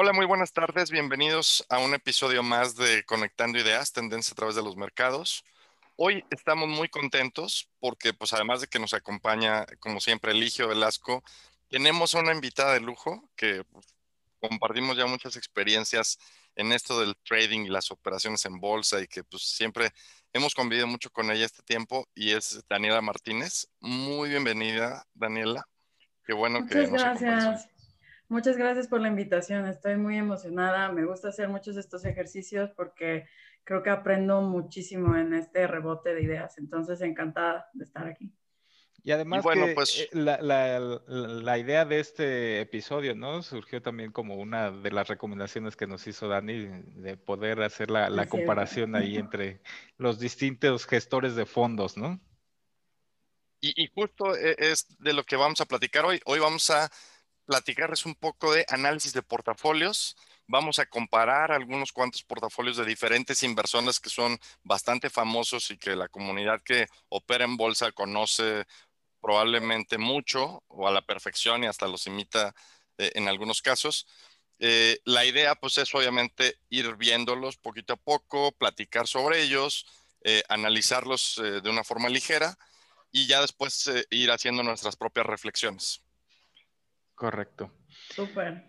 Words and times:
Hola, 0.00 0.12
muy 0.12 0.26
buenas 0.26 0.52
tardes. 0.52 0.92
Bienvenidos 0.92 1.66
a 1.68 1.80
un 1.80 1.92
episodio 1.92 2.44
más 2.44 2.76
de 2.76 3.02
Conectando 3.02 3.58
Ideas, 3.58 3.92
Tendencia 3.92 4.30
a 4.32 4.36
través 4.36 4.54
de 4.54 4.62
los 4.62 4.76
mercados. 4.76 5.44
Hoy 5.96 6.24
estamos 6.30 6.68
muy 6.68 6.88
contentos 6.88 7.68
porque, 7.80 8.14
pues, 8.14 8.32
además 8.32 8.60
de 8.60 8.68
que 8.68 8.78
nos 8.78 8.94
acompaña, 8.94 9.66
como 9.80 9.98
siempre, 9.98 10.30
Eligio 10.30 10.68
Velasco, 10.68 11.24
tenemos 11.66 12.14
una 12.14 12.32
invitada 12.32 12.74
de 12.74 12.80
lujo 12.80 13.28
que 13.34 13.64
pues, 13.64 13.86
compartimos 14.38 14.96
ya 14.96 15.06
muchas 15.06 15.34
experiencias 15.34 16.20
en 16.54 16.70
esto 16.70 17.00
del 17.00 17.16
trading 17.24 17.62
y 17.62 17.68
las 17.68 17.90
operaciones 17.90 18.44
en 18.44 18.60
bolsa 18.60 19.00
y 19.00 19.08
que, 19.08 19.24
pues, 19.24 19.42
siempre 19.42 19.90
hemos 20.32 20.54
convivido 20.54 20.86
mucho 20.86 21.10
con 21.10 21.28
ella 21.32 21.44
este 21.44 21.64
tiempo 21.64 22.06
y 22.14 22.30
es 22.30 22.62
Daniela 22.68 23.00
Martínez. 23.00 23.66
Muy 23.80 24.28
bienvenida, 24.28 25.08
Daniela. 25.12 25.66
Qué 26.24 26.34
bueno 26.34 26.64
que 26.68 26.86
nos 26.86 26.92
gracias. 26.92 27.68
Muchas 28.28 28.58
gracias 28.58 28.88
por 28.88 29.00
la 29.00 29.08
invitación. 29.08 29.66
Estoy 29.66 29.96
muy 29.96 30.18
emocionada. 30.18 30.92
Me 30.92 31.06
gusta 31.06 31.28
hacer 31.28 31.48
muchos 31.48 31.76
de 31.76 31.80
estos 31.80 32.04
ejercicios 32.04 32.70
porque 32.76 33.26
creo 33.64 33.82
que 33.82 33.88
aprendo 33.90 34.42
muchísimo 34.42 35.16
en 35.16 35.32
este 35.32 35.66
rebote 35.66 36.14
de 36.14 36.22
ideas. 36.22 36.58
Entonces, 36.58 37.00
encantada 37.00 37.70
de 37.72 37.84
estar 37.84 38.06
aquí. 38.06 38.30
Y 39.02 39.12
además 39.12 39.46
que 39.46 39.72
pues... 39.74 40.00
Eh, 40.00 40.08
la, 40.12 40.42
la, 40.42 41.00
la, 41.06 41.58
idea 41.58 41.86
de 41.86 42.00
este 42.00 42.60
episodio, 42.60 43.14
¿no? 43.14 43.42
Surgió 43.42 43.80
también 43.80 44.12
como 44.12 44.36
una 44.36 44.70
de 44.70 44.90
las 44.90 45.08
recomendaciones 45.08 45.76
que 45.76 45.86
nos 45.86 46.06
hizo 46.06 46.28
Dani 46.28 46.66
de 46.96 47.16
poder 47.16 47.62
hacer 47.62 47.90
la, 47.90 48.10
la 48.10 48.26
comparación 48.26 48.94
ahí 48.94 49.16
entre 49.16 49.62
los 49.96 50.18
distintos 50.18 50.86
gestores 50.86 51.34
de 51.36 51.46
fondos, 51.46 51.96
¿no? 51.96 52.20
Y, 53.60 53.82
y, 53.82 53.88
justo 53.88 54.36
e, 54.36 54.56
es 54.58 54.86
de 54.98 55.14
lo 55.14 55.24
que 55.24 55.36
vamos 55.36 55.62
a 55.62 55.66
platicar 55.66 56.04
hoy. 56.04 56.20
Hoy 56.26 56.40
vamos 56.40 56.68
a 56.70 56.90
platicarles 57.48 58.04
un 58.04 58.14
poco 58.14 58.52
de 58.52 58.66
análisis 58.68 59.14
de 59.14 59.22
portafolios. 59.22 60.16
Vamos 60.46 60.78
a 60.78 60.84
comparar 60.84 61.50
algunos 61.50 61.92
cuantos 61.92 62.22
portafolios 62.22 62.76
de 62.76 62.84
diferentes 62.84 63.42
inversores 63.42 63.98
que 64.00 64.10
son 64.10 64.38
bastante 64.62 65.08
famosos 65.08 65.70
y 65.70 65.78
que 65.78 65.96
la 65.96 66.08
comunidad 66.08 66.60
que 66.62 66.86
opera 67.08 67.46
en 67.46 67.56
bolsa 67.56 67.90
conoce 67.92 68.66
probablemente 69.22 69.96
mucho 69.96 70.62
o 70.68 70.86
a 70.86 70.90
la 70.92 71.00
perfección 71.00 71.64
y 71.64 71.68
hasta 71.68 71.88
los 71.88 72.06
imita 72.06 72.54
eh, 72.98 73.12
en 73.14 73.28
algunos 73.28 73.62
casos. 73.62 74.06
Eh, 74.58 74.98
la 75.06 75.24
idea 75.24 75.54
pues 75.54 75.78
es 75.78 75.94
obviamente 75.94 76.58
ir 76.68 76.96
viéndolos 76.96 77.56
poquito 77.56 77.94
a 77.94 77.96
poco, 77.96 78.52
platicar 78.52 79.06
sobre 79.06 79.40
ellos, 79.42 79.86
eh, 80.22 80.42
analizarlos 80.50 81.40
de 81.62 81.70
una 81.70 81.82
forma 81.82 82.10
ligera 82.10 82.58
y 83.10 83.26
ya 83.26 83.40
después 83.40 83.90
ir 84.10 84.30
haciendo 84.32 84.62
nuestras 84.62 84.96
propias 84.96 85.24
reflexiones. 85.24 86.02
Correcto. 87.18 87.72
Súper. 88.10 88.64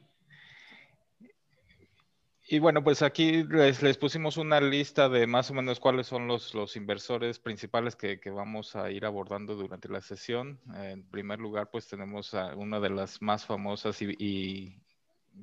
Y 2.52 2.58
bueno, 2.58 2.84
pues 2.84 3.04
aquí 3.04 3.44
les, 3.44 3.98
pusimos 3.98 4.38
una 4.38 4.60
lista 4.60 5.08
de 5.08 5.28
más 5.28 5.52
o 5.52 5.54
menos 5.54 5.80
cuáles 5.80 6.08
son 6.08 6.28
los, 6.28 6.56
los 6.56 6.76
inversores 6.76 7.38
principales 7.38 7.96
que, 7.96 8.20
que, 8.20 8.32
vamos 8.32 8.76
a 8.76 8.90
ir 8.90 9.06
abordando 9.06 9.54
durante 9.54 9.88
la 9.88 10.02
sesión. 10.02 10.60
En 10.74 11.08
primer 11.12 11.38
lugar, 11.38 11.70
pues 11.70 11.88
tenemos 11.88 12.34
a 12.34 12.56
una 12.56 12.80
de 12.80 12.90
las 12.90 13.22
más 13.22 13.46
famosas 13.46 14.02
y, 14.02 14.16
y 14.18 14.82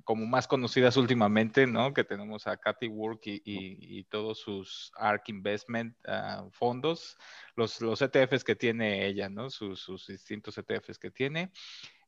como 0.05 0.27
más 0.27 0.49
conocidas 0.49 0.97
últimamente, 0.97 1.67
¿no? 1.67 1.95
Que 1.95 2.03
tenemos 2.03 2.49
a 2.49 2.57
Cathy 2.57 2.89
Work 2.89 3.21
y, 3.27 3.41
y, 3.45 4.05
todos 4.05 4.41
sus 4.41 4.91
ARK 4.97 5.29
Investment 5.29 5.97
uh, 6.09 6.51
fondos, 6.51 7.17
los, 7.55 7.81
los 7.81 8.03
ETFs 8.03 8.45
que 8.45 8.57
tiene 8.57 9.07
ella, 9.07 9.29
¿no? 9.29 9.49
Sus, 9.51 9.81
sus 9.81 10.09
distintos 10.09 10.59
ETFs 10.59 10.99
que 10.99 11.11
tiene. 11.11 11.53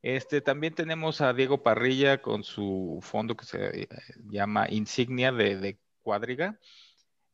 Este, 0.02 0.40
también 0.40 0.74
tenemos 0.74 1.20
a 1.20 1.32
Diego 1.32 1.62
Parrilla 1.62 2.22
con 2.22 2.44
su 2.44 3.00
fondo 3.02 3.36
que 3.36 3.44
se 3.44 3.82
eh, 3.82 3.88
llama 4.30 4.66
Insignia 4.70 5.32
de, 5.32 5.78
Cuadriga. 6.02 6.58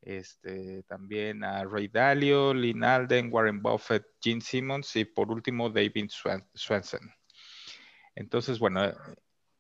Este, 0.01 0.83
también 0.85 1.45
a 1.45 1.65
Ray 1.65 1.89
Dalio, 1.89 2.53
Lynn 2.53 2.85
Alden, 2.85 3.33
Warren 3.33 3.63
Buffett, 3.63 4.05
Gene 4.21 4.41
Simmons 4.41 4.97
y 4.97 5.05
por 5.05 5.31
último 5.31 5.71
David 5.71 6.11
Swenson. 6.55 7.11
Entonces, 8.15 8.59
bueno, 8.59 8.85
eh, 8.85 8.95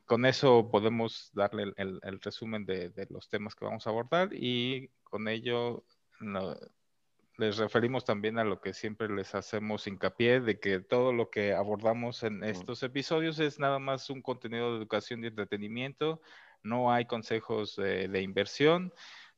con 0.05 0.27
eso 0.27 0.71
podemos 0.71 1.31
darle 1.33 1.73
el, 1.77 2.21
resumen 2.21 2.65
de, 2.67 2.93
los 3.11 3.29
temas 3.29 3.55
que 3.55 3.65
vamos 3.65 3.87
a 3.87 3.91
abordar 3.91 4.31
y 4.33 4.89
con 5.03 5.29
ello 5.29 5.84
les 7.37 7.56
referimos 7.56 8.05
también 8.05 8.39
a 8.39 8.45
lo 8.45 8.61
que 8.61 8.72
siempre 8.72 9.09
les 9.09 9.34
hacemos 9.34 9.87
hincapié, 9.87 10.41
de 10.41 10.61
que 10.61 10.81
todo 10.81 11.12
lo 11.12 11.31
que 11.31 11.53
abordamos 11.53 12.22
en 12.22 12.45
estos 12.45 12.83
episodios 12.83 13.39
es 13.41 13.59
nada 13.59 13.78
más 13.78 14.09
un 14.11 14.22
contenido 14.22 14.71
de 14.71 14.78
educación 14.78 15.25
y 15.25 15.28
entretenimiento, 15.28 16.21
no 16.62 16.93
hay 16.93 17.06
consejos 17.06 17.77
de, 17.77 18.23
inversión. 18.23 18.93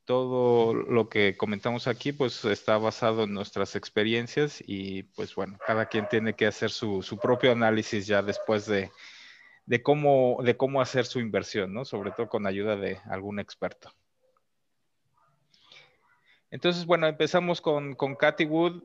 Todo 0.05 0.73
lo 0.73 1.09
que 1.09 1.37
comentamos 1.37 1.89
aquí 1.89 2.13
pues 2.13 2.45
está 2.45 2.79
basado 2.79 3.25
en 3.25 3.35
nuestras 3.35 3.75
experiencias 3.75 4.63
y 4.65 5.03
pues 5.03 5.35
bueno, 5.35 5.59
cada 5.67 5.87
quien 5.87 6.09
tiene 6.09 6.35
que 6.35 6.47
hacer 6.47 6.71
su, 6.71 7.03
propio 7.21 7.51
análisis 7.51 8.07
ya 8.07 8.23
después 8.23 8.67
de, 8.67 8.93
de, 9.65 9.83
cómo, 9.83 10.39
de 10.45 10.57
cómo 10.57 10.81
hacer 10.81 11.07
su 11.07 11.19
inversión, 11.19 11.75
¿no? 11.75 11.85
Sobre 11.85 12.13
todo 12.13 12.29
con 12.29 12.47
ayuda 12.47 12.77
de 12.77 13.01
algún 13.07 13.41
experto. 13.41 13.93
Entonces, 16.57 16.87
bueno, 16.87 17.07
empezamos 17.07 17.61
con, 17.61 17.95
con 17.97 18.15
Cathy 18.15 18.47
Wood. 18.47 18.83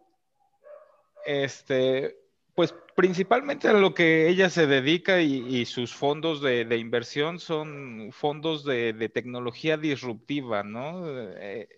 Este, 1.25 2.17
pues 2.53 2.75
principalmente 2.97 3.69
a 3.69 3.73
lo 3.73 3.93
que 3.93 4.27
ella 4.27 4.49
se 4.49 4.67
dedica 4.67 5.21
y, 5.21 5.65
sus 5.65 5.95
fondos 5.95 6.41
de, 6.41 6.77
inversión 6.77 7.39
son 7.39 8.09
fondos 8.11 8.65
de, 8.65 9.07
tecnología 9.07 9.77
disruptiva, 9.77 10.63
¿no? 10.63 11.01
Eh, 11.07 11.69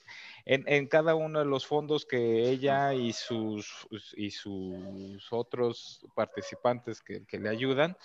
en, 0.45 0.87
cada 0.87 1.13
uno 1.13 1.37
de 1.37 1.45
los 1.45 1.67
fondos 1.67 2.07
que 2.07 2.49
ella 2.49 2.95
y 2.95 3.13
sus, 3.13 3.87
y 4.17 4.31
sus 4.31 5.31
otros 5.31 6.07
participantes 6.15 7.01
que, 7.01 7.23
que 7.23 7.37
le 7.37 7.49
ayudan, 7.49 7.95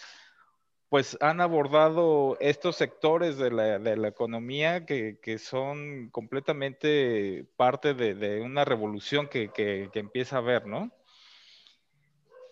pues 0.88 1.18
han 1.20 1.40
abordado 1.40 2.38
estos 2.40 2.76
sectores 2.76 3.36
de 3.36 3.50
la, 3.50 4.08
economía 4.08 4.86
que, 4.86 5.38
son 5.38 6.08
completamente 6.10 7.46
parte 7.56 7.92
de, 7.94 8.40
una 8.40 8.64
revolución 8.64 9.28
que, 9.28 9.90
empieza 9.94 10.36
a 10.36 10.38
haber, 10.38 10.66
¿no? 10.66 10.90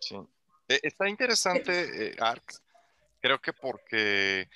Sí. 0.01 0.17
E, 0.69 0.81
está 0.83 1.09
interesante, 1.09 2.09
eh, 2.09 2.17
ARC, 2.19 2.61
creo 3.21 3.41
que 3.41 3.55
porque 3.55 4.49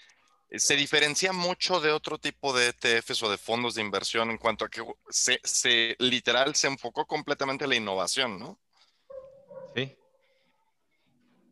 se 0.50 0.76
diferencia 0.76 1.32
mucho 1.32 1.80
de 1.80 1.92
otro 1.92 2.18
tipo 2.18 2.52
de 2.52 2.68
ETFs 2.68 3.22
o 3.22 3.30
de 3.30 3.38
fondos 3.38 3.76
de 3.76 3.82
inversión 3.82 4.30
en 4.30 4.36
cuanto 4.36 4.66
a 4.66 4.68
que 4.68 4.82
se, 5.08 5.40
se 5.42 5.96
literal 5.98 6.54
se 6.54 6.66
enfocó 6.66 7.06
completamente 7.06 7.64
en 7.64 7.70
la 7.70 7.76
innovación, 7.76 8.38
¿no? 8.38 8.58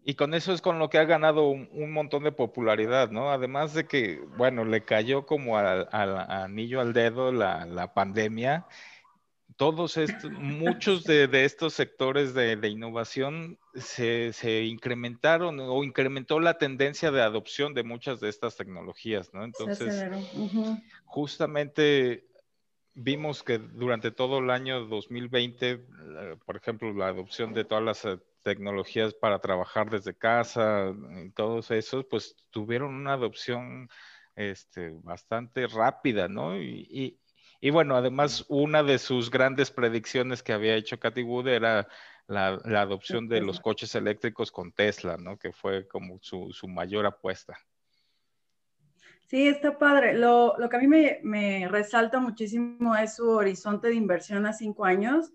Y 0.08 0.14
con 0.14 0.32
eso 0.32 0.54
es 0.54 0.62
con 0.62 0.78
lo 0.78 0.88
que 0.88 0.96
ha 0.96 1.04
ganado 1.04 1.50
un, 1.50 1.92
montón 1.92 2.24
de 2.24 2.32
popularidad, 2.32 3.10
¿no? 3.10 3.30
Además 3.30 3.74
de 3.74 3.84
que, 3.84 4.19
bueno, 4.38 4.64
le 4.64 4.82
cayó 4.82 5.26
como 5.26 5.58
al, 5.58 5.86
anillo 5.92 6.80
al 6.80 6.94
dedo 6.94 7.30
la, 7.30 7.92
pandemia. 7.92 8.64
Todos 9.56 9.98
estos, 9.98 10.30
muchos 10.30 11.04
de, 11.04 11.28
estos 11.44 11.74
sectores 11.74 12.32
de, 12.32 12.54
innovación 12.69 13.58
se, 13.74 14.64
incrementaron 14.64 15.60
o 15.60 15.84
incrementó 15.84 16.40
la 16.40 16.56
tendencia 16.56 17.10
de 17.10 17.20
adopción 17.20 17.75
de 17.75 17.82
muchas 17.82 18.19
de 18.19 18.30
estas 18.30 18.56
tecnologías, 18.56 19.34
¿no? 19.34 19.44
Entonces, 19.44 20.06
justamente 21.04 22.25
vimos 22.94 23.42
que 23.42 23.58
durante 23.58 24.10
todo 24.10 24.38
el 24.38 24.48
año 24.48 24.86
2020, 24.86 25.70
eh, 25.70 26.36
por 26.46 26.56
ejemplo, 26.56 26.94
la 26.94 27.08
adopción 27.08 27.52
de 27.52 27.66
todas 27.66 27.84
las 27.84 28.19
tecnologías 28.48 29.12
para 29.12 29.41
trabajar 29.41 29.91
desde 29.91 30.16
casa 30.16 30.94
y 31.25 31.31
todos 31.31 31.70
esos, 31.70 32.06
pues 32.06 32.34
tuvieron 32.50 32.94
una 32.94 33.12
adopción 33.12 33.88
este, 34.37 34.90
bastante 35.02 35.67
rápida, 35.67 36.28
¿no? 36.28 36.58
Y, 36.58 37.19
y, 37.61 37.70
bueno, 37.70 37.94
además 37.96 38.46
una 38.49 38.82
de 38.82 38.99
sus 38.99 39.31
grandes 39.31 39.70
predicciones 39.70 40.43
que 40.43 40.55
había 40.55 40.76
hecho 40.76 40.99
Cathy 40.99 41.22
Wood 41.22 41.49
era 41.49 41.88
la, 42.26 42.58
la 42.64 42.81
adopción 42.81 43.28
de 43.28 43.43
los 43.43 43.61
coches 43.61 43.94
eléctricos 43.94 44.50
con 44.50 44.72
Tesla, 44.72 45.19
¿no? 45.19 45.38
Que 45.38 45.52
fue 45.52 45.87
como 45.87 46.19
su, 46.22 46.50
su 46.52 46.69
mayor 46.69 47.05
apuesta. 47.05 47.58
Sí, 49.28 49.46
está 49.46 49.76
padre. 49.76 50.14
Lo, 50.14 50.56
lo 50.56 50.70
que 50.70 50.76
a 50.76 50.80
mí 50.80 50.86
me, 50.86 51.20
me, 51.22 51.69
resalta 51.69 52.19
muchísimo 52.19 52.96
es 52.96 53.16
su 53.16 53.28
horizonte 53.28 53.88
de 53.88 53.94
inversión 53.94 54.46
a 54.46 54.54
cinco 54.54 54.86
años, 54.86 55.32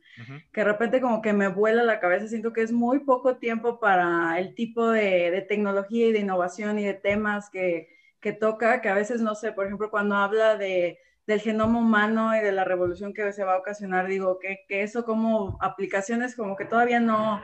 que 0.51 0.61
de 0.61 0.65
repente 0.65 0.99
como 0.99 1.21
que 1.21 1.31
me 1.31 1.47
vuela 1.47 1.83
la 1.83 1.99
cabeza. 1.99 2.27
Siento 2.27 2.53
que 2.53 2.63
es 2.63 2.71
muy 2.71 3.01
poco 3.01 3.37
tiempo 3.37 3.79
para 3.79 4.39
el 4.39 4.55
tipo 4.55 4.89
de, 4.89 5.29
de 5.29 5.41
tecnología 5.43 6.07
y 6.07 6.11
de 6.11 6.21
innovación 6.21 6.79
y 6.79 6.85
de 6.85 6.95
temas 6.95 7.51
que, 7.51 7.87
que, 8.19 8.33
toca, 8.33 8.81
que 8.81 8.89
a 8.89 8.95
veces, 8.95 9.21
no 9.21 9.35
sé, 9.35 9.51
por 9.51 9.67
ejemplo, 9.67 9.91
cuando 9.91 10.15
habla 10.15 10.57
de, 10.57 10.97
del 11.27 11.41
genoma 11.41 11.77
humano 11.77 12.35
y 12.35 12.39
de 12.39 12.51
la 12.51 12.63
revolución 12.63 13.13
que 13.13 13.31
se 13.31 13.43
va 13.43 13.53
a 13.53 13.59
ocasionar, 13.59 14.07
digo 14.07 14.39
que, 14.39 14.61
que 14.67 14.81
eso 14.81 15.05
como 15.05 15.59
aplicaciones 15.61 16.35
como 16.35 16.55
que 16.55 16.65
todavía 16.65 16.99
no, 16.99 17.39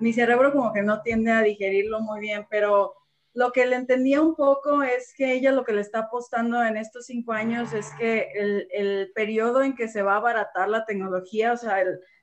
mi 0.00 0.12
cerebro 0.12 0.52
como 0.52 0.74
que 0.74 0.82
no 0.82 1.00
tiende 1.00 1.32
a 1.32 1.40
digerirlo 1.40 2.00
muy 2.00 2.20
bien, 2.20 2.46
pero 2.50 2.92
lo 3.34 3.52
que 3.52 3.66
le 3.66 3.76
entendía 3.76 4.20
un 4.20 4.34
poco 4.34 4.82
es 4.82 5.14
que 5.16 5.32
ella 5.32 5.52
lo 5.52 5.64
que 5.64 5.72
le 5.72 5.80
está 5.80 6.00
apostando 6.00 6.62
en 6.62 6.76
estos 6.76 7.06
cinco 7.06 7.32
años 7.32 7.72
es 7.72 7.90
que 7.98 8.28
el, 8.34 8.68
el 8.70 9.12
periodo 9.14 9.62
en 9.62 9.74
que 9.74 9.88
se 9.88 10.02
va 10.02 10.14
a 10.14 10.16
abaratar 10.18 10.68
la 10.68 10.84
tecnología, 10.84 11.52
o 11.52 11.56
sea, 11.56 11.78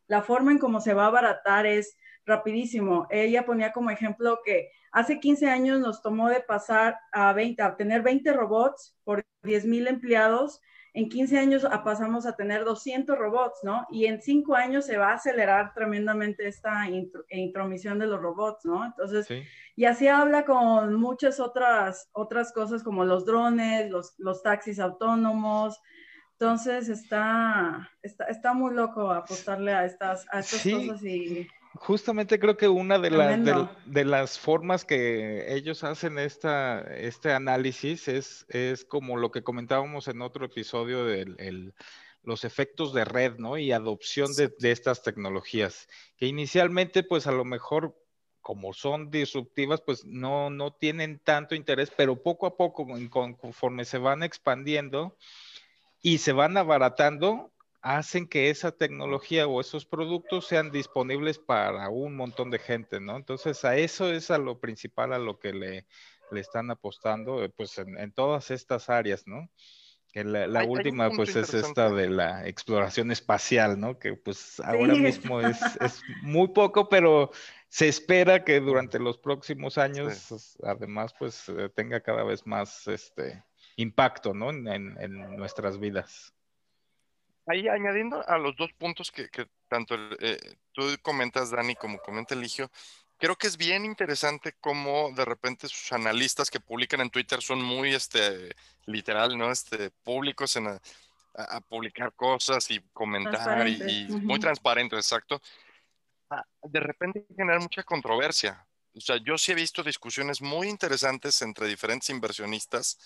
la 0.07 0.21
forma 0.21 0.51
en 0.51 0.59
cómo 0.59 0.81
se 0.81 0.93
va 0.93 1.05
a 1.05 1.07
abaratar 1.07 1.65
es 1.65 1.95
rapidísimo. 2.25 3.07
Ella 3.09 3.45
ponía 3.45 3.71
como 3.71 3.89
ejemplo 3.89 4.39
que 4.45 4.71
hace 4.91 5.19
15 5.19 5.47
años 5.49 5.79
nos 5.79 6.01
tomó 6.01 6.29
de 6.29 6.41
pasar 6.41 6.97
a, 7.11 7.33
20, 7.33 7.61
a 7.61 7.75
tener 7.75 8.01
20 8.01 8.31
robots 8.33 8.95
por 9.03 9.23
10 9.43 9.65
mil 9.65 9.87
empleados. 9.87 10.61
En 10.93 11.07
15 11.07 11.37
años 11.37 11.67
pasamos 11.83 12.25
a 12.25 12.35
tener 12.35 12.65
200 12.65 13.17
robots, 13.17 13.59
¿no? 13.63 13.85
Y 13.91 14.05
en 14.05 14.21
5 14.21 14.55
años 14.55 14.85
se 14.85 14.97
va 14.97 15.11
a 15.11 15.15
acelerar 15.15 15.73
tremendamente 15.73 16.47
esta 16.47 16.87
intromisión 17.29 17.99
de 17.99 18.07
los 18.07 18.21
robots, 18.21 18.65
¿no? 18.65 18.85
Entonces, 18.85 19.27
y 19.75 19.85
así 19.85 20.07
habla 20.07 20.45
con 20.45 20.95
muchas 20.95 21.39
otras, 21.39 22.09
otras 22.11 22.51
cosas 22.51 22.83
como 22.83 23.05
los 23.05 23.25
drones, 23.25 23.89
los, 23.91 24.15
los 24.17 24.41
taxis 24.41 24.79
autónomos, 24.79 25.79
entonces 26.39 26.87
está, 26.87 27.91
está, 28.01 28.23
está, 28.25 28.53
muy 28.53 28.73
loco 28.73 29.11
apostarle 29.11 29.73
a 29.73 29.83
estas, 29.83 30.25
a 30.31 30.39
estas 30.39 30.63
cosas 30.63 31.03
y 31.03 31.45
Justamente 31.75 32.39
creo 32.39 32.57
que 32.57 32.67
una 32.67 32.97
de, 32.97 33.11
las 33.11 33.69
de, 33.85 34.05
las 34.05 34.39
formas 34.39 34.85
que 34.85 35.53
ellos 35.53 35.83
hacen 35.83 36.17
esta, 36.17 36.81
este 36.95 37.31
análisis 37.31 38.07
es, 38.07 38.45
es 38.49 38.85
como 38.85 39.17
lo 39.17 39.31
que 39.31 39.43
comentábamos 39.43 40.07
en 40.07 40.21
otro 40.23 40.45
episodio 40.45 41.05
de 41.05 41.71
los 42.23 42.43
efectos 42.43 42.91
de 42.93 43.05
red, 43.05 43.37
¿no? 43.37 43.57
Y 43.57 43.71
adopción 43.71 44.33
de, 44.33 44.51
de, 44.59 44.71
estas 44.71 45.03
tecnologías, 45.03 45.87
que 46.17 46.25
inicialmente, 46.25 47.03
pues 47.03 47.27
a 47.27 47.31
lo 47.31 47.45
mejor, 47.45 47.95
como 48.41 48.73
son 48.73 49.11
disruptivas, 49.11 49.79
pues 49.81 50.05
no, 50.05 50.49
no 50.49 50.73
tienen 50.73 51.19
tanto 51.19 51.53
interés, 51.53 51.91
pero 51.95 52.21
poco 52.21 52.47
a 52.47 52.57
poco, 52.57 52.87
conforme 53.09 53.85
se 53.85 53.99
van 53.99 54.23
expandiendo 54.23 55.15
y 56.01 56.17
se 56.17 56.31
van 56.31 56.57
abaratando, 56.57 57.51
hacen 57.81 58.27
que 58.27 58.49
esa 58.49 58.71
tecnología 58.71 59.47
o 59.47 59.61
esos 59.61 59.85
productos 59.85 60.47
sean 60.47 60.71
disponibles 60.71 61.39
para 61.39 61.89
un 61.89 62.15
montón 62.15 62.49
de 62.51 62.59
gente, 62.59 62.99
¿no? 62.99 63.15
Entonces, 63.15 63.63
a 63.65 63.77
eso 63.77 64.11
es 64.11 64.31
a 64.31 64.37
lo 64.37 64.59
principal, 64.59 65.13
a 65.13 65.19
lo 65.19 65.39
que 65.39 65.53
le, 65.53 65.85
le 66.31 66.41
están 66.41 66.69
apostando, 66.71 67.43
eh, 67.43 67.49
pues 67.49 67.77
en, 67.77 68.11
todas 68.11 68.51
estas 68.51 68.89
áreas, 68.89 69.25
¿no? 69.27 69.49
Que 70.11 70.23
la, 70.23 70.63
última, 70.63 71.11
pues, 71.11 71.35
es 71.35 71.53
esta 71.53 71.91
de 71.91 72.09
la 72.09 72.47
exploración 72.47 73.11
espacial, 73.11 73.79
¿no? 73.79 73.99
Que 73.99 74.15
pues 74.15 74.59
ahora 74.59 74.95
mismo 74.95 75.39
es, 75.39 75.59
es, 75.79 76.01
muy 76.23 76.47
poco, 76.47 76.89
pero 76.89 77.29
se 77.67 77.87
espera 77.87 78.43
que 78.43 78.59
durante 78.59 78.97
los 78.97 79.19
próximos 79.19 79.77
años, 79.77 80.55
además, 80.63 81.13
pues, 81.17 81.47
eh, 81.49 81.69
tenga 81.75 82.01
cada 82.01 82.23
vez 82.23 82.47
más 82.47 82.87
este 82.87 83.43
impacto, 83.75 84.33
¿no? 84.33 84.49
en, 84.49 84.67
en 84.67 85.37
nuestras 85.37 85.79
vidas 85.79 86.33
ahí 87.49 87.67
añadiendo 87.67 88.23
a 88.27 88.37
los 88.37 88.55
dos 88.55 88.71
puntos 88.73 89.11
que, 89.11 89.27
tanto 89.67 89.95
eh, 90.19 90.37
tú 90.71 90.83
comentas, 91.01 91.49
Dani, 91.49 91.75
como 91.75 91.97
comenta 91.99 92.35
Eligio, 92.35 92.69
creo 93.17 93.35
que 93.35 93.47
es 93.47 93.57
bien 93.57 93.85
interesante 93.85 94.53
cómo 94.61 95.11
de 95.15 95.25
repente 95.25 95.67
sus 95.67 95.91
analistas 95.91 96.49
que 96.49 96.59
publican 96.59 97.01
en 97.01 97.09
Twitter 97.09 97.41
son 97.41 97.61
muy, 97.61 97.93
este, 97.93 98.55
literal, 98.85 99.37
¿no? 99.37 99.51
Este, 99.51 99.89
públicos 99.89 100.55
en 100.55 100.67
a, 100.67 101.61
publicar 101.61 102.13
cosas 102.13 102.69
y 102.69 102.81
comentar 102.91 103.67
y, 103.67 104.07
muy 104.09 104.39
transparentes, 104.39 104.99
exacto. 104.99 105.41
Ah, 106.29 106.43
de 106.63 106.79
repente 106.79 107.25
generar 107.35 107.61
mucha 107.61 107.83
controversia. 107.83 108.65
O 108.95 108.99
sea, 108.99 109.17
yo 109.17 109.37
sí 109.37 109.51
he 109.51 109.55
visto 109.55 109.81
discusiones 109.81 110.41
muy 110.41 110.67
interesantes 110.67 111.41
entre 111.41 111.67
diferentes 111.67 112.09
inversionistas 112.09 112.97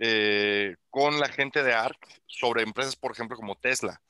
eh, 0.00 0.76
con 0.88 1.20
la 1.20 1.28
gente 1.28 1.62
de 1.62 1.74
ARC 1.74 1.98
sobre 2.26 2.62
empresas, 2.62 2.96
por 2.96 3.12
ejemplo, 3.12 3.36
como 3.36 3.54
Tesla, 3.54 4.00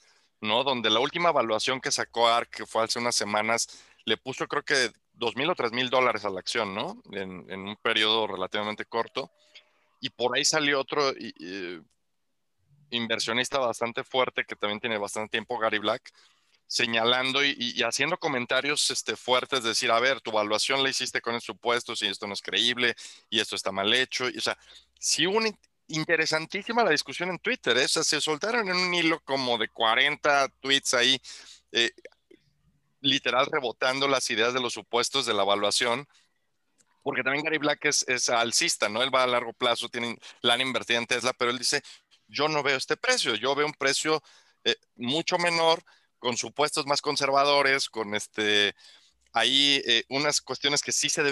¿no? 0.41 0.63
Donde 0.63 0.89
la 0.89 1.01
última 1.01 1.31
evaluación 1.31 1.81
que 1.81 1.91
sacó 1.91 2.29
ARC, 2.29 2.49
que 2.49 2.67
fue 2.67 2.85
hace 2.85 3.01
unas 3.01 3.17
semanas, 3.17 3.67
le 4.05 4.17
puso 4.17 4.47
creo 4.47 4.63
que 4.63 4.93
dos 5.13 5.37
mil 5.37 5.51
o 5.51 5.55
tres 5.57 5.73
mil 5.73 5.91
dólares 5.91 6.25
a 6.25 6.31
la 6.31 6.39
acción, 6.39 6.75
¿no? 6.75 7.03
En, 7.11 7.51
un 7.51 7.77
periodo 7.83 8.29
relativamente 8.29 8.85
corto. 8.85 9.33
Y 10.01 10.11
por 10.11 10.37
ahí 10.37 10.45
salió 10.45 10.81
otro 10.81 11.13
inversionista 12.91 13.59
bastante 13.59 14.05
fuerte 14.05 14.45
que 14.45 14.57
también 14.57 14.81
tiene 14.81 14.97
bastante 14.97 15.33
tiempo, 15.33 15.59
Gary 15.59 15.79
Black, 15.79 16.13
señalando 16.67 17.45
y, 17.45 17.83
haciendo 17.83 18.17
comentarios 18.17 18.93
este, 18.93 19.17
fuertes, 19.17 19.65
decir, 19.65 19.91
a 19.91 19.99
ver, 19.99 20.21
tu 20.21 20.31
evaluación 20.31 20.85
la 20.85 20.91
hiciste 20.91 21.21
con 21.21 21.35
el 21.35 21.41
supuesto, 21.41 21.97
si 21.97 22.07
esto 22.07 22.29
no 22.29 22.33
es 22.33 22.43
creíble 22.43 22.95
y 23.29 23.41
esto 23.41 23.57
está 23.57 23.73
mal 23.73 23.93
hecho. 23.93 24.29
Y, 24.29 24.39
o 24.39 24.41
sea, 24.41 24.57
si 24.99 25.27
un 25.27 25.53
interesantísima 25.91 26.85
la 26.85 26.91
discusión 26.91 27.31
en 27.31 27.39
Twitter. 27.39 27.77
¿eh? 27.77 27.89
se 27.89 28.21
soltaron 28.21 28.69
en 28.69 28.77
un 28.77 28.95
hilo 28.95 29.21
como 29.21 29.59
de 29.59 29.69
40 29.69 30.49
tweets 30.61 30.95
ahí, 30.95 31.21
eh, 31.73 31.91
literal 33.01 33.47
rebotando 33.51 34.09
las 34.09 34.31
ideas 34.31 34.55
de 34.55 34.61
los 34.61 34.73
supuestos 34.73 35.27
de 35.27 35.35
la 35.35 35.43
evaluación. 35.43 36.07
Porque 37.03 37.23
también 37.23 37.45
Gary 37.45 37.59
Black 37.59 37.87
es, 37.87 38.29
alcista, 38.29 38.89
¿no? 38.89 39.03
Él 39.03 39.15
va 39.15 39.23
a 39.23 39.27
largo 39.27 39.55
plazo, 39.55 39.89
tiene 39.89 40.19
la 40.43 40.55
han 40.55 40.61
invertido 40.61 40.99
en 40.99 41.07
Tesla, 41.07 41.33
pero 41.33 41.51
él 41.51 41.59
dice, 41.59 41.83
yo 42.29 42.47
no 42.49 42.63
veo 42.63 42.77
este 42.77 42.97
precio, 42.97 43.35
yo 43.37 43.55
veo 43.55 43.67
un 43.67 43.73
precio 43.73 44.23
eh, 44.65 44.77
mucho 44.97 45.39
menor, 45.39 45.83
con 46.19 46.37
supuestos 46.37 46.85
más 46.85 47.01
conservadores, 47.01 47.89
con 47.89 48.15
este, 48.15 48.75
ahí 49.33 49.83
unas 50.11 50.43
cuestiones 50.43 50.83
que 50.83 50.93
sí 50.93 51.09
se 51.09 51.23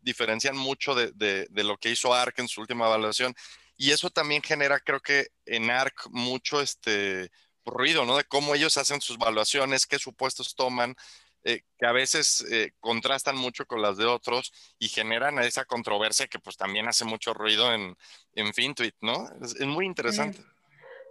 diferencian 0.00 0.56
mucho 0.56 0.96
de, 0.96 1.46
lo 1.52 1.78
que 1.78 1.90
hizo 1.90 2.12
ARK 2.12 2.40
en 2.40 2.48
su 2.48 2.60
última 2.60 2.86
evaluación 2.86 3.32
y 3.76 3.90
eso 3.90 4.10
también 4.10 4.42
genera, 4.42 4.80
creo 4.80 5.00
que 5.00 5.28
en 5.46 5.70
ARC, 5.70 6.08
mucho 6.10 6.60
este 6.60 7.30
ruido, 7.64 8.04
¿no? 8.04 8.16
De 8.16 8.24
cómo 8.24 8.54
ellos 8.54 8.76
hacen 8.78 9.00
sus 9.00 9.16
evaluaciones, 9.16 9.86
qué 9.86 9.98
supuestos 9.98 10.54
toman, 10.54 10.96
eh, 11.44 11.62
que 11.76 11.86
a 11.86 11.92
veces 11.92 12.46
eh, 12.52 12.72
contrastan 12.78 13.36
mucho 13.36 13.66
con 13.66 13.82
las 13.82 13.96
de 13.96 14.04
otros 14.04 14.52
y 14.78 14.88
generan 14.88 15.40
esa 15.40 15.64
controversia 15.64 16.28
que 16.28 16.38
pues 16.38 16.56
también 16.56 16.86
hace 16.86 17.04
mucho 17.04 17.34
ruido 17.34 17.72
en, 17.74 17.96
en 18.34 18.54
FinTweet, 18.54 18.94
¿no? 19.00 19.28
Es, 19.42 19.58
muy 19.66 19.86
interesante. 19.86 20.40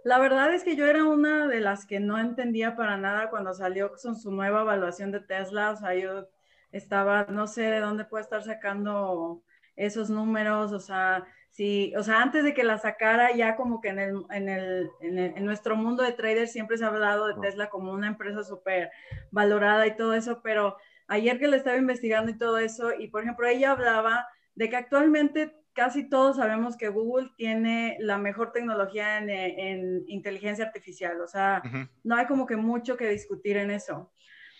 La 0.04 0.18
verdad 0.18 0.54
es 0.54 0.64
que 0.64 0.74
yo 0.74 0.86
era 0.86 1.04
una 1.04 1.46
de 1.48 1.60
las 1.60 1.86
que 1.86 2.00
no 2.00 2.18
entendía 2.18 2.76
para 2.76 2.96
nada 2.96 3.28
cuando 3.28 3.52
salió 3.52 3.92
con 3.92 4.16
su 4.16 4.32
nueva 4.32 4.62
evaluación 4.62 5.12
de 5.12 5.20
Tesla, 5.20 5.70
o 5.70 5.76
sea, 5.76 5.94
yo 5.94 6.28
estaba, 6.72 7.26
no 7.28 7.46
sé 7.46 7.62
de 7.62 7.80
dónde 7.80 8.06
puede 8.06 8.22
estar 8.22 8.42
sacando 8.42 9.44
esos 9.76 10.08
números, 10.08 10.72
o 10.72 10.80
sea, 10.80 11.26
Sí, 11.52 11.92
o 11.98 12.02
sea, 12.02 12.22
antes 12.22 12.44
de 12.44 12.54
que 12.54 12.64
la 12.64 12.78
sacara, 12.78 13.36
ya 13.36 13.56
como 13.56 13.82
que 13.82 13.88
en, 13.88 13.98
el, 13.98 14.24
en, 14.30 14.48
el, 14.48 14.90
en, 15.00 15.44
nuestro 15.44 15.76
mundo 15.76 16.02
de 16.02 16.12
traders 16.12 16.50
siempre 16.50 16.78
se 16.78 16.84
ha 16.84 16.88
hablado 16.88 17.26
de 17.26 17.34
Tesla 17.42 17.68
como 17.68 17.92
una 17.92 18.08
empresa 18.08 18.42
súper 18.42 18.90
valorada 19.30 19.86
y 19.86 19.94
todo 19.94 20.14
eso, 20.14 20.40
pero 20.42 20.78
ayer 21.08 21.38
que 21.38 21.48
la 21.48 21.56
estaba 21.56 21.76
investigando 21.76 22.30
y 22.30 22.38
todo 22.38 22.56
eso, 22.56 22.94
y 22.98 23.08
por 23.08 23.22
ejemplo, 23.22 23.46
ella 23.46 23.72
hablaba 23.72 24.26
de 24.54 24.70
que 24.70 24.76
actualmente 24.76 25.54
casi 25.74 26.08
todos 26.08 26.36
sabemos 26.36 26.78
que 26.78 26.88
Google 26.88 27.30
tiene 27.36 27.98
la 28.00 28.16
mejor 28.16 28.52
tecnología 28.52 29.18
en, 29.18 30.04
inteligencia 30.08 30.64
artificial, 30.64 31.20
o 31.20 31.28
sea, 31.28 31.62
no 32.02 32.16
hay 32.16 32.24
como 32.24 32.46
que 32.46 32.56
mucho 32.56 32.96
que 32.96 33.10
discutir 33.10 33.58
en 33.58 33.70
eso. 33.70 34.10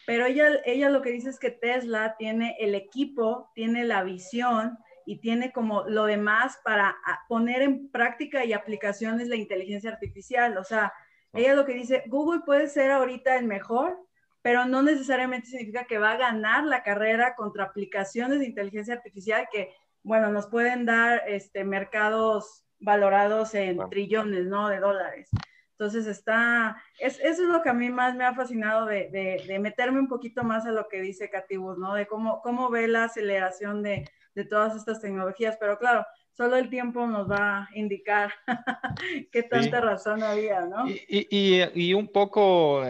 Pero 0.07 0.27
ella, 0.27 0.61
ella 0.67 0.91
lo 0.91 1.01
que 1.01 1.11
dice 1.11 1.31
es 1.31 1.39
que 1.39 1.51
Tesla 1.51 2.17
tiene 2.19 2.57
el 2.59 2.75
equipo, 2.75 3.51
tiene 3.55 3.85
la 3.85 4.03
visión, 4.03 4.77
y 5.07 5.21
tiene 5.21 5.53
como 5.53 5.85
lo 5.85 6.05
demás 6.05 6.59
para 6.65 6.97
poner 7.29 7.63
en 7.63 7.91
práctica 7.91 8.45
y 8.45 8.53
aplicaciones 8.53 9.29
la 9.29 9.37
inteligencia 9.37 9.91
artificial. 9.91 10.57
O 10.59 10.65
sea, 10.65 10.93
ella 11.33 11.55
lo 11.55 11.65
que 11.65 11.75
dice, 11.75 12.05
Google 12.07 12.43
puede 12.45 12.69
ser 12.69 12.91
ahorita 12.91 13.37
el 13.37 13.47
mejor, 13.47 13.99
pero 14.43 14.65
no 14.67 14.83
necesariamente 14.83 15.49
significa 15.49 15.85
que 15.85 15.99
va 15.99 16.13
a 16.13 16.17
ganar 16.17 16.65
la 16.65 16.83
carrera 16.83 17.35
contra 17.37 17.65
aplicaciones 17.65 18.41
de 18.41 18.47
inteligencia 18.47 18.95
artificial 18.95 19.49
que, 19.51 19.73
bueno, 20.03 20.31
nos 20.31 20.49
pueden 20.49 20.85
dar 20.85 21.23
este, 21.27 21.65
mercados 21.65 22.65
valorados 22.81 23.55
en 23.55 23.79
trillones, 23.89 24.47
¿no? 24.47 24.69
De 24.69 24.81
dólares. 24.81 25.31
Entonces 25.71 26.07
está, 26.07 26.77
es, 26.99 27.19
eso 27.21 27.43
es 27.43 27.49
lo 27.49 27.63
que 27.63 27.71
a 27.71 27.75
mí 27.75 27.91
más 27.91 28.15
me 28.15 28.25
ha 28.25 28.35
fascinado 28.35 28.87
de, 28.87 29.09
de, 29.11 29.45
de 29.47 29.59
meterme 29.59 30.01
un 30.01 30.09
poquito 30.09 30.45
más 30.45 30.67
a 30.67 30.71
lo 30.71 30.89
que 30.89 31.01
dice 31.01 31.31
Catibus, 31.31 31.79
¿no? 31.79 31.95
De 31.95 32.07
cómo, 32.07 32.41
cómo 32.43 32.69
ve 32.69 32.89
la 32.89 33.05
aceleración 33.05 33.83
de, 33.83 34.09
de 34.35 34.45
todas 34.45 34.77
estas 34.77 35.01
tecnologías, 35.01 35.57
pero 35.59 35.79
claro, 35.79 36.07
solo 36.33 36.57
el 36.57 36.71
tiempo 36.71 37.07
nos 37.07 37.31
va 37.31 37.65
a 37.65 37.69
indicar 37.75 38.33
qué 39.33 39.43
tanta 39.43 39.81
razón 39.81 40.23
había, 40.23 40.63
¿no? 40.63 40.85
Y, 40.89 41.95
un 41.95 42.09
poco 42.09 42.83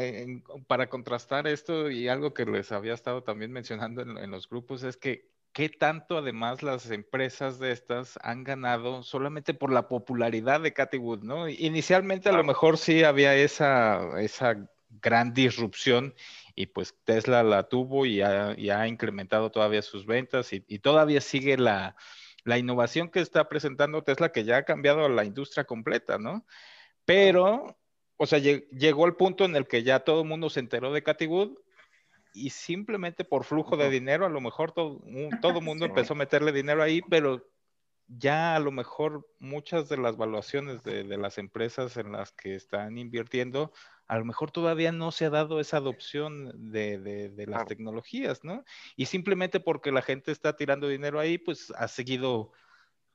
para 0.66 0.88
contrastar 0.88 1.46
esto 1.46 1.90
y 1.90 2.08
algo 2.08 2.32
que 2.34 2.44
les 2.44 2.72
había 2.72 2.94
estado 2.94 3.22
también 3.22 3.52
mencionando 3.52 4.02
en, 4.02 4.30
los 4.30 4.48
grupos 4.48 4.82
es 4.84 4.96
que 4.96 5.30
qué 5.52 5.68
tanto 5.68 6.16
además 6.16 6.62
las 6.62 6.90
empresas 6.90 7.58
de 7.58 7.72
estas 7.72 8.18
han 8.22 8.42
ganado 8.42 9.02
solamente 9.02 9.52
por 9.52 9.72
la 9.72 9.88
popularidad 9.88 10.60
de 10.60 10.72
Cathy 10.72 10.96
Wood, 10.96 11.24
¿no? 11.24 11.48
Inicialmente 11.48 12.28
a 12.28 12.32
lo 12.32 12.44
mejor 12.44 12.78
sí 12.78 13.04
había 13.04 13.34
esa, 13.34 14.18
esa 14.20 14.66
gran 15.02 15.34
disrupción 15.34 16.14
y 16.54 16.66
pues 16.66 16.94
Tesla 17.04 17.42
la 17.42 17.68
tuvo 17.68 18.06
y 18.06 18.20
ha, 18.20 18.86
incrementado 18.86 19.50
todavía 19.50 19.82
sus 19.82 20.06
ventas 20.06 20.52
y, 20.52 20.60
todavía 20.78 21.20
sigue 21.20 21.56
la, 21.56 21.96
la 22.44 22.58
innovación 22.58 23.10
que 23.10 23.20
está 23.20 23.48
presentando 23.48 24.02
Tesla, 24.02 24.32
que 24.32 24.44
ya 24.44 24.58
ha 24.58 24.64
cambiado 24.64 25.08
la 25.08 25.24
industria 25.24 25.64
completa, 25.64 26.18
¿no? 26.18 26.46
Pero, 27.04 27.78
o 28.16 28.26
sea, 28.26 28.38
llegó 28.38 29.06
el 29.06 29.16
punto 29.16 29.44
en 29.44 29.56
el 29.56 29.66
que 29.66 29.82
ya 29.82 30.00
todo 30.00 30.22
el 30.22 30.28
mundo 30.28 30.50
se 30.50 30.60
enteró 30.60 30.92
de 30.92 31.02
Cathy 31.02 31.26
Wood 31.26 31.56
y 32.34 32.50
simplemente 32.50 33.24
por 33.24 33.44
flujo 33.44 33.76
de 33.76 33.90
dinero, 33.90 34.26
a 34.26 34.30
lo 34.30 34.40
mejor 34.40 34.72
todo 34.72 35.02
el 35.04 35.62
mundo 35.62 35.84
empezó 35.84 36.14
a 36.14 36.16
meterle 36.16 36.52
dinero 36.52 36.82
ahí, 36.82 37.02
pero 37.02 37.46
ya 38.18 38.56
a 38.56 38.58
lo 38.58 38.72
mejor 38.72 39.28
muchas 39.38 39.88
de 39.88 39.96
las 39.96 40.16
valuaciones 40.16 40.82
de, 40.82 41.04
las 41.04 41.38
empresas 41.38 41.96
en 41.96 42.12
las 42.12 42.32
que 42.32 42.54
están 42.54 42.98
invirtiendo, 42.98 43.72
a 44.12 44.18
lo 44.18 44.26
mejor 44.26 44.50
todavía 44.50 44.92
no 44.92 45.10
se 45.10 45.24
ha 45.24 45.30
dado 45.30 45.58
esa 45.58 45.78
adopción 45.78 46.70
de, 46.70 47.32
las 47.48 47.64
tecnologías, 47.64 48.44
¿no? 48.44 48.62
Y 48.94 49.06
simplemente 49.06 49.58
porque 49.58 49.90
la 49.90 50.02
gente 50.02 50.32
está 50.32 50.54
tirando 50.54 50.86
dinero 50.86 51.18
ahí, 51.18 51.38
pues 51.38 51.72
ha 51.78 51.88
seguido 51.88 52.52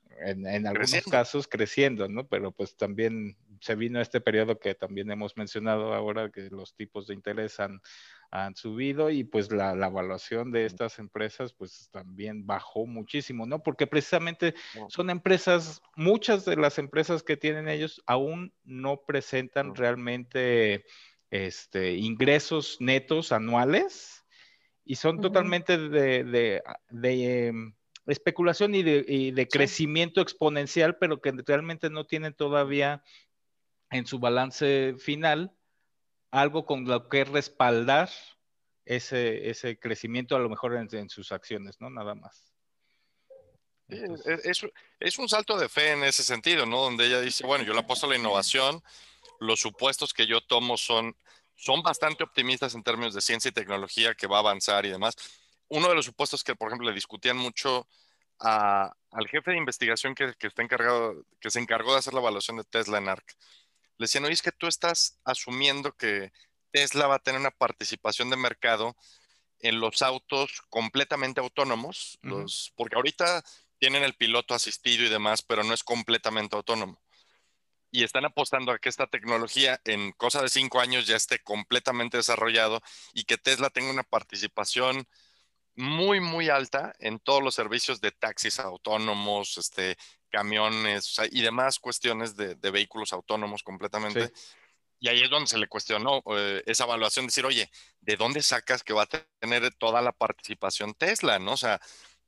en, 0.09 0.65
algunos 0.65 1.05
casos 1.05 1.47
creciendo, 1.47 2.07
¿no? 2.07 2.27
Pero 2.27 2.51
pues 2.51 2.75
también 2.75 3.37
se 3.61 3.75
vino 3.75 4.01
este 4.01 4.21
periodo 4.21 4.57
que 4.57 4.73
también 4.73 5.11
hemos 5.11 5.37
mencionado 5.37 5.93
ahora, 5.93 6.31
que 6.31 6.49
los 6.49 6.73
tipos 6.73 7.05
de 7.05 7.13
interés 7.13 7.59
han, 7.59 7.79
han 8.31 8.55
subido 8.55 9.09
y 9.09 9.23
pues 9.23 9.51
la, 9.51 9.73
evaluación 9.73 10.51
de 10.51 10.65
estas 10.65 10.99
empresas 10.99 11.53
pues 11.53 11.89
también 11.91 12.45
bajó 12.45 12.85
muchísimo, 12.85 13.45
¿no? 13.45 13.63
Porque 13.63 13.87
precisamente 13.87 14.53
son 14.89 15.09
empresas, 15.09 15.81
muchas 15.95 16.45
de 16.45 16.57
las 16.57 16.77
empresas 16.77 17.23
que 17.23 17.37
tienen 17.37 17.69
ellos 17.69 18.01
aún 18.05 18.53
no 18.63 19.01
presentan 19.05 19.75
realmente 19.75 20.85
este, 21.31 21.95
ingresos 21.95 22.77
netos 22.79 23.31
anuales 23.31 24.25
y 24.83 24.95
son 24.95 25.19
totalmente 25.19 25.77
de, 25.77 26.61
em, 27.01 27.73
especulación 28.05 28.75
y 28.75 28.83
de, 28.83 29.47
crecimiento 29.49 30.21
exponencial, 30.21 30.97
pero 30.97 31.21
que 31.21 31.33
realmente 31.45 31.89
no 31.89 32.05
tienen 32.05 32.33
todavía 32.33 33.03
en 33.89 34.05
su 34.05 34.19
balance 34.19 34.95
final 34.97 35.56
algo 36.31 36.65
con 36.65 36.85
lo 36.85 37.09
que 37.09 37.23
respaldar 37.23 38.09
ese, 38.85 39.49
ese 39.49 39.79
crecimiento 39.79 40.35
a 40.35 40.39
lo 40.39 40.49
mejor 40.49 40.75
en, 40.75 41.09
sus 41.09 41.31
acciones, 41.31 41.79
¿no? 41.79 41.89
Nada 41.89 42.15
más. 42.15 42.53
es, 43.89 44.65
es, 44.99 45.19
un 45.19 45.29
salto 45.29 45.57
de 45.57 45.69
fe 45.69 45.91
en 45.91 46.03
ese 46.03 46.23
sentido, 46.23 46.65
¿no? 46.65 46.81
Donde 46.81 47.05
ella 47.05 47.21
dice, 47.21 47.45
bueno, 47.45 47.63
yo 47.63 47.73
le 47.73 47.79
apuesto 47.79 48.05
a 48.05 48.09
la 48.09 48.17
innovación, 48.17 48.81
los 49.39 49.59
supuestos 49.59 50.13
que 50.13 50.25
yo 50.25 50.41
tomo 50.41 50.77
son, 50.77 51.15
son 51.55 51.81
bastante 51.81 52.23
optimistas 52.23 52.75
en 52.75 52.83
términos 52.83 53.13
de 53.13 53.21
ciencia 53.21 53.49
y 53.49 53.53
tecnología 53.53 54.15
que 54.15 54.27
va 54.27 54.37
a 54.37 54.39
avanzar 54.39 54.85
y 54.85 54.89
demás. 54.89 55.15
Uno 55.69 55.89
de 55.89 55.95
los 55.95 56.05
supuestos 56.05 56.43
que, 56.43 56.55
por 56.55 56.69
ejemplo, 56.69 56.87
le 56.87 56.95
discutían 56.95 57.37
mucho 57.37 57.87
a, 58.39 58.93
al 59.11 59.27
jefe 59.27 59.51
de 59.51 59.57
investigación 59.57 60.15
que, 60.15 60.33
que, 60.37 60.47
está 60.47 60.61
encargado, 60.61 61.25
que 61.39 61.49
se 61.49 61.59
encargó 61.59 61.91
de 61.93 61.99
hacer 61.99 62.13
la 62.13 62.21
evaluación 62.21 62.57
de 62.57 62.63
Tesla 62.63 62.99
en 62.99 63.09
ARC, 63.09 63.35
le 63.97 64.03
decían, 64.03 64.25
oye, 64.25 64.33
es 64.33 64.41
que 64.41 64.51
tú 64.51 64.67
estás 64.67 65.19
asumiendo 65.23 65.95
que 65.95 66.31
Tesla 66.71 67.07
va 67.07 67.15
a 67.15 67.19
tener 67.19 67.39
una 67.39 67.51
participación 67.51 68.29
de 68.29 68.37
mercado 68.37 68.95
en 69.59 69.79
los 69.79 70.01
autos 70.01 70.61
completamente 70.69 71.39
autónomos, 71.41 72.19
los, 72.21 72.73
porque 72.75 72.95
ahorita 72.95 73.43
tienen 73.79 74.03
el 74.03 74.13
piloto 74.13 74.53
asistido 74.53 75.03
y 75.03 75.09
demás, 75.09 75.41
pero 75.41 75.63
no 75.63 75.73
es 75.73 75.83
completamente 75.83 76.55
autónomo. 76.55 77.01
Y 77.89 78.03
están 78.03 78.25
apostando 78.25 78.71
a 78.71 78.79
que 78.79 78.89
esta 78.89 79.07
tecnología 79.07 79.79
en 79.85 80.11
cosa 80.11 80.41
de 80.41 80.49
cinco 80.49 80.79
años 80.79 81.07
ya 81.07 81.15
esté 81.15 81.39
completamente 81.39 82.17
desarrollado 82.17 82.81
y 83.13 83.23
que 83.23 83.37
Tesla 83.37 83.69
tenga 83.69 83.89
una 83.89 84.03
participación 84.03 85.07
muy, 85.77 86.19
muy 86.19 86.49
alta 86.49 86.93
en 86.99 87.19
todos 87.19 87.41
los 87.41 87.55
servicios 87.55 88.01
de 88.01 88.11
taxis 88.11 88.59
autónomos, 88.59 89.57
este, 89.57 89.95
camiones 90.29 91.15
y 91.31 91.41
demás 91.41 91.79
cuestiones 91.79 92.35
de, 92.35 92.55
vehículos 92.71 93.13
autónomos 93.13 93.63
completamente. 93.63 94.33
Y 94.99 95.07
ahí 95.09 95.21
es 95.21 95.29
donde 95.29 95.47
se 95.47 95.59
le 95.59 95.67
cuestionó 95.67 96.23
eh, 96.35 96.63
esa 96.65 96.85
evaluación, 96.85 97.27
decir, 97.27 97.45
oye, 97.45 97.69
¿de 98.01 98.15
dónde 98.17 98.41
sacas 98.41 98.83
que 98.83 98.93
va 98.93 99.03
a 99.03 99.25
tener 99.39 99.71
toda 99.75 100.01
la 100.01 100.11
participación 100.11 100.95
Tesla? 100.95 101.37
¿no? 101.37 101.53
O 101.53 101.57
sea, 101.57 101.79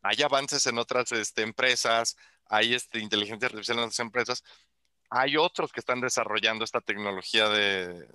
hay 0.03 0.21
avances 0.21 0.67
en 0.67 0.77
otras 0.77 1.11
este, 1.11 1.41
empresas, 1.41 2.15
hay 2.45 2.75
este, 2.75 2.99
inteligencia 2.99 3.47
artificial 3.47 3.79
en 3.79 3.85
otras 3.85 3.99
empresas, 3.99 4.43
hay 5.09 5.37
otros 5.37 5.71
que 5.71 5.79
están 5.79 6.01
desarrollando 6.01 6.63
esta 6.63 6.81
tecnología 6.81 7.49
de, 7.49 8.07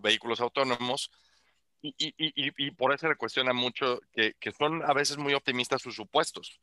vehículos 0.00 0.40
autónomos 0.40 1.10
y, 1.82 2.14
y, 2.16 2.70
por 2.70 2.94
eso 2.94 3.08
le 3.08 3.16
cuestiona 3.16 3.52
mucho 3.52 4.00
que, 4.12 4.34
que 4.38 4.52
son 4.52 4.82
a 4.82 4.92
veces 4.92 5.16
muy 5.16 5.34
optimistas 5.34 5.82
sus 5.82 5.96
supuestos. 5.96 6.60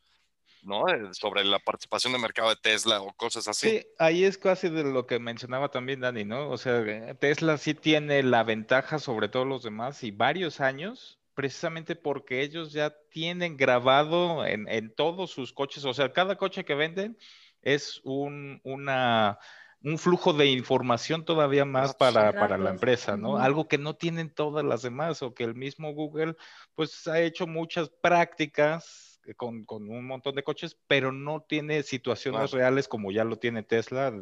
¿no? 0.63 0.87
Eh, 0.89 1.13
sobre 1.13 1.43
la 1.43 1.59
participación 1.59 2.13
de 2.13 2.19
mercado 2.19 2.49
de 2.49 2.55
Tesla 2.57 3.01
o 3.01 3.13
cosas 3.13 3.47
así. 3.47 3.69
Sí, 3.69 3.87
ahí 3.97 4.23
es 4.23 4.37
casi 4.37 4.69
de 4.69 4.83
lo 4.83 5.05
que 5.05 5.19
mencionaba 5.19 5.69
también 5.69 6.01
Dani, 6.01 6.25
¿no? 6.25 6.49
O 6.49 6.57
sea, 6.57 6.79
eh, 6.79 7.15
Tesla 7.19 7.57
sí 7.57 7.73
tiene 7.73 8.23
la 8.23 8.43
ventaja 8.43 8.99
sobre 8.99 9.29
todos 9.29 9.47
los 9.47 9.63
demás 9.63 10.03
y 10.03 10.11
varios 10.11 10.59
años, 10.59 11.19
precisamente 11.33 11.95
porque 11.95 12.41
ellos 12.41 12.73
ya 12.73 12.95
tienen 13.09 13.57
grabado 13.57 14.45
en, 14.45 14.93
todos 14.93 15.31
sus 15.31 15.53
coches, 15.53 15.85
o 15.85 15.93
sea, 15.93 16.11
cada 16.11 16.35
coche 16.35 16.65
que 16.65 16.75
venden 16.75 17.17
es 17.61 18.01
un, 18.03 18.59
una, 18.63 19.39
un 19.81 19.97
flujo 19.97 20.33
de 20.33 20.47
información 20.47 21.23
todavía 21.23 21.65
más 21.65 21.95
para, 21.95 22.33
para, 22.33 22.57
la 22.57 22.71
empresa, 22.71 23.15
¿no? 23.15 23.37
Algo 23.37 23.67
que 23.67 23.77
no 23.77 23.95
tienen 23.95 24.29
todas 24.29 24.65
las 24.65 24.81
demás 24.81 25.21
o 25.21 25.33
que 25.33 25.43
el 25.43 25.55
mismo 25.55 25.93
Google 25.93 26.35
pues 26.75 27.07
ha 27.07 27.19
hecho 27.21 27.47
muchas 27.47 27.89
prácticas 27.89 29.21
con, 29.37 29.65
un 29.69 30.05
montón 30.05 30.35
de 30.35 30.43
coches, 30.43 30.77
pero 30.87 31.11
no 31.11 31.41
tiene 31.41 31.83
situaciones 31.83 32.51
reales 32.51 32.87
como 32.87 33.11
ya 33.11 33.23
lo 33.23 33.37
tiene 33.37 33.63
Tesla 33.63 34.13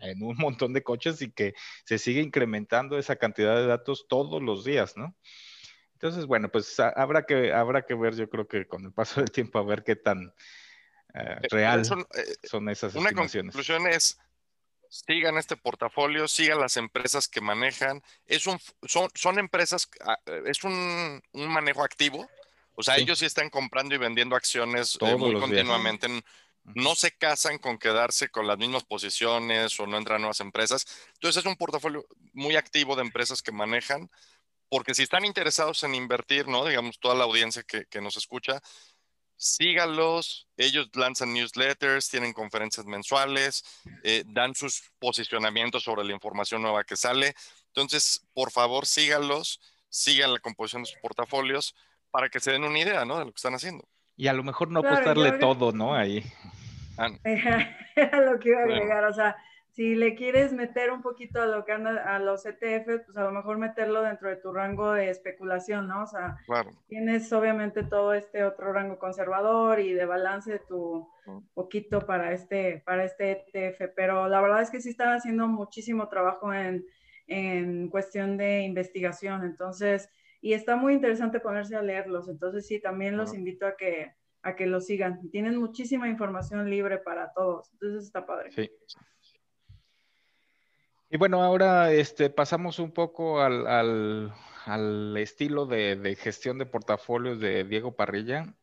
en 0.00 0.22
un 0.22 0.36
montón 0.36 0.72
de 0.72 0.82
coches 0.82 1.22
y 1.22 1.30
que 1.30 1.54
se 1.84 1.98
sigue 1.98 2.20
incrementando 2.20 2.98
esa 2.98 3.16
cantidad 3.16 3.56
de 3.56 3.66
datos 3.66 4.06
todos 4.08 4.42
los 4.42 4.64
días, 4.64 4.96
¿no? 4.96 5.16
Entonces, 5.94 6.26
bueno, 6.26 6.48
pues 6.48 6.78
habrá 6.78 7.24
que, 7.24 7.52
habrá 7.52 7.82
que 7.82 7.94
ver, 7.94 8.14
yo 8.14 8.28
creo 8.28 8.46
que 8.46 8.66
con 8.66 8.84
el 8.84 8.92
paso 8.92 9.20
del 9.20 9.32
tiempo, 9.32 9.58
a 9.58 9.64
ver 9.64 9.82
qué 9.82 9.96
tan 9.96 10.32
eh, 11.14 11.36
eh, 11.42 11.48
real 11.50 11.80
eh, 11.80 11.84
son, 12.44 12.68
esas 12.68 12.94
una 12.94 13.12
conclusión 13.12 13.86
es, 13.88 14.20
sigan 14.88 15.36
este 15.38 15.56
portafolio, 15.56 16.28
sigan 16.28 16.60
las 16.60 16.76
empresas 16.76 17.28
que 17.28 17.40
manejan. 17.40 18.02
Es 18.26 18.46
un, 18.46 18.58
son, 18.82 19.08
son 19.14 19.38
empresas, 19.38 19.88
ah, 20.04 20.18
es 20.46 20.64
un, 20.64 21.22
un 21.32 21.48
manejo 21.48 21.84
activo 21.84 22.28
o 22.80 22.84
sea, 22.84 22.96
ellos 22.96 23.18
sí 23.18 23.26
están 23.26 23.50
comprando 23.50 23.96
y 23.96 23.98
vendiendo 23.98 24.36
acciones 24.36 24.96
eh, 25.00 25.16
muy 25.16 25.34
continuamente. 25.34 26.06
No 26.62 26.94
se 26.94 27.10
casan 27.10 27.58
con 27.58 27.76
quedarse 27.76 28.28
con 28.28 28.46
las 28.46 28.56
mismas 28.56 28.84
posiciones 28.84 29.80
o 29.80 29.86
no 29.88 29.98
entran 29.98 30.20
nuevas 30.20 30.38
empresas. 30.38 30.86
Entonces 31.14 31.42
es 31.42 31.46
un 31.50 31.56
portafolio 31.56 32.06
muy 32.34 32.54
activo 32.54 32.94
de 32.94 33.02
empresas 33.02 33.42
que 33.42 33.50
manejan, 33.50 34.08
porque 34.68 34.94
si 34.94 35.02
están 35.02 35.24
interesados 35.24 35.82
en 35.82 35.96
invertir, 35.96 36.46
¿no? 36.46 36.64
Digamos, 36.64 37.00
toda 37.00 37.16
la 37.16 37.24
audiencia 37.24 37.64
que, 37.64 38.00
nos 38.00 38.16
escucha, 38.16 38.60
sígalos. 39.38 40.46
Ellos 40.56 40.90
lanzan 40.94 41.32
newsletters, 41.32 42.10
tienen 42.10 42.34
conferencias 42.34 42.84
mensuales, 42.84 43.64
eh, 44.02 44.24
dan 44.26 44.54
sus 44.54 44.82
posicionamientos 44.98 45.84
sobre 45.84 46.04
la 46.04 46.12
información 46.12 46.60
nueva 46.60 46.84
que 46.84 46.96
sale. 46.96 47.34
Entonces, 47.68 48.26
por 48.34 48.50
favor, 48.50 48.84
sígalos, 48.84 49.60
sigan 49.88 50.34
la 50.34 50.40
composición 50.40 50.82
de 50.82 50.90
sus 50.90 50.98
portafolios 50.98 51.74
para 52.10 52.28
que 52.28 52.40
se 52.40 52.52
den 52.52 52.64
una 52.64 52.78
idea, 52.78 53.04
¿no? 53.04 53.18
De 53.18 53.24
lo 53.24 53.32
que 53.32 53.38
están 53.38 53.54
haciendo. 53.54 53.88
Y 54.16 54.26
a 54.26 54.32
lo 54.32 54.42
mejor 54.42 54.70
no 54.70 54.80
apostarle 54.80 55.32
todo, 55.32 55.72
¿no? 55.72 55.94
Ahí. 55.94 56.24
Ah, 56.98 57.10
Era 57.22 57.76
lo 58.32 58.38
que 58.40 58.48
iba 58.50 58.60
a 58.60 58.64
agregar, 58.64 59.04
o 59.04 59.14
sea, 59.14 59.36
si 59.78 59.94
le 59.94 60.16
quieres 60.16 60.52
meter 60.52 60.90
un 60.90 61.02
poquito 61.02 61.40
a 61.40 61.46
lo 61.46 61.64
que 61.64 61.70
anda 61.70 62.02
a 62.12 62.18
los 62.18 62.44
ETF, 62.44 63.04
pues 63.04 63.16
a 63.16 63.22
lo 63.22 63.30
mejor 63.30 63.58
meterlo 63.58 64.02
dentro 64.02 64.28
de 64.28 64.34
tu 64.34 64.52
rango 64.52 64.90
de 64.90 65.08
especulación, 65.08 65.86
¿no? 65.86 66.02
O 66.02 66.06
sea, 66.08 66.36
tienes 66.88 67.32
obviamente 67.32 67.84
todo 67.84 68.12
este 68.12 68.42
otro 68.42 68.72
rango 68.72 68.98
conservador 68.98 69.78
y 69.78 69.92
de 69.92 70.04
balance 70.04 70.60
tu 70.66 71.08
poquito 71.54 72.00
para 72.00 72.32
este, 72.32 72.82
para 72.84 73.04
este 73.04 73.30
ETF, 73.30 73.92
pero 73.94 74.26
la 74.28 74.40
verdad 74.40 74.62
es 74.62 74.70
que 74.70 74.80
sí 74.80 74.88
están 74.88 75.12
haciendo 75.12 75.46
muchísimo 75.46 76.08
trabajo 76.08 76.52
en, 76.52 76.84
en 77.28 77.88
cuestión 77.88 78.36
de 78.36 78.62
investigación, 78.62 79.44
entonces 79.44 80.10
y 80.40 80.54
está 80.54 80.74
muy 80.74 80.94
interesante 80.94 81.38
ponerse 81.38 81.76
a 81.76 81.82
leerlos. 81.82 82.28
Entonces 82.28 82.66
sí, 82.66 82.80
también 82.80 83.16
los 83.16 83.32
invito 83.32 83.64
a 83.64 83.76
que, 83.76 84.12
a 84.42 84.56
que 84.56 84.66
los 84.66 84.86
sigan. 84.86 85.30
Tienen 85.30 85.56
muchísima 85.56 86.08
información 86.08 86.68
libre 86.68 86.98
para 86.98 87.32
todos. 87.32 87.70
Entonces 87.74 88.06
está 88.06 88.26
padre. 88.26 88.50
Sí. 88.50 88.68
Y 91.10 91.16
bueno, 91.16 91.42
ahora 91.42 91.90
este, 91.92 92.28
pasamos 92.28 92.78
un 92.78 92.92
poco 92.92 93.40
al, 93.40 93.66
al, 93.66 94.34
al 94.66 95.16
estilo 95.16 95.64
de, 95.64 95.96
de, 95.96 96.16
gestión 96.16 96.58
de 96.58 96.66
portafolios 96.66 97.40
de 97.40 97.64
Diego 97.64 97.96
Parrilla. 97.96 98.54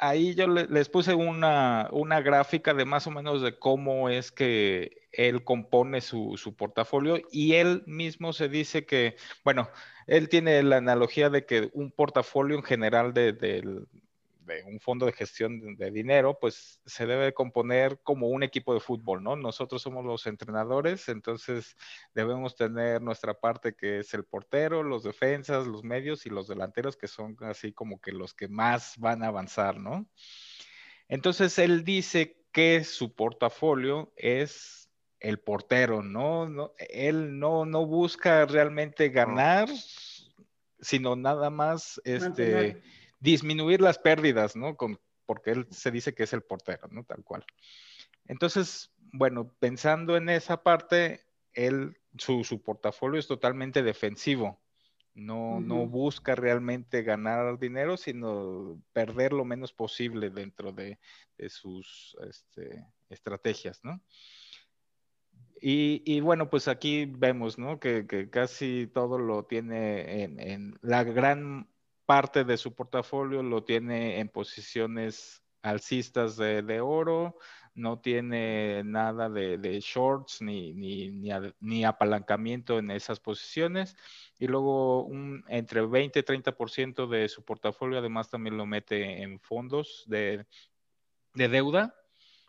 ahí 0.00 0.34
yo 0.34 0.48
les 0.48 0.88
puse 0.88 1.14
una, 1.14 1.88
una, 1.92 2.20
gráfica 2.20 2.74
de 2.74 2.84
más 2.84 3.06
o 3.06 3.12
menos 3.12 3.42
de 3.42 3.58
cómo 3.58 4.08
es 4.08 4.32
que 4.32 5.06
él 5.12 5.44
compone 5.44 6.00
su, 6.00 6.36
su 6.36 6.56
portafolio 6.56 7.20
y 7.30 7.54
él 7.54 7.84
mismo 7.86 8.32
se 8.32 8.48
dice 8.48 8.86
que, 8.86 9.16
bueno, 9.44 9.68
él 10.08 10.28
tiene 10.28 10.62
la 10.64 10.78
analogía 10.78 11.30
de 11.30 11.46
que 11.46 11.70
un 11.74 11.92
portafolio 11.92 12.56
en 12.56 12.64
general 12.64 13.14
de, 13.14 13.84
un 14.66 14.80
fondo 14.80 15.06
de 15.06 15.12
gestión 15.12 15.76
de, 15.76 15.90
dinero, 15.90 16.38
pues 16.40 16.80
se 16.84 17.06
debe 17.06 17.32
componer 17.32 18.00
como 18.02 18.28
un 18.28 18.42
equipo 18.42 18.74
de 18.74 18.80
fútbol, 18.80 19.22
¿no? 19.22 19.36
Nosotros 19.36 19.82
somos 19.82 20.04
los 20.04 20.26
entrenadores, 20.26 21.08
entonces 21.08 21.76
debemos 22.14 22.56
tener 22.56 23.02
nuestra 23.02 23.34
parte 23.34 23.74
que 23.74 24.00
es 24.00 24.14
el 24.14 24.24
portero, 24.24 24.82
los 24.82 25.02
defensas, 25.02 25.66
los 25.66 25.84
medios 25.84 26.26
y 26.26 26.30
los 26.30 26.48
delanteros, 26.48 26.96
que 26.96 27.08
son 27.08 27.36
así 27.40 27.72
como 27.72 28.00
que 28.00 28.12
los 28.12 28.34
que 28.34 28.48
más 28.48 28.98
van 28.98 29.22
a 29.22 29.28
avanzar, 29.28 29.78
¿no? 29.78 30.06
Entonces 31.08 31.58
él 31.58 31.84
dice 31.84 32.44
que 32.52 32.84
su 32.84 33.14
portafolio 33.14 34.12
es 34.16 34.84
el 35.20 35.38
portero, 35.38 36.02
¿no? 36.02 36.48
no 36.48 36.74
él 36.78 37.38
no, 37.38 37.64
no 37.64 37.86
busca 37.86 38.44
realmente 38.44 39.08
ganar, 39.08 39.68
sino 40.80 41.16
nada 41.16 41.50
más 41.50 42.00
este, 42.04 42.82
disminuir 43.24 43.80
las 43.80 43.98
pérdidas, 43.98 44.54
¿no? 44.54 44.76
Con, 44.76 45.00
porque 45.24 45.50
él 45.50 45.66
se 45.70 45.90
dice 45.90 46.14
que 46.14 46.24
es 46.24 46.32
el 46.34 46.42
portero, 46.42 46.88
¿no? 46.90 47.04
Tal 47.04 47.24
cual. 47.24 47.44
Entonces, 48.26 48.92
bueno, 48.98 49.54
pensando 49.58 50.16
en 50.16 50.28
esa 50.28 50.62
parte, 50.62 51.24
él, 51.54 51.96
su, 52.18 52.44
su 52.44 52.62
portafolio 52.62 53.18
es 53.18 53.26
totalmente 53.26 53.82
defensivo. 53.82 54.60
No, 55.14 55.60
no 55.60 55.86
busca 55.86 56.34
realmente 56.34 57.02
ganar 57.02 57.58
dinero, 57.60 57.96
sino 57.96 58.82
perder 58.92 59.32
lo 59.32 59.44
menos 59.44 59.72
posible 59.72 60.28
dentro 60.28 60.72
de, 60.72 60.98
de 61.38 61.48
sus 61.48 62.16
este, 62.28 62.84
estrategias, 63.08 63.80
¿no? 63.84 64.02
Y, 65.66 66.20
bueno, 66.20 66.50
pues 66.50 66.68
aquí 66.68 67.06
vemos, 67.06 67.58
¿no? 67.58 67.80
Que, 67.80 68.06
casi 68.30 68.86
todo 68.92 69.18
lo 69.18 69.46
tiene 69.46 70.24
en, 70.24 70.78
la 70.82 71.04
gran 71.04 71.70
parte 72.06 72.44
de 72.44 72.56
su 72.56 72.74
portafolio 72.74 73.42
lo 73.42 73.64
tiene 73.64 74.20
en 74.20 74.28
posiciones 74.28 75.42
alcistas 75.62 76.36
de, 76.36 76.80
oro, 76.80 77.38
no 77.74 77.98
tiene 77.98 78.82
nada 78.84 79.30
de, 79.30 79.80
shorts 79.80 80.42
ni, 80.42 80.74
ni, 80.74 81.84
apalancamiento 81.84 82.78
en 82.78 82.90
esas 82.90 83.18
posiciones. 83.20 83.96
Y 84.38 84.46
luego 84.46 85.04
un, 85.04 85.42
entre 85.48 85.86
20 85.86 86.18
y 86.18 86.22
30% 86.22 87.08
de 87.08 87.28
su 87.28 87.44
portafolio 87.44 87.98
además 87.98 88.28
también 88.28 88.58
lo 88.58 88.66
mete 88.66 89.22
en 89.22 89.40
fondos 89.40 90.04
de, 90.06 90.46
de 91.34 91.48
deuda 91.48 91.94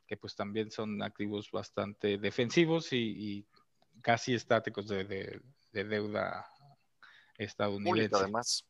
que 0.08 0.18
pues 0.18 0.36
también 0.36 0.72
son 0.72 1.02
activos 1.02 1.50
bastante 1.52 2.18
defensivos 2.18 2.94
y, 2.94 3.46
casi 4.02 4.36
estáticos 4.36 4.88
de, 4.88 5.42
deuda 5.72 6.46
estadounidense. 7.38 8.16
además. 8.16 8.66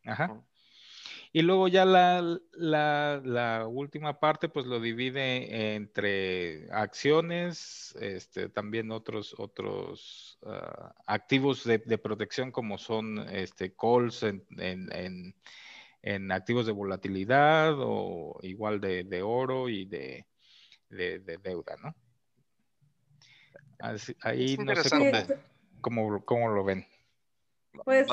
Y 1.36 1.42
luego 1.42 1.68
ya 1.68 1.84
la, 1.84 3.68
última 3.68 4.22
parte, 4.22 4.48
pues 4.48 4.68
lo 4.68 4.80
divide 4.80 5.76
entre 5.76 6.72
acciones, 6.72 7.94
este, 8.00 8.48
también 8.48 8.90
otros, 8.90 9.36
otros 9.38 10.40
ah, 10.46 10.96
activos 11.06 11.66
de, 11.66 11.98
protección 11.98 12.54
como 12.54 12.78
son 12.78 13.20
este, 13.28 13.76
calls 13.76 14.24
en, 14.24 14.46
en, 16.04 16.32
activos 16.32 16.68
de 16.68 16.72
volatilidad 16.72 17.74
o 17.80 18.40
igual 18.42 18.80
de 18.80 19.22
oro 19.22 19.68
y 19.68 19.84
de, 19.84 20.26
de, 20.88 21.20
deuda, 21.20 21.76
¿no? 21.84 21.94
ahí 24.22 24.56
no 24.56 24.74
sé 24.74 24.90
cómo, 25.82 26.24
cómo, 26.24 26.48
lo 26.48 26.64
ven. 26.64 26.88
Pues 27.84 28.08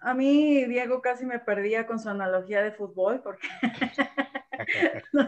a 0.00 0.14
mí 0.14 0.64
Diego 0.66 1.00
casi 1.00 1.26
me 1.26 1.38
perdía 1.38 1.86
con 1.86 1.98
su 1.98 2.08
analogía 2.08 2.62
de 2.62 2.72
fútbol 2.72 3.22
porque 3.22 3.48
no 5.12 5.26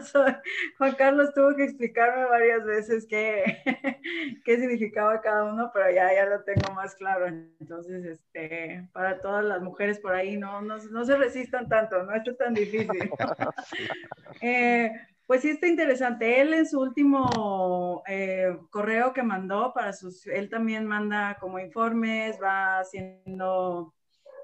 Juan 0.77 0.95
Carlos 0.95 1.33
tuvo 1.33 1.55
que 1.55 1.63
explicarme 1.63 2.25
varias 2.25 2.65
veces 2.65 3.05
qué, 3.09 3.61
qué 4.45 4.57
significaba 4.57 5.21
cada 5.21 5.45
uno, 5.45 5.71
pero 5.73 5.91
ya, 5.91 6.13
ya 6.13 6.25
lo 6.25 6.43
tengo 6.43 6.73
más 6.73 6.95
claro. 6.95 7.27
Entonces, 7.27 8.05
este, 8.05 8.87
para 8.93 9.21
todas 9.21 9.43
las 9.43 9.61
mujeres 9.61 9.99
por 9.99 10.13
ahí, 10.13 10.37
no, 10.37 10.61
no, 10.61 10.77
no 10.77 11.05
se 11.05 11.15
resistan 11.17 11.67
tanto, 11.67 12.03
no 12.03 12.15
esto 12.15 12.31
es 12.31 12.37
tan 12.37 12.53
difícil. 12.53 13.09
eh, 14.41 14.91
pues 15.25 15.41
sí 15.41 15.49
está 15.49 15.67
interesante. 15.67 16.41
Él 16.41 16.53
en 16.53 16.67
su 16.67 16.79
último 16.79 18.03
eh, 18.07 18.57
correo 18.69 19.13
que 19.13 19.23
mandó 19.23 19.73
para 19.73 19.93
sus, 19.93 20.25
él 20.27 20.49
también 20.49 20.85
manda 20.85 21.37
como 21.39 21.59
informes, 21.59 22.37
va 22.41 22.79
haciendo, 22.79 23.93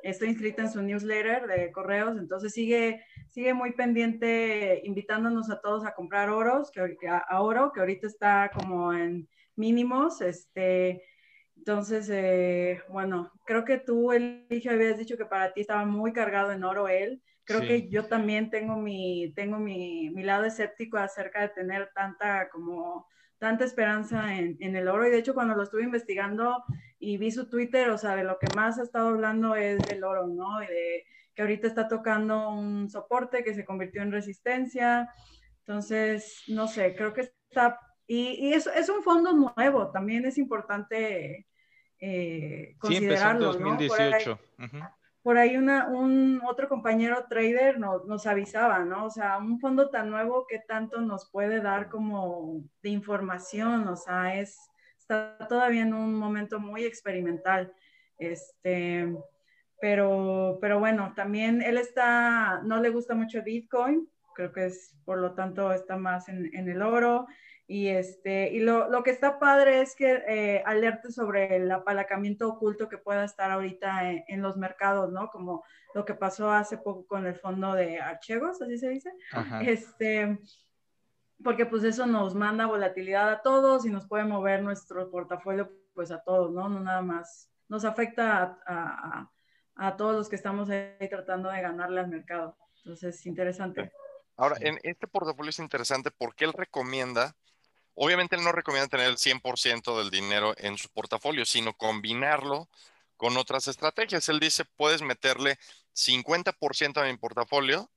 estoy 0.03 0.29
inscrita 0.29 0.63
en 0.63 0.71
su 0.71 0.81
newsletter 0.81 1.47
de 1.47 1.71
correos, 1.71 2.17
entonces 2.17 2.53
sigue, 2.53 3.03
sigue 3.27 3.53
muy 3.53 3.73
pendiente 3.73 4.81
invitándonos 4.83 5.51
a 5.51 5.61
todos 5.61 5.85
a 5.85 5.93
comprar 5.93 6.29
oros, 6.29 6.71
que, 6.71 7.07
a, 7.07 7.41
oro, 7.41 7.71
que 7.71 7.79
ahorita 7.79 8.07
está 8.07 8.51
como 8.51 8.93
en 8.93 9.29
mínimos, 9.55 10.21
este, 10.21 11.03
entonces, 11.57 12.09
eh, 12.09 12.81
bueno, 12.89 13.31
creo 13.45 13.63
que 13.65 13.77
tú, 13.77 14.11
Eligio, 14.13 14.71
habías 14.71 14.97
dicho 14.97 15.15
que 15.15 15.25
para 15.25 15.53
ti 15.53 15.61
estaba 15.61 15.85
muy 15.85 16.11
cargado 16.11 16.51
en 16.51 16.63
oro 16.63 16.87
él. 16.87 17.21
Creo 17.57 17.67
que 17.67 17.89
yo 17.89 18.05
también 18.05 18.49
tengo 18.49 18.77
mi, 18.77 19.33
tengo 19.35 19.57
mi, 19.57 20.09
mi, 20.09 20.23
lado 20.23 20.45
escéptico 20.45 20.97
acerca 20.97 21.41
de 21.41 21.49
tener 21.49 21.91
tanta 21.93 22.49
como 22.49 23.07
tanta 23.37 23.65
esperanza 23.65 24.35
en, 24.37 24.55
en, 24.59 24.75
el 24.75 24.87
oro 24.87 25.07
y 25.07 25.09
de 25.09 25.17
hecho 25.17 25.33
cuando 25.33 25.55
lo 25.55 25.63
estuve 25.63 25.83
investigando 25.83 26.63
y 26.99 27.17
vi 27.17 27.31
su 27.31 27.49
Twitter, 27.49 27.89
o 27.89 27.97
sea, 27.97 28.15
de 28.15 28.23
lo 28.23 28.37
que 28.37 28.47
más 28.55 28.77
ha 28.77 28.83
estado 28.83 29.09
hablando 29.09 29.55
es 29.55 29.79
del 29.79 30.03
oro, 30.03 30.27
¿no? 30.27 30.61
Y 30.61 30.67
de 30.67 31.05
que 31.33 31.41
ahorita 31.41 31.67
está 31.67 31.87
tocando 31.87 32.49
un 32.49 32.89
soporte 32.89 33.43
que 33.43 33.55
se 33.55 33.65
convirtió 33.65 34.01
en 34.01 34.11
resistencia. 34.11 35.09
Entonces, 35.59 36.43
no 36.47 36.67
sé, 36.67 36.95
creo 36.95 37.13
que 37.13 37.21
está... 37.49 37.79
Y, 38.05 38.49
y 38.49 38.53
es, 38.53 38.67
es 38.67 38.89
un 38.89 39.01
fondo 39.01 39.33
nuevo, 39.33 39.89
también 39.91 40.25
es 40.25 40.37
importante 40.37 41.47
eh, 41.99 42.75
considerarlo, 42.77 43.53
sí, 43.53 43.57
en 43.59 43.63
2018. 43.63 44.39
¿no? 44.73 45.00
Por 45.23 45.37
ahí 45.37 45.55
una, 45.55 45.87
un 45.87 46.41
otro 46.47 46.67
compañero 46.67 47.25
trader 47.29 47.79
nos, 47.79 48.05
nos, 48.05 48.25
avisaba, 48.25 48.79
¿no? 48.79 49.05
O 49.05 49.09
sea, 49.09 49.37
un 49.37 49.59
fondo 49.59 49.89
tan 49.89 50.09
nuevo 50.09 50.47
que 50.47 50.59
tanto 50.59 50.99
nos 51.01 51.29
puede 51.29 51.61
dar 51.61 51.89
como 51.89 52.63
de 52.81 52.89
información, 52.89 53.87
o 53.87 53.95
sea, 53.95 54.39
es, 54.39 54.57
está 54.97 55.37
todavía 55.47 55.83
en 55.83 55.93
un 55.93 56.15
momento 56.15 56.59
muy 56.59 56.83
experimental. 56.85 57.71
Este, 58.17 59.15
pero, 59.79 60.57
pero 60.61 60.79
bueno, 60.79 61.13
también 61.15 61.61
él 61.61 61.77
está, 61.77 62.61
no 62.63 62.79
le 62.79 62.89
gusta 62.89 63.13
mucho 63.13 63.43
Bitcoin, 63.43 64.07
creo 64.35 64.51
que 64.51 64.65
es, 64.67 64.95
por 65.05 65.19
lo 65.19 65.33
tanto, 65.33 65.71
está 65.71 65.97
más 65.97 66.29
en, 66.29 66.49
en 66.55 66.67
el 66.67 66.81
oro. 66.81 67.27
Y, 67.71 67.87
este, 67.87 68.51
y 68.51 68.59
lo, 68.59 68.89
lo 68.89 69.01
que 69.01 69.11
está 69.11 69.39
padre 69.39 69.79
es 69.79 69.95
que 69.95 70.21
eh, 70.27 70.61
alerte 70.65 71.09
sobre 71.09 71.55
el 71.55 71.71
apalancamiento 71.71 72.49
oculto 72.49 72.89
que 72.89 72.97
pueda 72.97 73.23
estar 73.23 73.49
ahorita 73.49 74.11
en, 74.11 74.41
los 74.41 74.57
mercados, 74.57 75.09
¿no? 75.13 75.29
Como 75.29 75.63
lo 75.93 76.03
que 76.03 76.13
pasó 76.13 76.51
hace 76.51 76.77
poco 76.77 77.07
con 77.07 77.25
el 77.25 77.35
fondo 77.35 77.73
de 77.73 78.01
archivos, 78.01 78.61
así 78.61 78.77
se 78.77 78.89
dice. 78.89 79.13
Este, 79.61 80.37
porque 81.41 81.65
pues 81.65 81.85
eso 81.85 82.05
nos 82.05 82.35
manda 82.35 82.65
volatilidad 82.65 83.29
a 83.29 83.41
todos 83.41 83.85
y 83.85 83.89
nos 83.89 84.05
puede 84.05 84.25
mover 84.25 84.61
nuestro 84.63 85.09
portafolio 85.09 85.71
pues 85.93 86.11
a 86.11 86.21
todos, 86.21 86.51
¿no? 86.51 86.67
No 86.67 86.81
nada 86.81 87.01
más, 87.01 87.49
nos 87.69 87.85
afecta 87.85 88.59
a, 88.65 89.29
a, 89.77 89.87
a 89.87 89.95
todos 89.95 90.13
los 90.13 90.27
que 90.27 90.35
estamos 90.35 90.69
ahí 90.69 91.07
tratando 91.09 91.49
de 91.49 91.61
ganarle 91.61 92.01
al 92.01 92.09
mercado. 92.09 92.57
Entonces, 92.83 93.25
interesante. 93.25 93.93
Ahora, 94.35 94.57
en 94.59 94.77
este 94.83 95.07
portafolio 95.07 95.51
es 95.51 95.59
interesante 95.59 96.11
porque 96.11 96.43
él 96.43 96.51
recomienda 96.51 97.33
Obviamente 97.93 98.35
él 98.35 98.43
no 98.43 98.51
recomienda 98.51 98.87
tener 98.87 99.07
el 99.07 99.17
100% 99.17 99.97
del 99.97 100.09
dinero 100.09 100.53
en 100.57 100.77
su 100.77 100.89
portafolio, 100.89 101.45
sino 101.45 101.75
combinarlo 101.75 102.69
con 103.17 103.37
otras 103.37 103.67
estrategias. 103.67 104.29
Él 104.29 104.39
dice, 104.39 104.65
puedes 104.65 105.01
meterle 105.01 105.59
50% 105.93 107.01
a 107.01 107.05
mi 107.05 107.17
portafolio, 107.17 107.91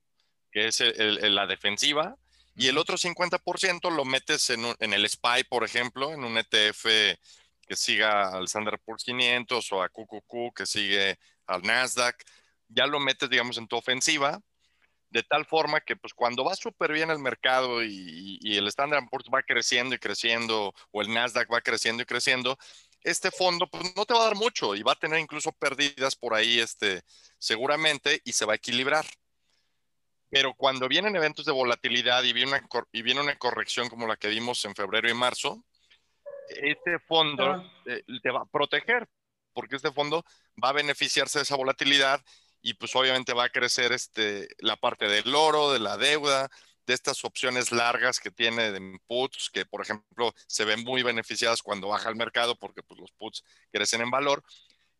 que 0.51 0.67
es 0.67 0.79
la 0.79 1.47
defensiva, 1.47 2.17
y 2.55 2.67
el 2.67 2.77
otro 2.77 2.97
50% 2.97 3.89
lo 3.91 4.05
metes 4.05 4.49
en, 4.49 4.63
el 4.79 5.09
SPY, 5.09 5.43
por 5.49 5.63
ejemplo, 5.63 6.13
en 6.13 6.23
un 6.23 6.37
ETF 6.37 6.85
que 7.67 7.75
siga 7.75 8.29
al 8.29 8.45
Standard 8.45 8.79
Poor's 8.85 9.03
500 9.03 9.71
o 9.71 9.81
a 9.81 9.89
QQQ 9.89 10.53
que 10.55 10.65
sigue 10.65 11.17
al 11.47 11.63
Nasdaq. 11.63 12.23
Ya 12.69 12.85
lo 12.85 12.99
metes, 12.99 13.29
digamos, 13.29 13.57
en 13.57 13.67
tu 13.67 13.75
ofensiva 13.75 14.41
de 15.15 15.23
tal 15.23 15.45
forma 15.45 15.79
que 15.79 15.95
pues 15.95 16.13
cuando 16.13 16.43
va 16.43 16.57
súper 16.57 16.91
bien 16.91 17.09
el 17.09 17.19
mercado 17.19 17.81
y, 17.81 18.37
el 18.57 18.67
Standard 18.67 19.07
Poor's 19.09 19.29
va 19.33 19.43
creciendo 19.43 19.95
y 19.95 19.97
creciendo 19.97 20.73
o 20.91 21.01
el 21.01 21.13
Nasdaq 21.13 21.49
va 21.53 21.61
creciendo 21.61 22.03
y 22.03 22.05
creciendo, 22.05 22.57
este 23.01 23.31
fondo 23.31 23.65
pues 23.65 23.95
no 23.95 24.05
te 24.05 24.13
va 24.13 24.19
a 24.19 24.23
dar 24.25 24.35
mucho 24.35 24.75
y 24.75 24.83
va 24.83 24.91
a 24.91 24.99
tener 24.99 25.21
incluso 25.21 25.53
pérdidas 25.53 26.17
por 26.17 26.33
ahí 26.33 26.59
este, 26.59 27.01
seguramente 27.37 28.19
y 28.25 28.33
se 28.33 28.43
va 28.43 28.53
a 28.53 28.57
equilibrar. 28.57 29.05
Pero 30.29 30.53
cuando 30.53 30.89
vienen 30.89 31.15
eventos 31.15 31.45
de 31.45 31.53
volatilidad 31.53 32.21
y 32.23 32.33
viene 32.33 32.51
una, 32.51 32.67
y 32.91 33.01
viene 33.01 33.21
una 33.21 33.37
corrección 33.37 33.87
como 33.87 34.07
la 34.07 34.17
que 34.17 34.27
vimos 34.27 34.65
en 34.65 34.75
febrero 34.75 35.09
y 35.09 35.13
marzo, 35.13 35.63
este 36.49 36.99
fondo 36.99 37.63
eh, 37.85 38.03
te 38.21 38.31
va 38.31 38.41
a 38.41 38.45
proteger 38.45 39.07
porque 39.53 39.77
este 39.77 39.93
fondo 39.93 40.25
va 40.61 40.69
a 40.69 40.73
beneficiarse 40.73 41.39
de 41.39 41.43
esa 41.43 41.55
volatilidad 41.55 42.21
y 42.65 42.73
pues 42.73 42.95
obviamente 42.95 43.33
va 43.33 43.43
a 43.43 43.49
crecer 43.49 43.91
este, 43.91 44.47
la 44.57 44.75
parte 44.75 45.07
del 45.07 45.35
oro, 45.35 45.71
de 45.71 45.77
la 45.77 45.97
deuda, 45.97 46.49
de 46.87 46.95
estas 46.95 47.23
opciones 47.23 47.71
largas 47.71 48.19
que 48.19 48.31
tiene 48.31 48.71
de 48.71 48.97
puts, 49.05 49.51
que 49.53 49.67
por 49.67 49.83
ejemplo 49.83 50.33
se 50.47 50.65
ven 50.65 50.83
muy 50.83 51.03
beneficiadas 51.03 51.61
cuando 51.61 51.89
baja 51.89 52.09
el 52.09 52.15
mercado 52.15 52.55
porque 52.55 52.81
pues, 52.81 52.99
los 52.99 53.11
puts 53.11 53.43
crecen 53.71 54.01
en 54.01 54.09
valor. 54.09 54.43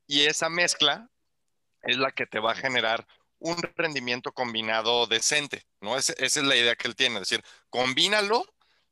Y 0.06 0.28
esa 0.28 0.48
mezcla 0.48 1.10
es 1.82 1.98
la 1.98 2.12
que 2.12 2.28
te 2.28 2.40
va 2.40 2.52
a 2.52 2.56
generar 2.56 3.08
un 3.40 3.58
rendimiento 3.76 4.32
combinado 4.32 5.08
decente, 5.08 5.66
¿no? 5.82 5.98
esa 5.98 6.14
es 6.20 6.38
la 6.38 6.56
idea 6.56 6.76
que 6.76 6.88
él 6.88 6.96
tiene, 6.96 7.16
es 7.16 7.30
decir, 7.30 7.44
combínalo, 7.72 8.46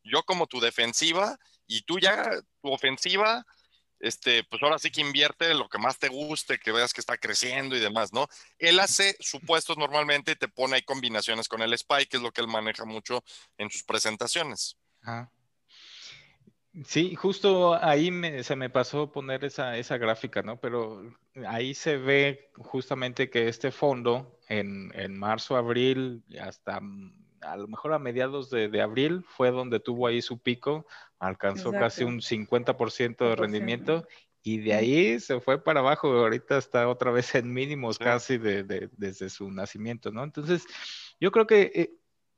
yo 0.04 0.24
como 0.24 0.48
tu 0.48 0.60
defensiva 0.60 1.38
y 1.68 1.84
tú 1.84 2.00
ya, 2.00 2.28
tu 2.60 2.74
ofensiva, 2.74 3.46
este, 4.04 4.44
pues 4.44 4.62
ahora 4.62 4.78
sí 4.78 4.92
que 4.92 5.02
invierte 5.02 5.54
lo 5.54 5.70
que 5.70 5.78
más 5.78 5.98
te 5.98 6.10
guste, 6.10 6.60
que 6.60 6.74
veas 6.74 6.94
que 6.94 7.02
está 7.02 7.18
creciendo 7.18 7.76
y 7.76 7.80
demás, 7.80 8.12
¿no? 8.12 8.28
Él 8.60 8.80
hace 8.80 9.16
supuestos 9.20 9.78
normalmente 9.78 10.34
y 10.34 10.36
te 10.36 10.50
pone 10.50 10.76
ahí 10.76 10.82
combinaciones 10.82 11.48
con 11.48 11.62
el 11.62 11.74
SPY, 11.74 12.08
que 12.08 12.18
es 12.18 12.24
lo 12.24 12.32
que 12.32 12.42
él 12.42 12.48
maneja 12.48 12.84
mucho 12.84 13.24
en 13.58 13.72
sus 13.72 13.84
presentaciones. 13.84 14.78
Sí, 16.86 17.16
justo 17.16 17.76
ahí 17.76 18.12
se 18.44 18.56
me 18.56 18.70
pasó 18.70 19.12
poner 19.12 19.46
esa, 19.46 19.78
esa 19.78 19.98
gráfica, 19.98 20.42
¿no? 20.42 20.60
Pero 20.60 21.04
ahí 21.48 21.74
se 21.74 21.98
ve 21.98 22.52
justamente 22.58 23.30
que 23.30 23.48
este 23.48 23.72
fondo 23.72 24.40
en, 24.50 24.92
en 24.96 25.18
marzo, 25.18 25.56
abril, 25.56 26.24
hasta 26.42 26.82
a 27.46 27.58
lo 27.58 27.68
mejor 27.68 27.94
a 27.94 28.00
mediados 28.00 28.50
de, 28.50 28.82
abril 28.82 29.26
fue 29.28 29.52
donde 29.52 29.80
tuvo 29.80 30.08
ahí 30.08 30.22
su 30.22 30.40
pico, 30.40 30.86
alcanzó 31.20 31.72
casi 31.72 32.04
un 32.04 32.20
50% 32.20 33.18
de 33.30 33.36
rendimiento 33.36 34.08
y 34.42 34.58
de 34.60 34.74
ahí 34.74 35.20
se 35.20 35.40
fue 35.40 35.64
para 35.64 35.80
abajo, 35.80 36.10
ahorita 36.10 36.58
está 36.58 36.90
otra 36.90 37.12
vez 37.12 37.34
en 37.36 37.54
mínimos 37.54 37.98
casi 37.98 38.38
de, 38.38 38.90
desde 38.98 39.30
su 39.30 39.50
nacimiento, 39.50 40.12
¿no? 40.12 40.24
Entonces, 40.24 40.66
yo 41.20 41.32
creo 41.32 41.48
que 41.48 41.72
eh, 41.74 41.94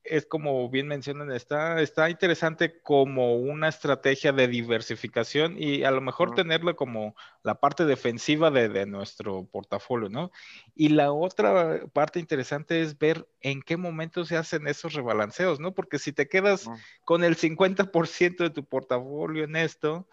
es 0.06 0.26
como 0.26 0.70
bien 0.70 0.88
mencionan, 0.88 1.32
está, 1.32 1.82
está 1.82 2.10
interesante 2.10 2.80
como 2.82 3.36
una 3.36 3.68
estrategia 3.68 4.32
de 4.32 4.48
diversificación 4.48 5.56
y 5.58 5.84
a 5.84 5.92
lo 5.92 6.02
mejor 6.02 6.36
tenerlo 6.36 6.76
como 6.76 7.16
la 7.44 7.60
parte 7.60 7.86
defensiva 7.86 8.52
de, 8.52 8.86
nuestro 8.86 9.46
portafolio, 9.46 10.10
¿no? 10.10 10.32
Y 10.76 10.90
la 10.90 11.12
otra 11.12 11.86
parte 11.94 12.20
interesante 12.20 12.82
es 12.82 12.98
ver 12.98 13.28
en 13.42 13.62
qué 13.62 13.78
momento 13.78 14.26
se 14.26 14.38
hacen 14.38 14.68
esos 14.68 14.94
rebalanceos, 14.94 15.60
¿no? 15.60 15.74
Porque 15.74 16.00
si 16.00 16.12
te 16.12 16.28
quedas 16.28 16.70
con 17.04 17.24
el 17.24 17.36
50% 17.36 18.38
de 18.38 18.50
tu 18.50 18.66
portafolio 18.66 19.44
en 19.44 19.56
esto, 19.56 20.08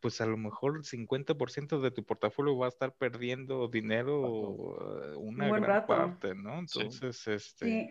pues 0.00 0.20
a 0.20 0.26
lo 0.26 0.36
mejor 0.36 0.76
el 0.76 0.84
50% 0.84 1.80
de 1.80 1.90
tu 1.90 2.04
portafolio 2.04 2.56
va 2.56 2.66
a 2.66 2.70
estar 2.70 2.94
perdiendo 2.94 3.68
dinero 3.68 4.78
eh, 5.04 5.16
una 5.16 5.48
gran 5.58 5.86
parte, 5.86 6.34
¿no? 6.34 6.58
Entonces, 6.58 7.26
este... 7.28 7.90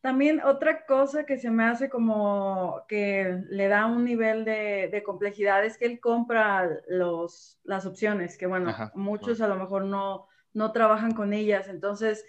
También 0.00 0.40
otra 0.44 0.86
cosa 0.86 1.26
que 1.26 1.38
se 1.38 1.50
me 1.50 1.64
hace 1.64 1.88
como 1.88 2.84
que 2.88 3.42
le 3.50 3.66
da 3.66 3.86
un 3.86 4.04
nivel 4.04 4.44
de, 4.44 5.02
complejidad 5.04 5.64
es 5.64 5.76
que 5.76 5.86
él 5.86 5.98
compra 6.00 6.70
los, 6.88 7.58
las 7.64 7.84
opciones, 7.84 8.38
que 8.38 8.46
bueno, 8.46 8.72
muchos 8.94 9.40
a 9.40 9.48
lo 9.48 9.56
mejor 9.56 9.84
no, 9.84 10.28
no 10.52 10.72
trabajan 10.72 11.14
con 11.14 11.32
ellas. 11.32 11.68
Entonces, 11.68 12.24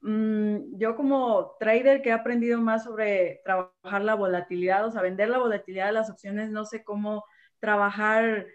mm, 0.00 0.78
yo 0.78 0.96
como 0.96 1.56
trader 1.60 2.00
que 2.00 2.08
he 2.08 2.12
aprendido 2.12 2.60
más 2.60 2.84
sobre 2.84 3.42
trabajar 3.44 4.02
la 4.02 4.14
volatilidad, 4.14 4.86
o 4.86 4.90
sea, 4.90 5.02
vender 5.02 5.28
la 5.28 5.38
volatilidad 5.38 5.86
de 5.86 5.92
las 5.92 6.10
opciones, 6.10 6.50
no 6.50 6.64
sé 6.64 6.82
cómo 6.82 7.24
trabajar 7.60 8.46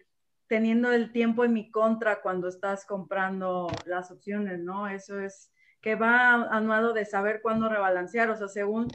teniendo 0.47 0.91
el 0.91 1.11
tiempo 1.11 1.45
en 1.45 1.53
mi 1.53 1.69
contra 1.69 2.21
cuando 2.21 2.47
estás 2.47 2.85
comprando 2.85 3.67
las 3.85 4.11
opciones, 4.11 4.59
¿no? 4.59 4.87
Eso 4.87 5.19
es 5.19 5.51
que 5.81 5.95
va 5.95 6.33
anuado 6.55 6.93
de 6.93 7.05
saber 7.05 7.41
cuándo 7.41 7.69
rebalancear. 7.69 8.29
O 8.29 8.35
sea, 8.35 8.47
según 8.47 8.87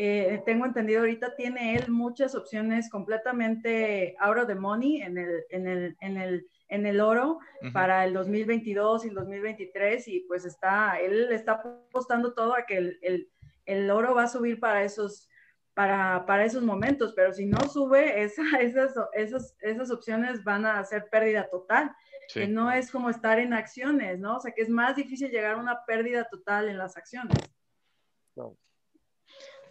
eh, 0.00 0.42
tengo 0.46 0.64
entendido, 0.64 1.00
ahorita 1.00 1.34
tiene 1.34 1.74
él 1.74 1.90
muchas 1.90 2.36
opciones 2.36 2.88
completamente 2.88 4.14
out 4.20 4.38
of 4.38 4.46
the 4.46 4.54
money 4.54 5.02
en 5.02 5.18
el, 5.18 5.44
en 5.50 5.66
el, 5.66 5.96
en 6.00 6.16
el, 6.16 6.46
en 6.68 6.86
el 6.86 7.00
oro 7.00 7.40
para 7.72 8.04
el 8.04 8.14
2022 8.14 9.04
y 9.04 9.08
el 9.08 9.14
2023 9.14 10.06
y 10.06 10.20
pues 10.20 10.44
está, 10.44 11.00
él 11.00 11.32
está 11.32 11.54
apostando 11.54 12.32
todo 12.32 12.54
a 12.54 12.64
que 12.64 12.76
el, 12.76 12.98
el, 13.02 13.28
el 13.64 13.90
oro 13.90 14.14
va 14.14 14.22
a 14.22 14.28
subir 14.28 14.60
para 14.60 14.84
esos, 14.84 15.28
para, 15.74 16.24
para, 16.26 16.44
esos 16.44 16.62
momentos, 16.62 17.12
pero 17.16 17.32
si 17.32 17.46
no 17.46 17.58
sube, 17.68 18.22
esa, 18.22 18.42
esas, 18.60 18.94
esas, 19.14 19.56
esas 19.60 19.90
opciones 19.90 20.44
van 20.44 20.64
a 20.64 20.78
hacer 20.78 21.08
pérdida 21.10 21.48
total 21.50 21.90
que 22.32 22.46
no 22.46 22.70
es 22.70 22.90
como 22.90 23.10
estar 23.10 23.38
en 23.38 23.54
acciones, 23.54 24.18
¿no? 24.18 24.36
O 24.36 24.40
sea, 24.40 24.52
que 24.52 24.62
es 24.62 24.68
más 24.68 24.96
difícil 24.96 25.30
llegar 25.30 25.54
a 25.54 25.56
una 25.56 25.84
pérdida 25.86 26.28
total 26.28 26.68
en 26.68 26.78
las 26.78 26.96
acciones. 26.96 27.36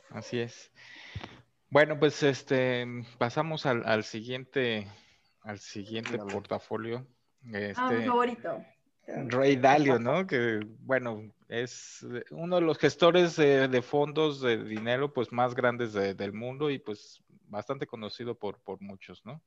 Así 0.10 0.40
es. 0.40 0.72
Bueno, 1.70 2.00
pues 2.00 2.24
este 2.24 2.86
pasamos 3.18 3.66
al, 3.66 4.04
siguiente 4.04 4.88
al 5.42 5.60
siguiente 5.60 6.18
portafolio. 6.18 7.06
Este, 7.44 7.74
ah, 7.78 7.92
mi 7.92 8.06
favorito. 8.06 8.66
Rey 9.08 9.56
Dalio, 9.58 10.00
¿no? 10.00 10.26
Que 10.28 10.60
bueno, 10.80 11.32
es 11.48 12.06
uno 12.32 12.56
de 12.56 12.62
los 12.62 12.78
gestores 12.78 13.36
de, 13.36 13.82
fondos 13.82 14.42
de 14.42 14.64
dinero 14.64 15.14
pues 15.14 15.32
más 15.32 15.56
grandes 15.56 15.94
del 15.94 16.34
mundo 16.34 16.70
y 16.70 16.80
pues 16.80 17.24
bastante 17.44 17.88
conocido 17.88 18.36
por, 18.36 18.60
por 18.60 18.82
muchos, 18.82 19.26
¿no? 19.26 19.42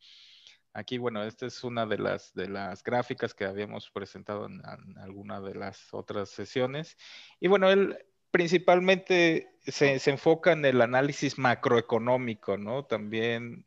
Aquí, 0.72 0.98
bueno, 0.98 1.24
esta 1.24 1.46
es 1.46 1.64
una 1.64 1.84
de 1.84 1.98
las, 1.98 2.32
de 2.34 2.48
las 2.48 2.84
gráficas 2.84 3.34
que 3.34 3.44
habíamos 3.44 3.90
presentado 3.90 4.46
en, 4.46 4.62
alguna 4.98 5.40
de 5.40 5.54
las 5.54 5.92
otras 5.92 6.30
sesiones. 6.30 6.96
Y 7.40 7.48
bueno, 7.48 7.70
él 7.70 7.98
principalmente 8.30 9.50
se, 9.66 10.00
enfoca 10.08 10.52
en 10.52 10.64
el 10.64 10.80
análisis 10.80 11.38
macroeconómico, 11.38 12.56
¿no? 12.56 12.84
También 12.84 13.66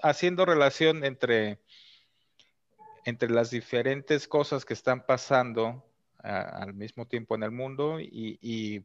haciendo 0.00 0.44
relación 0.44 1.04
entre, 1.04 1.58
entre 3.04 3.30
las 3.30 3.50
diferentes 3.50 4.28
cosas 4.28 4.64
que 4.64 4.74
están 4.74 5.04
pasando 5.04 5.84
al 6.18 6.74
mismo 6.74 7.06
tiempo 7.06 7.34
en 7.34 7.42
el 7.42 7.50
mundo 7.50 7.98
y, 8.00 8.84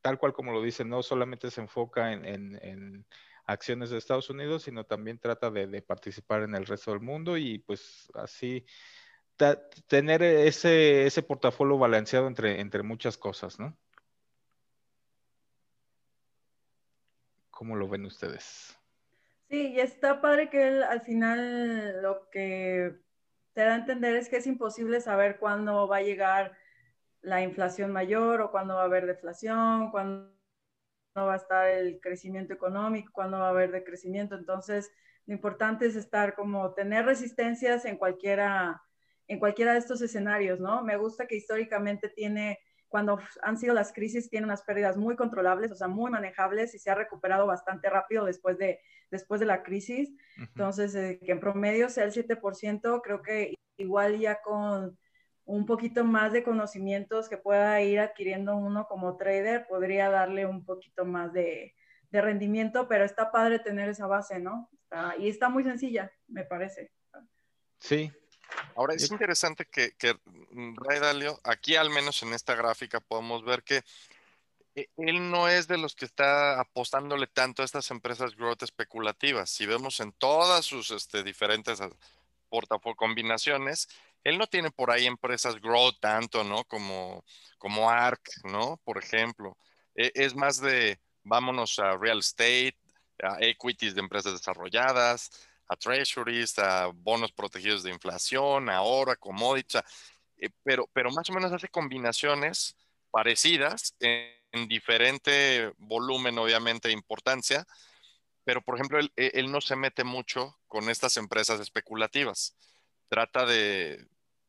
tal 0.00 0.18
cual 0.18 0.32
como 0.32 0.52
lo 0.52 0.62
dice, 0.62 0.84
no 0.84 1.04
solamente 1.04 1.52
se 1.52 1.60
enfoca 1.60 2.12
en 2.12 3.06
acciones 3.46 3.90
de 3.90 3.98
Estados 3.98 4.28
Unidos, 4.28 4.64
sino 4.64 4.84
también 4.84 5.18
trata 5.18 5.50
de, 5.50 5.82
participar 5.82 6.42
en 6.42 6.54
el 6.54 6.66
resto 6.66 6.90
del 6.90 7.00
mundo 7.00 7.36
y 7.36 7.58
pues 7.58 8.10
así 8.14 8.66
tener 9.86 10.22
ese, 10.22 11.06
ese 11.06 11.22
portafolio 11.22 11.78
balanceado 11.78 12.26
entre, 12.26 12.60
entre 12.60 12.82
muchas 12.82 13.16
cosas, 13.18 13.58
¿no? 13.58 13.76
¿Cómo 17.50 17.76
lo 17.76 17.88
ven 17.88 18.04
ustedes? 18.04 18.78
Sí, 19.48 19.72
y 19.72 19.80
está 19.80 20.20
padre 20.20 20.50
que 20.50 20.68
él, 20.68 20.82
al 20.82 21.02
final 21.02 22.02
lo 22.02 22.28
que 22.30 22.98
te 23.52 23.60
da 23.62 23.74
a 23.74 23.76
entender 23.76 24.16
es 24.16 24.28
que 24.28 24.36
es 24.36 24.46
imposible 24.46 25.00
saber 25.00 25.38
cuándo 25.38 25.86
va 25.86 25.98
a 25.98 26.02
llegar 26.02 26.56
la 27.22 27.42
inflación 27.42 27.92
mayor 27.92 28.40
o 28.40 28.50
cuándo 28.50 28.74
va 28.74 28.82
a 28.82 28.86
haber 28.86 29.06
deflación, 29.06 29.90
cuándo 29.90 30.35
va 31.24 31.34
a 31.34 31.38
estar 31.38 31.68
el 31.68 32.00
crecimiento 32.00 32.52
económico, 32.52 33.10
cuándo 33.12 33.38
va 33.38 33.46
a 33.46 33.50
haber 33.50 33.70
decrecimiento. 33.72 34.34
Entonces, 34.34 34.90
lo 35.26 35.34
importante 35.34 35.86
es 35.86 35.96
estar 35.96 36.34
como 36.34 36.74
tener 36.74 37.06
resistencias 37.06 37.84
en 37.84 37.96
cualquiera, 37.96 38.82
en 39.26 39.38
cualquiera 39.38 39.72
de 39.72 39.78
estos 39.78 40.02
escenarios, 40.02 40.60
¿no? 40.60 40.82
Me 40.82 40.96
gusta 40.96 41.26
que 41.26 41.36
históricamente 41.36 42.08
tiene, 42.08 42.58
cuando 42.88 43.18
han 43.42 43.56
sido 43.56 43.74
las 43.74 43.92
crisis, 43.92 44.28
tiene 44.28 44.46
unas 44.46 44.62
pérdidas 44.62 44.96
muy 44.96 45.16
controlables, 45.16 45.72
o 45.72 45.74
sea, 45.74 45.88
muy 45.88 46.10
manejables 46.10 46.74
y 46.74 46.78
se 46.78 46.90
ha 46.90 46.94
recuperado 46.94 47.46
bastante 47.46 47.88
rápido 47.88 48.24
después 48.24 48.58
de, 48.58 48.80
después 49.10 49.40
de 49.40 49.46
la 49.46 49.62
crisis. 49.62 50.12
Entonces, 50.36 50.94
eh, 50.94 51.18
que 51.24 51.32
en 51.32 51.40
promedio 51.40 51.88
sea 51.88 52.04
el 52.04 52.12
7%, 52.12 53.00
creo 53.02 53.22
que 53.22 53.54
igual 53.78 54.18
ya 54.18 54.40
con 54.42 54.96
un 55.46 55.64
poquito 55.64 56.04
más 56.04 56.32
de 56.32 56.42
conocimientos 56.42 57.28
que 57.28 57.38
pueda 57.38 57.80
ir 57.80 58.00
adquiriendo 58.00 58.56
uno 58.56 58.86
como 58.88 59.16
trader, 59.16 59.66
podría 59.66 60.10
darle 60.10 60.44
un 60.44 60.64
poquito 60.64 61.04
más 61.04 61.32
de, 61.32 61.74
rendimiento, 62.10 62.88
pero 62.88 63.04
está 63.04 63.30
padre 63.30 63.58
tener 63.58 63.90
esa 63.90 64.06
base, 64.06 64.38
¿no? 64.38 64.70
y 65.18 65.28
está 65.28 65.50
muy 65.50 65.62
sencilla, 65.64 66.10
me 66.28 66.44
parece. 66.44 66.90
Sí. 67.78 68.10
Ahora 68.74 68.94
es 68.94 69.10
interesante 69.10 69.66
que, 69.66 69.92
que 69.98 70.16
Ray 70.76 70.98
Dalio, 70.98 71.38
aquí 71.44 71.76
al 71.76 71.90
menos 71.90 72.22
en 72.22 72.32
esta 72.32 72.54
gráfica 72.54 73.00
podemos 73.00 73.44
ver 73.44 73.62
que 73.64 73.82
e, 74.74 74.88
él 74.96 75.30
no 75.30 75.48
es 75.48 75.68
de 75.68 75.76
los 75.76 75.94
que 75.94 76.06
está 76.06 76.58
apostándole 76.58 77.26
tanto 77.26 77.60
a 77.60 77.64
estas 77.66 77.90
empresas 77.90 78.34
growth 78.34 78.62
especulativas. 78.62 79.50
Si 79.50 79.66
vemos 79.66 80.00
en 80.00 80.12
todas 80.12 80.64
sus 80.64 80.90
este, 80.92 81.22
diferentes 81.22 81.80
portafolio 82.48 82.96
combinaciones, 82.96 83.88
él 84.26 84.38
no 84.38 84.48
tiene 84.48 84.72
por 84.72 84.90
ahí 84.90 85.06
empresas 85.06 85.60
grow 85.60 85.92
tanto, 85.92 86.42
¿no? 86.42 86.64
Como, 86.64 87.24
como 87.58 87.88
ARC, 87.88 88.28
¿no? 88.42 88.80
Por 88.84 88.98
ejemplo. 88.98 89.56
E, 89.94 90.10
es 90.16 90.34
más 90.34 90.60
de 90.60 90.98
vámonos 91.22 91.78
a 91.78 91.96
real 91.96 92.18
estate, 92.18 92.76
a 93.22 93.36
equities 93.40 93.94
de 93.94 94.00
empresas 94.00 94.32
desarrolladas, 94.32 95.30
a 95.68 95.76
treasuries, 95.76 96.58
a 96.58 96.86
bonos 96.86 97.30
protegidos 97.30 97.84
de 97.84 97.92
inflación, 97.92 98.68
a 98.68 98.82
oro, 98.82 99.12
a 99.12 99.16
commodities, 99.16 99.80
eh, 100.38 100.50
pero, 100.64 100.88
pero 100.92 101.12
más 101.12 101.30
o 101.30 101.32
menos 101.32 101.52
hace 101.52 101.68
combinaciones 101.68 102.76
parecidas 103.12 103.94
en, 104.00 104.34
diferente 104.68 105.72
volumen, 105.78 106.36
obviamente, 106.38 106.88
e 106.88 106.92
importancia, 106.92 107.64
pero 108.42 108.60
por 108.62 108.74
ejemplo, 108.74 108.98
él, 108.98 109.12
él, 109.16 109.52
no 109.52 109.60
se 109.60 109.76
mete 109.76 110.02
mucho 110.02 110.58
con 110.66 110.88
estas 110.88 111.16
empresas 111.16 111.60
especulativas. 111.60 112.56
Trata 113.08 113.44
de 113.44 114.06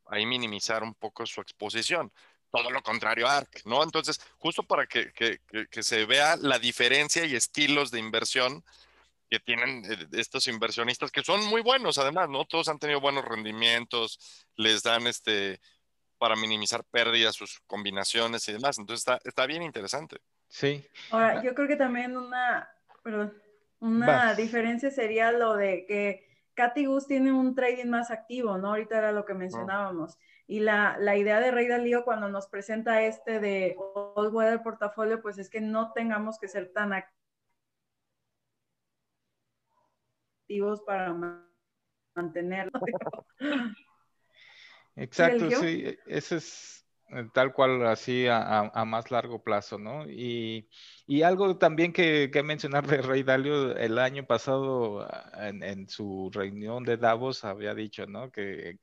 ahí 0.10 0.26
minimizar 0.26 0.84
un 0.84 0.96
poco 0.96 1.26
su 1.26 1.42
exposición. 1.42 2.12
Todo 2.50 2.72
lo 2.72 2.82
contrario 2.82 3.28
a 3.28 3.38
ARC, 3.38 3.66
¿no? 3.66 3.84
Entonces, 3.84 4.22
justo 4.38 4.64
para 4.64 4.88
que, 4.88 5.12
que, 5.12 5.40
que 5.70 5.84
se 5.84 6.06
vea 6.06 6.38
la 6.38 6.60
diferencia 6.60 7.26
y 7.26 7.36
estilos 7.36 7.92
de 7.92 8.00
inversión 8.00 8.64
que 9.30 9.40
tienen 9.40 9.84
eh, 9.86 10.08
estos 10.14 10.48
inversionistas 10.48 11.12
que 11.12 11.24
son 11.24 11.46
muy 11.46 11.62
buenos 11.62 11.98
además, 11.98 12.30
¿no? 12.30 12.46
Todos 12.46 12.70
han 12.70 12.80
tenido 12.80 13.02
buenos 13.02 13.26
rendimientos, 13.26 14.46
les 14.56 14.84
dan 14.84 15.08
este 15.08 15.60
para 16.18 16.36
minimizar 16.36 16.84
pérdidas 16.86 17.36
sus 17.36 17.60
combinaciones 17.68 18.48
y 18.48 18.54
demás. 18.54 18.80
Entonces 18.80 19.02
está, 19.02 19.20
está 19.24 19.46
bien 19.46 19.62
interesante. 19.62 20.18
Sí. 20.48 20.88
Ahora, 21.12 21.44
yo 21.44 21.54
creo 21.54 21.68
que 21.68 21.76
también 21.76 22.18
una, 22.18 22.68
perdón, 23.04 23.40
una 23.80 24.34
diferencia 24.34 24.90
sería 24.90 25.32
lo 25.32 25.56
de 25.56 25.86
que 25.86 26.27
Katy 26.58 26.86
Gus 26.86 27.06
tiene 27.06 27.32
un 27.32 27.54
trading 27.54 27.86
más 27.86 28.10
activo, 28.10 28.58
¿no? 28.58 28.70
Ahorita 28.70 28.98
era 28.98 29.12
lo 29.12 29.26
que 29.26 29.36
mencionábamos. 29.36 30.18
Y 30.48 30.60
la, 30.60 30.98
la, 31.00 31.16
idea 31.16 31.40
de 31.40 31.52
Rey 31.52 31.68
Dalío 31.68 32.04
cuando 32.04 32.30
nos 32.30 32.48
presenta 32.48 33.04
este 33.04 33.40
de 33.40 33.76
All 33.94 34.34
Weather 34.34 34.64
Portafolio, 34.64 35.22
pues 35.22 35.38
es 35.38 35.52
que 35.52 35.62
no 35.62 35.94
tengamos 35.94 36.40
que 36.40 36.48
ser 36.48 36.74
tan 36.74 36.94
activos 40.48 40.82
para 40.82 41.16
mantenerlo. 42.16 42.72
Exacto, 44.96 45.52
sí, 45.52 45.96
ese 46.08 46.38
es 46.38 46.77
tal 47.34 47.54
cual 47.54 47.86
así 47.88 48.28
a, 48.30 48.72
más 48.86 49.12
largo 49.12 49.42
plazo, 49.44 49.78
¿no? 49.78 50.10
Y, 50.10 50.68
algo 51.24 51.58
también 51.58 51.94
que, 51.94 52.30
mencionar 52.44 52.86
de 52.88 53.02
Rey 53.02 53.24
Dalio, 53.24 53.76
el 53.78 53.98
año 54.00 54.26
pasado 54.26 55.02
ah, 55.02 55.48
en, 55.48 55.64
en, 55.64 55.90
su 55.90 56.30
reunión 56.34 56.84
de 56.84 56.98
Davos 56.98 57.46
había 57.46 57.74
dicho, 57.74 58.06
¿no? 58.08 58.32
Que, 58.32 58.78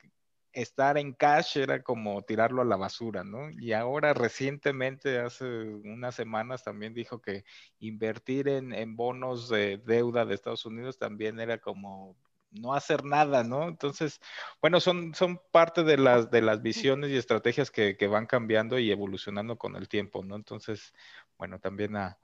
estar 0.54 0.96
en 0.98 1.12
cash 1.12 1.58
era 1.58 1.82
como 1.82 2.22
tirarlo 2.22 2.62
a 2.62 2.64
la 2.64 2.76
basura, 2.76 3.24
¿no? 3.24 3.50
Y 3.50 3.72
ahora 3.72 4.14
recientemente, 4.14 5.18
hace 5.18 5.44
unas 5.44 6.14
semanas, 6.14 6.62
también 6.64 6.94
dijo 6.94 7.20
que 7.20 7.44
invertir 7.80 8.48
en, 8.48 8.96
bonos 8.96 9.48
de 9.48 9.78
deuda 9.78 10.24
de 10.24 10.34
Estados 10.34 10.64
Unidos 10.64 10.98
también 10.98 11.40
era 11.40 11.58
como 11.58 12.16
no 12.54 12.74
hacer 12.74 13.04
nada, 13.04 13.44
¿no? 13.44 13.68
Entonces, 13.68 14.20
bueno, 14.60 14.80
son, 14.80 15.14
son 15.14 15.40
parte 15.50 15.84
de 15.84 15.96
las, 15.98 16.30
de 16.30 16.42
las 16.42 16.62
visiones 16.62 17.10
y 17.10 17.16
estrategias 17.16 17.70
que, 17.70 17.96
van 18.06 18.26
cambiando 18.26 18.78
y 18.78 18.90
evolucionando 18.90 19.56
con 19.58 19.76
el 19.76 19.88
tiempo, 19.88 20.24
¿no? 20.24 20.36
Entonces, 20.36 20.92
bueno, 21.38 21.58
también 21.58 21.96
a, 21.96 22.18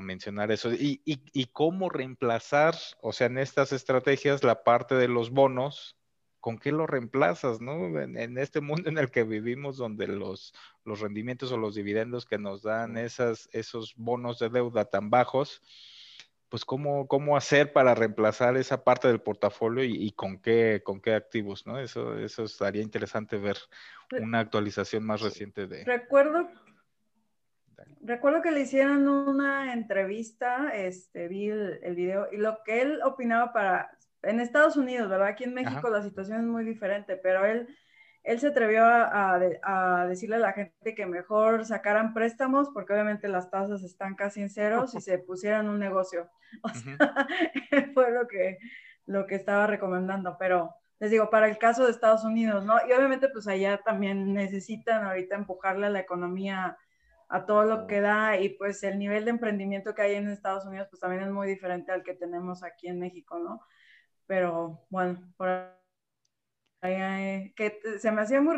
mencionar 0.00 0.52
eso. 0.52 0.70
Y, 0.70 1.00
y, 1.06 1.22
y, 1.32 1.46
cómo 1.46 1.88
reemplazar, 1.88 2.74
o 3.00 3.14
sea, 3.14 3.26
en 3.28 3.38
estas 3.38 3.72
estrategias, 3.72 4.44
la 4.44 4.62
parte 4.62 4.94
de 4.96 5.08
los 5.08 5.30
bonos 5.30 5.98
¿con 6.40 6.58
qué 6.58 6.72
lo 6.72 6.86
reemplazas, 6.86 7.60
no? 7.60 8.00
En, 8.00 8.38
este 8.38 8.60
mundo 8.60 8.88
en 8.88 8.98
el 8.98 9.10
que 9.10 9.24
vivimos, 9.24 9.76
donde 9.76 10.06
los, 10.06 10.54
los 10.84 11.00
rendimientos 11.00 11.52
o 11.52 11.56
los 11.56 11.74
dividendos 11.74 12.26
que 12.26 12.38
nos 12.38 12.62
dan 12.62 12.96
esas, 12.96 13.48
esos 13.52 13.94
bonos 13.96 14.38
de 14.38 14.48
deuda 14.48 14.84
tan 14.84 15.10
bajos, 15.10 15.62
pues 16.48 16.64
cómo, 16.64 17.06
cómo 17.08 17.36
hacer 17.36 17.72
para 17.72 17.94
reemplazar 17.94 18.56
esa 18.56 18.84
parte 18.84 19.08
del 19.08 19.20
portafolio 19.20 19.84
y, 19.84 20.10
con 20.12 20.40
qué, 20.40 20.82
con 20.84 21.00
qué 21.00 21.14
activos, 21.14 21.66
¿no? 21.66 21.78
Eso, 21.78 22.18
eso 22.18 22.44
estaría 22.44 22.82
interesante 22.82 23.36
ver 23.36 23.56
una 24.20 24.40
actualización 24.40 25.04
más 25.04 25.20
reciente 25.20 25.66
de. 25.66 25.84
Recuerdo, 25.84 26.48
recuerdo 28.00 28.42
que 28.42 28.50
le 28.50 28.60
hicieron 28.60 29.06
una 29.08 29.72
entrevista, 29.72 30.70
este, 30.74 31.28
vi 31.28 31.48
el, 31.48 31.80
el, 31.82 31.94
video, 31.94 32.28
y 32.32 32.38
lo 32.38 32.58
que 32.64 32.82
él 32.82 33.00
opinaba 33.02 33.52
para 33.52 33.98
en 34.22 34.40
Estados 34.40 34.76
Unidos, 34.76 35.08
¿verdad? 35.08 35.28
Aquí 35.28 35.44
en 35.44 35.54
México 35.54 35.88
la 35.90 36.02
situación 36.02 36.40
es 36.40 36.46
muy 36.46 36.64
diferente, 36.64 37.16
pero 37.16 37.44
él, 37.44 37.68
él 38.28 38.40
se 38.40 38.48
atrevió 38.48 38.84
a, 38.84 40.06
decirle 40.08 40.36
a 40.36 40.40
la 40.40 40.52
gente 40.52 40.94
que 40.94 41.06
mejor 41.06 41.64
sacaran 41.64 42.14
préstamos 42.14 42.68
porque 42.72 42.92
obviamente 42.92 43.28
las 43.28 43.50
tasas 43.50 43.82
están 43.82 44.14
casi 44.14 44.42
en 44.42 44.50
ceros 44.50 44.94
y 44.94 45.00
se 45.00 45.18
pusieran 45.18 45.68
un 45.68 45.78
negocio. 45.78 46.30
O 46.62 46.68
sea, 46.70 46.96
fue 47.94 48.10
lo 48.10 48.26
que, 48.26 48.56
lo 49.04 49.26
que 49.26 49.34
estaba 49.34 49.66
recomendando, 49.66 50.36
pero 50.38 50.74
les 50.98 51.10
digo, 51.10 51.28
para 51.28 51.46
el 51.46 51.58
caso 51.58 51.84
de 51.84 51.90
Estados 51.90 52.24
Unidos, 52.24 52.64
¿no? 52.64 52.76
Y 52.88 52.92
obviamente 52.92 53.28
pues 53.28 53.46
allá 53.48 53.82
también 53.84 54.32
necesitan 54.32 55.04
ahorita 55.04 55.36
empujarle 55.36 55.86
a 55.86 55.90
la 55.90 56.00
economía 56.00 56.78
a 57.28 57.44
todo 57.44 57.64
lo 57.64 57.86
que 57.86 58.00
da 58.00 58.38
y 58.38 58.48
pues 58.48 58.82
el 58.82 58.98
nivel 58.98 59.26
de 59.26 59.32
emprendimiento 59.32 59.94
que 59.94 60.00
hay 60.00 60.14
en 60.14 60.30
Estados 60.30 60.64
Unidos 60.64 60.88
pues 60.88 61.00
también 61.00 61.22
es 61.22 61.30
muy 61.30 61.46
diferente 61.46 61.92
al 61.92 62.02
que 62.02 62.14
tenemos 62.14 62.62
aquí 62.62 62.88
en 62.88 62.98
México, 62.98 63.38
¿no? 63.38 63.60
pero 64.28 64.84
bueno, 64.90 65.18
por 65.36 65.48
ahí, 66.80 67.52
que 67.54 67.80
se 67.98 68.10
me 68.12 68.22
hacía 68.22 68.40
muy 68.40 68.56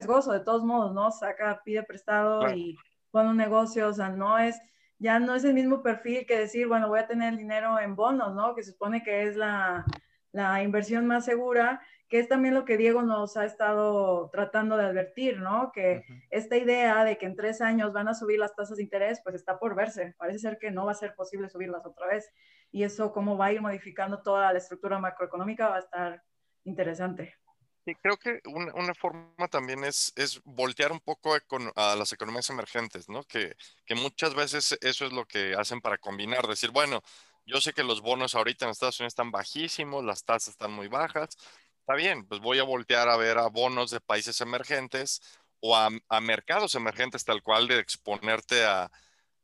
riesgoso 0.00 0.32
de 0.32 0.40
todos 0.40 0.64
modos, 0.64 0.92
¿no? 0.92 1.10
Saca, 1.10 1.62
pide 1.64 1.82
prestado 1.82 2.52
y 2.54 2.76
pone 3.10 3.30
un 3.30 3.36
negocio, 3.36 3.88
o 3.88 3.92
sea, 3.92 4.08
no 4.08 4.38
es, 4.38 4.60
ya 4.98 5.18
no 5.18 5.34
es 5.34 5.44
el 5.44 5.54
mismo 5.54 5.82
perfil 5.82 6.26
que 6.26 6.38
decir, 6.38 6.66
bueno, 6.66 6.88
voy 6.88 7.00
a 7.00 7.06
tener 7.06 7.32
el 7.32 7.38
dinero 7.38 7.78
en 7.78 7.94
bonos, 7.94 8.34
¿no? 8.34 8.54
Que 8.54 8.62
se 8.62 8.72
supone 8.72 9.02
que 9.02 9.24
es 9.24 9.36
la, 9.36 9.84
la 10.32 10.62
inversión 10.62 11.06
más 11.06 11.24
segura, 11.24 11.80
que 12.08 12.18
es 12.18 12.28
también 12.28 12.54
lo 12.54 12.64
que 12.64 12.76
Diego 12.76 13.02
nos 13.02 13.36
ha 13.36 13.44
estado 13.44 14.28
tratando 14.30 14.76
de 14.76 14.84
advertir, 14.84 15.40
¿no? 15.40 15.72
Que 15.72 16.04
esta 16.30 16.56
idea 16.56 17.04
de 17.04 17.16
que 17.16 17.26
en 17.26 17.36
tres 17.36 17.60
años 17.60 17.92
van 17.92 18.08
a 18.08 18.14
subir 18.14 18.38
las 18.38 18.54
tasas 18.54 18.76
de 18.76 18.82
interés, 18.82 19.20
pues 19.22 19.34
está 19.34 19.58
por 19.58 19.74
verse. 19.74 20.14
Parece 20.18 20.40
ser 20.40 20.58
que 20.58 20.70
no 20.70 20.86
va 20.86 20.92
a 20.92 20.96
ser 20.96 21.14
posible 21.14 21.48
subirlas 21.48 21.86
otra 21.86 22.06
vez 22.06 22.30
y 22.70 22.82
eso 22.82 23.12
cómo 23.12 23.36
va 23.36 23.46
a 23.46 23.52
ir 23.52 23.60
modificando 23.60 24.22
toda 24.22 24.52
la 24.52 24.58
estructura 24.58 24.98
macroeconómica 24.98 25.68
va 25.68 25.76
a 25.76 25.80
estar 25.80 26.22
interesante. 26.64 27.36
Sí, 27.84 27.94
creo 27.96 28.16
que 28.16 28.40
una, 28.46 28.94
forma 28.94 29.48
también 29.48 29.82
es, 29.82 30.12
es 30.14 30.40
voltear 30.44 30.92
un 30.92 31.00
poco 31.00 31.34
a 31.74 31.96
las 31.96 32.12
economías 32.12 32.48
emergentes, 32.50 33.08
¿no? 33.08 33.24
Que, 33.24 33.56
que 33.84 33.96
muchas 33.96 34.34
veces 34.34 34.78
eso 34.80 35.04
es 35.04 35.12
lo 35.12 35.26
que 35.26 35.54
hacen 35.56 35.80
para 35.80 35.98
combinar, 35.98 36.46
decir, 36.46 36.70
bueno, 36.70 37.02
yo 37.44 37.60
sé 37.60 37.72
que 37.72 37.82
los 37.82 38.00
bonos 38.00 38.36
ahorita 38.36 38.66
en 38.66 38.70
Estados 38.70 39.00
Unidos 39.00 39.12
están 39.12 39.32
bajísimos, 39.32 40.04
las 40.04 40.24
tasas 40.24 40.50
están 40.50 40.72
muy 40.72 40.86
bajas, 40.86 41.36
está 41.80 41.94
bien, 41.96 42.24
pues 42.26 42.40
voy 42.40 42.60
a 42.60 42.62
voltear 42.62 43.08
a 43.08 43.16
ver 43.16 43.38
a 43.38 43.48
bonos 43.48 43.90
de 43.90 44.00
países 44.00 44.40
emergentes 44.40 45.20
o 45.58 45.76
a, 45.76 45.88
a 46.08 46.20
mercados 46.20 46.76
emergentes 46.76 47.24
tal 47.24 47.42
cual 47.42 47.66
de 47.66 47.80
exponerte 47.80 48.64
a, 48.64 48.90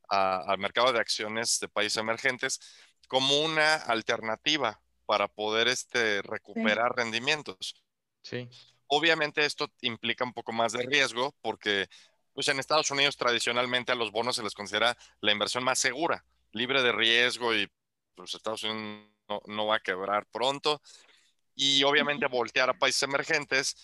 al 0.08 0.58
mercado 0.58 0.92
de 0.92 1.00
acciones 1.00 1.58
de 1.60 1.68
países 1.68 1.98
emergentes 1.98 2.60
como 3.08 3.40
una 3.40 3.74
alternativa 3.74 4.80
para 5.08 5.26
poder 5.26 5.68
este, 5.68 6.20
recuperar 6.20 6.94
rendimientos. 6.94 7.82
Sí. 8.20 8.46
Obviamente 8.88 9.42
esto 9.46 9.72
implica 9.80 10.22
un 10.22 10.34
poco 10.34 10.52
más 10.52 10.72
de 10.72 10.82
riesgo 10.82 11.34
porque 11.40 11.88
pues 12.34 12.46
en 12.48 12.58
Estados 12.58 12.90
Unidos 12.90 13.16
tradicionalmente 13.16 13.90
a 13.90 13.94
los 13.94 14.12
bonos 14.12 14.36
se 14.36 14.42
les 14.42 14.52
considera 14.52 14.98
la 15.22 15.32
inversión 15.32 15.64
más 15.64 15.78
segura, 15.78 16.26
libre 16.52 16.82
de 16.82 16.92
riesgo 16.92 17.54
y 17.54 17.66
pues 18.14 18.34
Estados 18.34 18.64
Unidos 18.64 19.08
no, 19.30 19.40
no 19.46 19.66
va 19.66 19.76
a 19.76 19.80
quebrar 19.80 20.26
pronto. 20.26 20.82
Y 21.54 21.82
obviamente 21.84 22.26
voltear 22.26 22.68
a 22.68 22.78
países 22.78 23.02
emergentes 23.04 23.76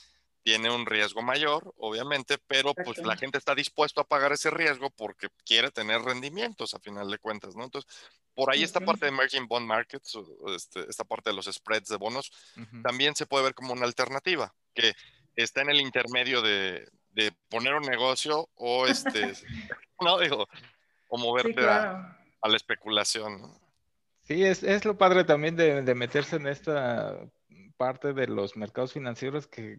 tiene 0.45 0.71
un 0.71 0.85
riesgo 0.85 1.23
mayor, 1.23 1.75
obviamente, 1.79 2.37
pero 2.47 2.75
pues 2.75 2.99
la 2.99 3.17
gente 3.17 3.39
está 3.39 3.55
dispuesto 3.55 4.03
a 4.03 4.07
pagar 4.07 4.31
ese 4.31 4.51
riesgo 4.51 4.91
porque 4.91 5.29
quiere 5.47 5.71
tener 5.71 6.03
rendimientos 6.03 6.75
a 6.75 6.79
final 6.81 7.11
de 7.11 7.19
cuentas, 7.19 7.57
¿no? 7.57 7.65
Entonces, 7.65 7.91
por 8.35 8.53
ahí 8.53 8.63
esta 8.63 8.81
parte 8.81 9.07
de 9.07 9.13
emerging 9.13 9.49
bond 9.49 9.67
markets, 9.67 10.19
este, 10.55 10.85
esta 10.89 11.03
parte 11.05 11.31
de 11.31 11.37
los 11.37 11.47
spreads 11.47 11.89
de 11.89 11.97
bonos, 11.97 12.31
también 12.83 13.17
se 13.17 13.25
puede 13.25 13.45
ver 13.45 13.55
como 13.55 13.73
una 13.73 13.87
alternativa, 13.87 14.55
que 14.75 14.93
está 15.35 15.63
en 15.63 15.71
el 15.71 15.81
intermedio 15.81 16.43
de, 16.43 16.87
poner 17.49 17.75
un 17.75 17.85
negocio 17.85 18.51
o 18.57 18.87
este, 18.87 19.33
no 20.01 20.19
digo, 20.19 20.47
o 21.09 21.17
moverte 21.17 21.67
a, 21.67 22.19
la 22.43 22.57
especulación. 22.57 23.59
Sí, 24.21 24.45
es, 24.45 24.63
es, 24.63 24.85
lo 24.85 24.99
padre 24.99 25.25
también 25.25 25.57
de, 25.57 25.81
de 25.81 25.95
meterse 25.95 26.37
en 26.37 26.49
esta 26.49 27.19
parte 27.77 28.13
de 28.13 28.27
los 28.27 28.57
mercados 28.57 28.93
financieros 28.93 29.47
que, 29.47 29.79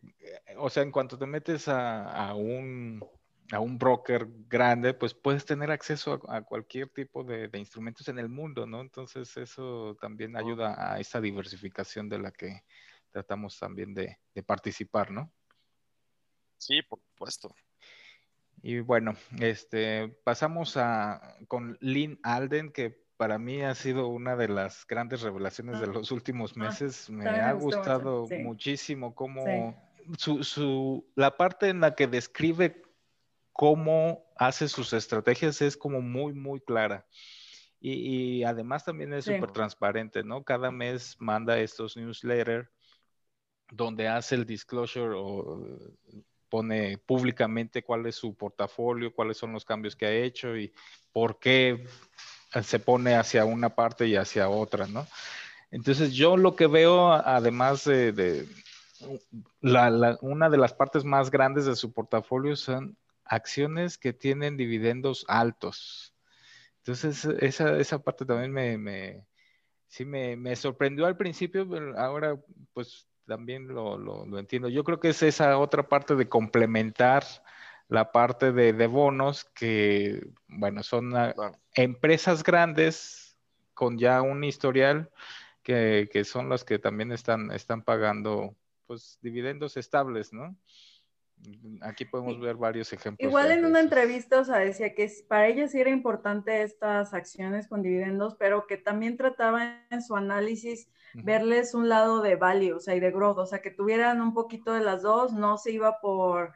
o 0.58 0.69
sea, 0.69 0.84
en 0.84 0.91
cuanto 0.91 1.17
te 1.17 1.25
metes 1.25 1.67
a, 1.67 2.34
un, 2.34 3.03
a 3.51 3.60
un 3.60 3.77
broker 3.77 4.27
grande, 4.47 4.93
pues 4.93 5.13
puedes 5.13 5.45
tener 5.45 5.71
acceso 5.71 6.21
a, 6.29 6.41
cualquier 6.41 6.89
tipo 6.89 7.23
de, 7.23 7.49
instrumentos 7.53 8.08
en 8.08 8.19
el 8.19 8.29
mundo, 8.29 8.65
¿no? 8.65 8.81
Entonces 8.81 9.36
eso 9.38 9.97
también 9.99 10.36
ayuda 10.38 10.93
a 10.93 10.99
esa 10.99 11.21
diversificación 11.21 12.10
de 12.10 12.19
la 12.19 12.31
que 12.31 12.63
tratamos 13.12 13.58
también 13.60 13.93
de, 13.93 14.19
de 14.34 14.43
participar, 14.43 15.12
¿no? 15.12 15.31
Sí, 16.58 16.81
por 16.81 16.99
supuesto. 16.99 17.55
Y 18.62 18.79
bueno, 18.79 19.13
este, 19.39 20.10
pasamos 20.23 20.75
a, 20.75 21.38
con 21.47 21.77
Lynn 21.81 22.19
Alden, 22.23 22.71
que 22.71 23.05
para 23.17 23.38
mí 23.38 23.62
ha 23.62 23.75
sido 23.75 24.08
una 24.08 24.36
de 24.36 24.47
las 24.47 24.86
grandes 24.88 25.21
revelaciones 25.21 25.80
de 25.80 25.86
ah. 25.86 25.89
los 25.89 26.12
últimos 26.12 26.54
ah, 26.56 26.60
meses. 26.60 27.10
me 27.10 27.28
ha 27.30 27.54
gustado 27.54 28.28
muchísimo 28.43 29.15
cómo 29.15 29.75
su, 30.17 30.43
su, 30.43 31.06
la 31.15 31.38
parte 31.38 31.69
en 31.69 31.82
la 31.82 31.95
que 31.95 32.08
describe 32.08 32.84
cómo 33.54 34.25
hace 34.38 34.67
sus 34.67 34.93
estrategias 34.93 35.62
es 35.62 35.78
como 35.78 36.01
muy, 36.01 36.34
muy 36.34 36.60
clara. 36.60 37.08
Y, 37.80 38.43
además 38.43 38.84
también 38.84 39.13
es 39.13 39.25
súper 39.25 39.51
transparente, 39.51 40.23
¿no? 40.23 40.43
Cada 40.43 40.71
mes 40.71 41.15
manda 41.19 41.60
estos 41.60 41.95
newsletters 41.95 42.67
donde 43.71 44.08
hace 44.08 44.36
el 44.36 44.45
disclosure 44.45 45.13
o 45.15 45.69
pone 46.49 46.97
públicamente 46.97 47.84
cuál 47.84 48.08
es 48.08 48.15
su 48.15 48.36
portafolio, 48.36 49.13
cuáles 49.13 49.38
son 49.38 49.54
los 49.54 49.65
cambios 49.65 49.95
que 49.95 50.06
ha 50.08 50.12
hecho 50.12 50.58
y 50.58 50.73
por 51.12 51.38
qué 51.38 51.86
se 52.63 52.80
pone 52.80 53.15
hacia 53.15 53.46
una 53.46 53.70
parte 53.70 54.08
y 54.08 54.15
hacia 54.15 54.50
otra, 54.50 54.88
¿no? 54.88 55.08
Entonces 55.72 56.13
yo 56.13 56.38
lo 56.38 56.56
que 56.56 56.68
veo, 56.68 57.12
además 57.12 57.84
de, 57.86 58.48
una 59.62 60.50
de 60.50 60.58
las 60.58 60.74
partes 60.74 61.04
más 61.04 61.32
grandes 61.32 61.65
de 61.65 61.76
su 61.76 61.91
portafolio 61.91 62.56
son 62.56 62.98
acciones 63.26 63.98
que 63.98 64.13
tienen 64.13 64.58
dividendos 64.58 65.26
altos. 65.28 66.13
Entonces, 66.78 67.26
esa, 67.41 67.78
esa 67.78 68.00
parte 68.00 68.26
también 68.26 68.52
me, 68.52 68.78
me 68.78 69.26
sí 69.88 70.06
me, 70.06 70.36
me, 70.36 70.56
sorprendió 70.56 71.06
al 71.06 71.18
principio, 71.18 71.68
pero 71.68 71.98
ahora 71.98 72.38
pues 72.74 73.08
también 73.26 73.68
lo, 73.68 73.98
lo, 73.98 74.38
entiendo. 74.38 74.70
Yo 74.70 74.84
creo 74.84 75.00
que 75.00 75.10
es 75.10 75.24
esa 75.24 75.58
otra 75.58 75.88
parte 75.88 76.15
de 76.15 76.30
complementar 76.30 77.24
la 77.88 78.12
parte 78.12 78.52
de, 78.52 78.74
de 78.74 78.88
bonos 78.88 79.45
que, 79.45 80.28
bueno, 80.48 80.84
son 80.84 81.13
empresas 81.74 82.43
grandes 82.43 83.38
con 83.74 83.98
ya 83.98 84.21
un 84.21 84.43
historial 84.43 85.12
que, 85.62 86.10
que, 86.12 86.24
son 86.24 86.50
las 86.50 86.63
que 86.63 86.80
también 86.80 87.12
están, 87.12 87.52
están 87.52 87.84
pagando 87.84 88.56
pues 88.88 89.19
dividendos 89.21 89.78
estables, 89.78 90.32
¿no? 90.32 90.56
Aquí 91.82 92.06
podemos 92.06 92.39
ver 92.39 92.56
varios 92.56 92.91
ejemplos. 92.93 93.28
Igual 93.28 93.52
en 93.52 93.65
una 93.65 93.80
entrevista, 93.80 94.39
o 94.39 94.45
sea, 94.45 94.58
decía 94.58 94.95
que 94.95 95.12
para 95.28 95.48
ella 95.48 95.67
sí 95.67 95.80
era 95.80 95.89
importante 95.89 96.63
estas 96.63 97.13
acciones 97.13 97.67
con 97.67 97.82
dividendos, 97.82 98.36
pero 98.36 98.65
que 98.67 98.78
también 98.78 99.17
trataba 99.17 99.84
en 99.89 100.02
su 100.02 100.15
análisis 100.15 100.88
verles 101.13 101.74
un 101.74 101.88
lado 101.88 102.21
de 102.21 102.36
value, 102.36 102.76
o 102.76 102.80
sea, 102.80 102.95
y 102.95 103.00
de 103.00 103.12
growth, 103.12 103.38
o 103.38 103.45
sea, 103.45 103.62
que 103.62 103.71
tuvieran 103.71 104.21
un 104.21 104.34
poquito 104.34 104.74
de 104.74 104.82
las 104.82 105.02
dos, 105.02 105.34
no 105.34 105.58
se 105.58 105.71
iba 105.71 106.00
por 106.00 106.54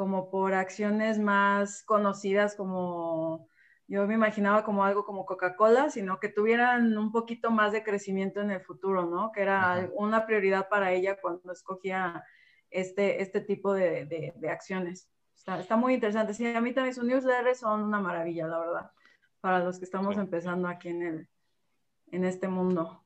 como 0.00 0.30
por 0.30 0.54
acciones 0.54 1.18
más 1.18 1.82
conocidas 1.82 2.54
como 2.54 3.46
yo 3.86 4.06
me 4.06 4.14
imaginaba 4.14 4.64
como 4.64 4.82
algo 4.82 5.04
como 5.04 5.26
Coca-Cola, 5.26 5.90
sino 5.90 6.18
que 6.20 6.30
tuvieran 6.30 6.96
un 6.96 7.12
poquito 7.12 7.50
más 7.50 7.72
de 7.72 7.82
crecimiento 7.82 8.40
en 8.40 8.50
el 8.50 8.62
futuro, 8.62 9.04
¿no? 9.04 9.30
Que 9.30 9.42
era 9.42 9.90
una 9.92 10.24
prioridad 10.24 10.70
para 10.70 10.92
ella 10.92 11.20
cuando 11.20 11.52
escogía 11.52 12.24
este, 12.70 13.20
este 13.20 13.42
tipo 13.42 13.74
de, 13.74 14.32
de, 14.34 14.48
acciones. 14.48 15.10
Está, 15.36 15.60
está, 15.60 15.76
muy 15.76 15.92
interesante. 15.92 16.32
Sí, 16.32 16.46
a 16.46 16.62
mí 16.62 16.72
también 16.72 16.94
sus 16.94 17.04
newsletters 17.04 17.58
son 17.58 17.82
una 17.82 18.00
maravilla, 18.00 18.46
la 18.46 18.58
verdad, 18.58 18.92
para 19.42 19.58
los 19.58 19.78
que 19.78 19.84
estamos 19.84 20.16
empezando 20.16 20.66
aquí 20.66 20.88
en, 20.88 21.02
el, 21.02 21.28
en 22.10 22.24
este 22.24 22.48
mundo. 22.48 23.04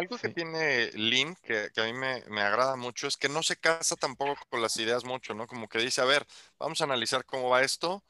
Algo 0.00 0.16
que 0.16 0.30
tiene 0.30 0.90
Lynn, 0.94 1.36
que, 1.42 1.68
que 1.74 1.80
a 1.82 1.84
mí 1.84 1.92
me, 1.92 2.24
me, 2.28 2.40
agrada 2.40 2.74
mucho, 2.74 3.06
es 3.06 3.18
que 3.18 3.28
no 3.28 3.42
se 3.42 3.56
casa 3.56 3.96
tampoco 3.96 4.40
con 4.48 4.62
las 4.62 4.74
ideas 4.78 5.04
mucho, 5.04 5.34
¿no? 5.34 5.46
Como 5.46 5.68
que 5.68 5.78
dice, 5.78 6.00
a 6.00 6.06
ver, 6.06 6.26
vamos 6.58 6.80
a 6.80 6.84
analizar 6.84 7.26
cómo 7.26 7.50
va 7.50 7.62
esto 7.62 8.02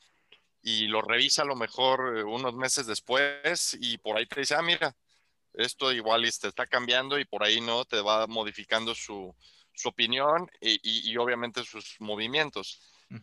y 0.62 0.86
lo 0.86 1.02
revisa 1.02 1.42
a 1.42 1.46
lo 1.46 1.56
mejor 1.56 2.18
eh, 2.18 2.22
unos 2.22 2.54
meses 2.54 2.86
después 2.86 3.76
y 3.80 3.98
por 3.98 4.16
ahí 4.16 4.26
te 4.26 4.38
dice, 4.38 4.54
ah, 4.54 4.62
mira, 4.62 4.94
esto 5.52 5.90
igual 5.90 6.22
te 6.22 6.46
está 6.46 6.64
cambiando 6.68 7.18
y 7.18 7.24
por 7.24 7.42
ahí 7.42 7.60
no 7.60 7.84
te 7.84 8.00
va 8.00 8.28
modificando 8.28 8.94
su, 8.94 9.34
su 9.74 9.88
opinión 9.88 10.48
y, 10.60 11.10
y, 11.10 11.16
obviamente 11.16 11.64
sus 11.64 11.96
movimientos. 11.98 12.80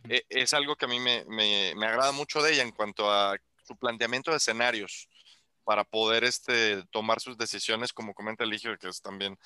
E, 0.10 0.26
es 0.28 0.54
algo 0.54 0.76
que 0.76 0.84
a 0.84 0.90
mí 0.90 1.00
me, 1.00 1.24
me, 1.30 1.74
me, 1.74 1.86
agrada 1.86 2.12
mucho 2.12 2.42
de 2.42 2.52
ella 2.52 2.64
en 2.64 2.72
cuanto 2.72 3.10
a 3.10 3.38
su 3.66 3.78
planteamiento 3.78 4.32
de 4.32 4.38
escenarios 4.38 5.08
para 5.68 5.84
poder 5.84 6.24
este, 6.24 6.82
tomar 6.92 7.20
sus 7.20 7.38
decisiones, 7.38 7.92
como 7.92 8.14
comenta 8.14 8.46
Eligio, 8.46 8.78
que 8.78 8.88
es 8.88 9.02
también 9.02 9.38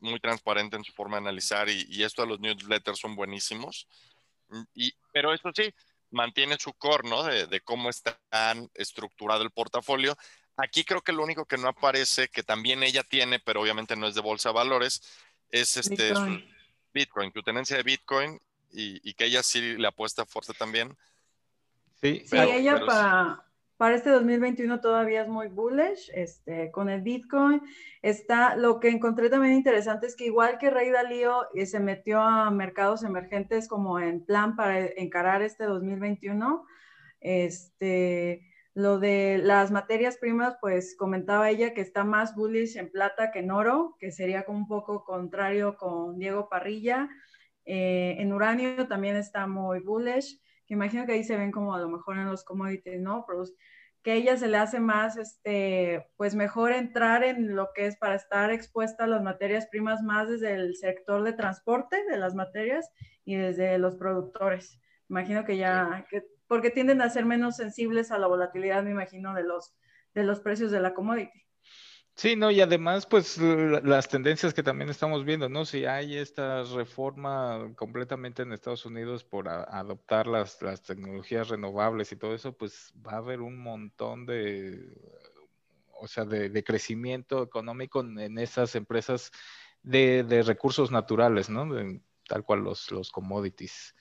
muy 0.00 0.18
transparente 0.18 0.76
en 0.76 0.82
su 0.82 0.92
forma 0.92 1.16
de 1.16 1.22
analizar 1.22 1.68
y, 1.68 1.86
y 1.88 2.02
esto 2.02 2.22
de 2.22 2.28
los 2.28 2.40
newsletters 2.40 2.98
son 2.98 3.14
buenísimos. 3.14 3.86
Y, 4.74 4.92
pero 5.12 5.32
eso 5.32 5.52
sí, 5.54 5.72
mantiene 6.10 6.56
su 6.58 6.72
core, 6.72 7.08
¿no? 7.08 7.22
De, 7.22 7.46
de 7.46 7.60
cómo 7.60 7.88
está 7.88 8.18
estructurado 8.74 9.44
el 9.44 9.52
portafolio 9.52 10.16
Aquí 10.62 10.84
creo 10.84 11.00
que 11.00 11.12
lo 11.12 11.22
único 11.22 11.46
que 11.46 11.56
no 11.56 11.68
aparece, 11.68 12.28
que 12.28 12.42
también 12.42 12.82
ella 12.82 13.02
tiene, 13.02 13.38
pero 13.38 13.62
obviamente 13.62 13.96
no 13.96 14.06
es 14.06 14.14
de 14.14 14.20
bolsa 14.20 14.50
de 14.50 14.56
valores, 14.56 15.02
es 15.50 15.76
este 15.76 16.08
Bitcoin, 16.08 16.40
su 16.40 16.46
Bitcoin 16.92 17.32
su 17.32 17.42
tenencia 17.42 17.76
de 17.76 17.82
Bitcoin 17.82 18.40
y, 18.72 19.14
que 19.14 19.24
ella 19.24 19.42
sí 19.42 19.76
le 19.78 19.88
apuesta 19.88 20.26
fuerte 20.26 20.52
también. 20.52 20.96
Sí, 22.00 22.24
sí 22.26 22.36
ella 22.36 22.78
para, 22.84 23.44
para 23.80 23.94
este 23.94 24.10
2021 24.10 24.78
todavía 24.82 25.22
es 25.22 25.28
muy 25.28 25.48
bullish 25.48 26.10
este, 26.12 26.70
con 26.70 26.90
el 26.90 27.00
Bitcoin. 27.00 27.62
Está, 28.02 28.54
lo 28.54 28.78
que 28.78 28.90
encontré 28.90 29.30
también 29.30 29.54
interesante 29.54 30.06
es 30.06 30.16
que 30.16 30.26
igual 30.26 30.58
que 30.58 30.68
Rey 30.68 30.90
Dalío 30.90 31.46
eh, 31.54 31.64
se 31.64 31.80
metió 31.80 32.20
a 32.20 32.50
mercados 32.50 33.04
emergentes 33.04 33.68
como 33.68 33.98
en 33.98 34.22
plan 34.22 34.54
para 34.54 34.84
encarar 34.84 35.40
este 35.40 35.64
2021, 35.64 36.62
este, 37.20 38.42
lo 38.74 38.98
de 38.98 39.40
las 39.42 39.70
materias 39.70 40.18
primas, 40.18 40.58
pues 40.60 40.94
comentaba 40.94 41.48
ella 41.48 41.72
que 41.72 41.80
está 41.80 42.04
más 42.04 42.34
bullish 42.34 42.76
en 42.76 42.90
plata 42.90 43.32
que 43.32 43.38
en 43.38 43.50
oro, 43.50 43.96
que 43.98 44.12
sería 44.12 44.44
como 44.44 44.58
un 44.58 44.68
poco 44.68 45.04
contrario 45.04 45.78
con 45.78 46.18
Diego 46.18 46.50
Parrilla. 46.50 47.08
Eh, 47.64 48.16
en 48.18 48.34
uranio 48.34 48.88
también 48.88 49.16
está 49.16 49.46
muy 49.46 49.80
bullish, 49.80 50.38
imagino 50.74 51.06
que 51.06 51.12
ahí 51.12 51.24
se 51.24 51.36
ven 51.36 51.50
como 51.50 51.74
a 51.74 51.80
lo 51.80 51.88
mejor 51.88 52.16
en 52.16 52.26
los 52.26 52.44
commodities, 52.44 53.00
¿no? 53.00 53.24
Pero 53.26 53.44
que 54.02 54.14
ella 54.14 54.36
se 54.36 54.48
le 54.48 54.56
hace 54.56 54.80
más, 54.80 55.16
este, 55.16 56.06
pues 56.16 56.34
mejor 56.34 56.72
entrar 56.72 57.22
en 57.22 57.54
lo 57.54 57.70
que 57.74 57.86
es 57.86 57.96
para 57.96 58.14
estar 58.14 58.50
expuesta 58.50 59.04
a 59.04 59.06
las 59.06 59.22
materias 59.22 59.66
primas 59.66 60.02
más 60.02 60.28
desde 60.28 60.54
el 60.54 60.76
sector 60.76 61.22
de 61.22 61.34
transporte 61.34 62.02
de 62.10 62.16
las 62.16 62.34
materias 62.34 62.90
y 63.24 63.36
desde 63.36 63.78
los 63.78 63.96
productores. 63.96 64.80
Imagino 65.08 65.44
que 65.44 65.56
ya, 65.58 66.06
que 66.08 66.24
porque 66.46 66.70
tienden 66.70 67.02
a 67.02 67.10
ser 67.10 67.26
menos 67.26 67.56
sensibles 67.56 68.10
a 68.10 68.18
la 68.18 68.26
volatilidad, 68.26 68.82
me 68.82 68.90
imagino, 68.90 69.34
de 69.34 69.44
los, 69.44 69.76
de 70.14 70.24
los 70.24 70.40
precios 70.40 70.70
de 70.70 70.80
la 70.80 70.94
commodity. 70.94 71.46
Sí, 72.20 72.36
no, 72.36 72.50
y 72.50 72.60
además, 72.60 73.06
pues 73.06 73.38
las 73.38 74.06
tendencias 74.10 74.52
que 74.52 74.62
también 74.62 74.90
estamos 74.90 75.24
viendo, 75.24 75.48
¿no? 75.48 75.64
Si 75.64 75.86
hay 75.86 76.18
esta 76.18 76.64
reforma 76.64 77.72
completamente 77.76 78.42
en 78.42 78.52
Estados 78.52 78.84
Unidos 78.84 79.24
por 79.24 79.48
adoptar 79.48 80.26
las, 80.26 80.60
las, 80.60 80.82
tecnologías 80.82 81.48
renovables 81.48 82.12
y 82.12 82.16
todo 82.16 82.34
eso, 82.34 82.52
pues 82.52 82.92
va 83.06 83.12
a 83.12 83.16
haber 83.16 83.40
un 83.40 83.58
montón 83.58 84.26
de, 84.26 84.86
o 85.98 86.06
sea, 86.08 86.26
de, 86.26 86.62
crecimiento 86.62 87.42
económico 87.42 88.00
en, 88.02 88.36
esas 88.38 88.74
empresas 88.74 89.30
de, 89.82 90.22
de, 90.22 90.42
recursos 90.42 90.90
naturales, 90.90 91.48
¿no? 91.48 91.70
tal 92.28 92.44
cual 92.44 92.60
los, 92.60 92.90
los 92.90 93.10
commodities. 93.10 93.94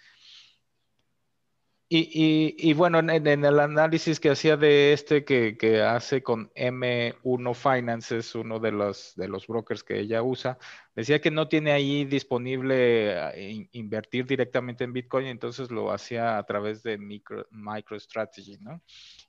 Y, 1.92 2.74
bueno, 2.74 3.00
en, 3.00 3.28
el 3.28 3.60
análisis 3.60 4.20
que 4.20 4.30
hacía 4.30 4.56
de 4.58 4.94
este 4.94 5.26
que, 5.26 5.82
hace 5.82 6.22
con 6.22 6.52
M1 6.54 7.56
Finance, 7.56 8.18
es 8.18 8.36
uno 8.36 8.60
de 8.60 8.72
los, 8.72 9.16
de 9.16 9.28
los 9.28 9.48
brokers 9.48 9.84
que 9.84 10.00
ella 10.00 10.22
usa, 10.22 10.60
decía 10.96 11.20
que 11.20 11.32
no 11.32 11.48
tiene 11.48 11.72
ahí 11.72 12.06
disponible 12.06 13.14
eh, 13.34 13.68
invertir 13.72 14.28
directamente 14.28 14.84
en 14.84 14.94
Bitcoin, 14.94 15.26
entonces 15.26 15.72
lo 15.72 15.92
hacía 15.92 16.38
a 16.38 16.44
través 16.44 16.84
de 16.84 17.00
micro, 17.00 17.48
MicroStrategy, 17.50 18.60
¿no? 18.60 18.84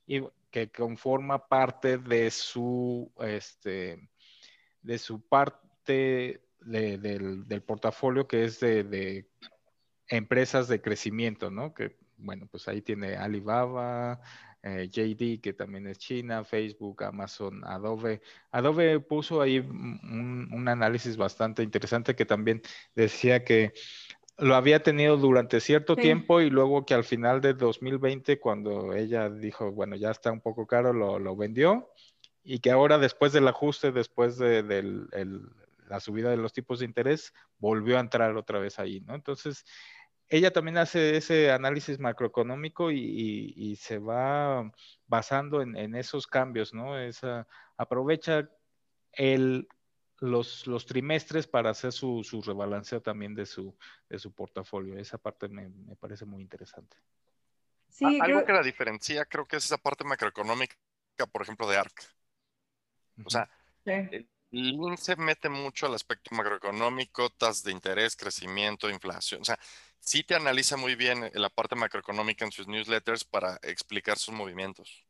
Y 0.06 0.20
que 0.50 0.70
conforma 0.70 1.48
parte 1.48 1.96
de 1.96 2.30
su, 2.30 3.10
este, 3.20 4.06
de 4.82 4.98
su 4.98 5.26
parte 5.26 6.42
del, 6.60 7.62
portafolio 7.66 8.28
que 8.28 8.44
es 8.44 8.60
de, 8.60 8.84
de 8.84 9.30
empresas 10.08 10.68
de 10.68 10.82
crecimiento, 10.82 11.50
¿no? 11.50 11.72
Que 11.72 11.96
bueno, 12.20 12.46
pues 12.50 12.68
ahí 12.68 12.82
tiene 12.82 13.16
Alibaba, 13.16 14.20
eh, 14.62 14.88
JD, 14.90 15.40
que 15.40 15.54
también 15.54 15.86
es 15.86 15.98
China, 15.98 16.44
Facebook, 16.44 17.02
Amazon, 17.04 17.64
Adobe. 17.64 18.20
Adobe 18.50 19.00
puso 19.00 19.40
ahí 19.40 19.58
un, 19.58 20.66
análisis 20.68 21.16
bastante 21.16 21.62
interesante 21.62 22.14
que 22.14 22.26
también 22.26 22.60
decía 22.94 23.42
que 23.42 23.72
lo 24.36 24.54
había 24.54 24.82
tenido 24.82 25.16
durante 25.16 25.60
cierto 25.60 25.96
tiempo 25.96 26.40
y 26.40 26.50
luego 26.50 26.84
que 26.84 26.94
al 26.94 27.04
final 27.04 27.40
de 27.40 27.54
2020, 27.54 28.38
cuando 28.38 28.94
ella 28.94 29.30
dijo, 29.30 29.72
bueno, 29.72 29.96
ya 29.96 30.10
está 30.10 30.30
un 30.30 30.40
poco 30.40 30.66
caro, 30.66 30.92
lo, 30.92 31.36
vendió 31.36 31.90
y 32.42 32.60
que 32.60 32.70
ahora 32.70 32.98
después 32.98 33.32
del 33.32 33.48
ajuste, 33.48 33.92
después 33.92 34.36
de, 34.38 34.62
la 35.88 36.00
subida 36.00 36.30
de 36.30 36.36
los 36.36 36.52
tipos 36.52 36.78
de 36.80 36.86
interés, 36.86 37.34
volvió 37.58 37.96
a 37.96 38.00
entrar 38.00 38.36
otra 38.36 38.58
vez 38.58 38.78
ahí, 38.78 39.00
¿no? 39.00 39.14
Entonces, 39.14 39.64
ella 40.30 40.52
también 40.52 40.78
hace 40.78 41.16
ese 41.16 41.50
análisis 41.50 41.98
macroeconómico 41.98 42.92
y, 42.92 43.76
se 43.76 43.98
va 43.98 44.70
basando 45.06 45.60
en, 45.60 45.94
esos 45.96 46.26
cambios, 46.28 46.72
¿no? 46.72 46.98
Esa, 46.98 47.48
aprovecha 47.76 48.48
el, 49.12 49.68
los, 50.18 50.68
los 50.68 50.86
trimestres 50.86 51.48
para 51.48 51.70
hacer 51.70 51.92
su, 51.92 52.22
su, 52.22 52.40
rebalanceo 52.42 53.02
también 53.02 53.34
de 53.34 53.44
su, 53.44 53.76
de 54.08 54.20
su 54.20 54.32
portafolio. 54.32 54.96
Esa 54.96 55.18
parte 55.18 55.48
me, 55.48 55.68
me 55.68 55.96
parece 55.96 56.24
muy 56.24 56.42
interesante. 56.42 56.96
Sí, 57.88 58.20
Algo 58.20 58.44
que 58.44 58.52
la 58.52 58.62
diferencia 58.62 59.24
creo 59.24 59.46
que 59.46 59.56
es 59.56 59.64
esa 59.64 59.78
parte 59.78 60.04
macroeconómica, 60.04 60.76
por 61.32 61.42
ejemplo, 61.42 61.68
de 61.68 61.76
ARC. 61.76 62.04
O 63.24 63.30
sea, 63.30 63.50
el 63.84 64.28
LIN 64.52 64.96
se 64.96 65.16
mete 65.16 65.48
mucho 65.48 65.86
al 65.86 65.94
aspecto 65.94 66.34
macroeconómico, 66.34 67.30
tasas 67.30 67.62
de 67.64 67.72
interés, 67.72 68.16
crecimiento, 68.16 68.88
inflación. 68.90 69.42
O 69.42 69.44
sea, 69.44 69.58
sí 70.00 70.22
te 70.24 70.34
analiza 70.34 70.76
muy 70.76 70.96
bien 70.96 71.30
la 71.34 71.48
parte 71.48 71.76
macroeconómica 71.76 72.44
en 72.44 72.52
sus 72.52 72.66
newsletters 72.66 73.24
para 73.24 73.58
explicar 73.62 74.18
sus 74.18 74.34
movimientos. 74.34 75.04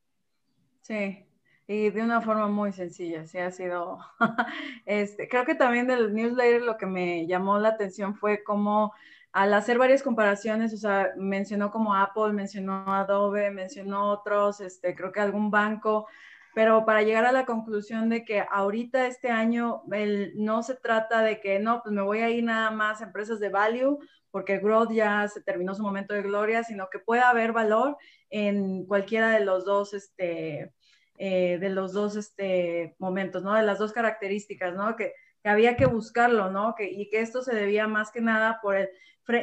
Sí, 0.82 1.24
y 1.66 1.90
de 1.90 2.02
una 2.02 2.20
forma 2.20 2.48
muy 2.48 2.72
sencilla, 2.72 3.26
sí 3.26 3.38
ha 3.38 3.50
sido, 3.50 3.98
este, 4.86 5.28
creo 5.28 5.44
que 5.44 5.54
también 5.54 5.86
del 5.86 6.12
newsletter 6.12 6.62
lo 6.62 6.76
que 6.76 6.86
me 6.86 7.26
llamó 7.26 7.58
la 7.58 7.68
atención 7.70 8.16
fue 8.16 8.42
cómo 8.42 8.92
al 9.32 9.54
hacer 9.54 9.78
varias 9.78 10.02
comparaciones, 10.02 10.74
o 10.74 10.76
sea, 10.76 11.10
mencionó 11.16 11.70
como 11.70 11.94
Apple, 11.94 12.32
mencionó 12.32 12.92
Adobe, 12.92 13.52
mencionó 13.52 14.10
otros, 14.10 14.60
este, 14.60 14.96
creo 14.96 15.12
que 15.12 15.20
algún 15.20 15.52
banco, 15.52 16.08
pero 16.54 16.84
para 16.84 17.02
llegar 17.02 17.24
a 17.24 17.32
la 17.32 17.46
conclusión 17.46 18.08
de 18.08 18.24
que 18.24 18.44
ahorita 18.50 19.06
este 19.06 19.30
año 19.30 19.82
el, 19.92 20.32
no 20.34 20.64
se 20.64 20.74
trata 20.74 21.22
de 21.22 21.40
que 21.40 21.60
no, 21.60 21.82
pues 21.82 21.94
me 21.94 22.02
voy 22.02 22.18
a 22.18 22.30
ir 22.30 22.42
nada 22.42 22.72
más 22.72 23.00
a 23.00 23.04
empresas 23.04 23.38
de 23.38 23.50
value 23.50 24.00
porque 24.30 24.58
growth 24.58 24.92
ya 24.92 25.26
se 25.28 25.42
terminó 25.42 25.74
su 25.74 25.82
momento 25.82 26.14
de 26.14 26.22
gloria, 26.22 26.64
sino 26.64 26.88
que 26.90 26.98
puede 26.98 27.22
haber 27.22 27.52
valor 27.52 27.96
en 28.30 28.86
cualquiera 28.86 29.30
de 29.30 29.44
los 29.44 29.64
dos, 29.64 29.94
este, 29.94 30.72
eh, 31.18 31.58
de 31.58 31.68
los 31.68 31.92
dos 31.92 32.16
este, 32.16 32.94
momentos, 32.98 33.42
¿no? 33.42 33.54
De 33.54 33.62
las 33.62 33.78
dos 33.78 33.92
características, 33.92 34.74
¿no? 34.74 34.96
Que, 34.96 35.14
que 35.42 35.48
había 35.48 35.76
que 35.76 35.86
buscarlo, 35.86 36.50
¿no? 36.50 36.74
Que, 36.76 36.90
y 36.90 37.08
que 37.10 37.20
esto 37.20 37.42
se 37.42 37.54
debía 37.54 37.86
más 37.86 38.10
que 38.10 38.20
nada 38.20 38.60
por 38.62 38.76
el, 38.76 38.88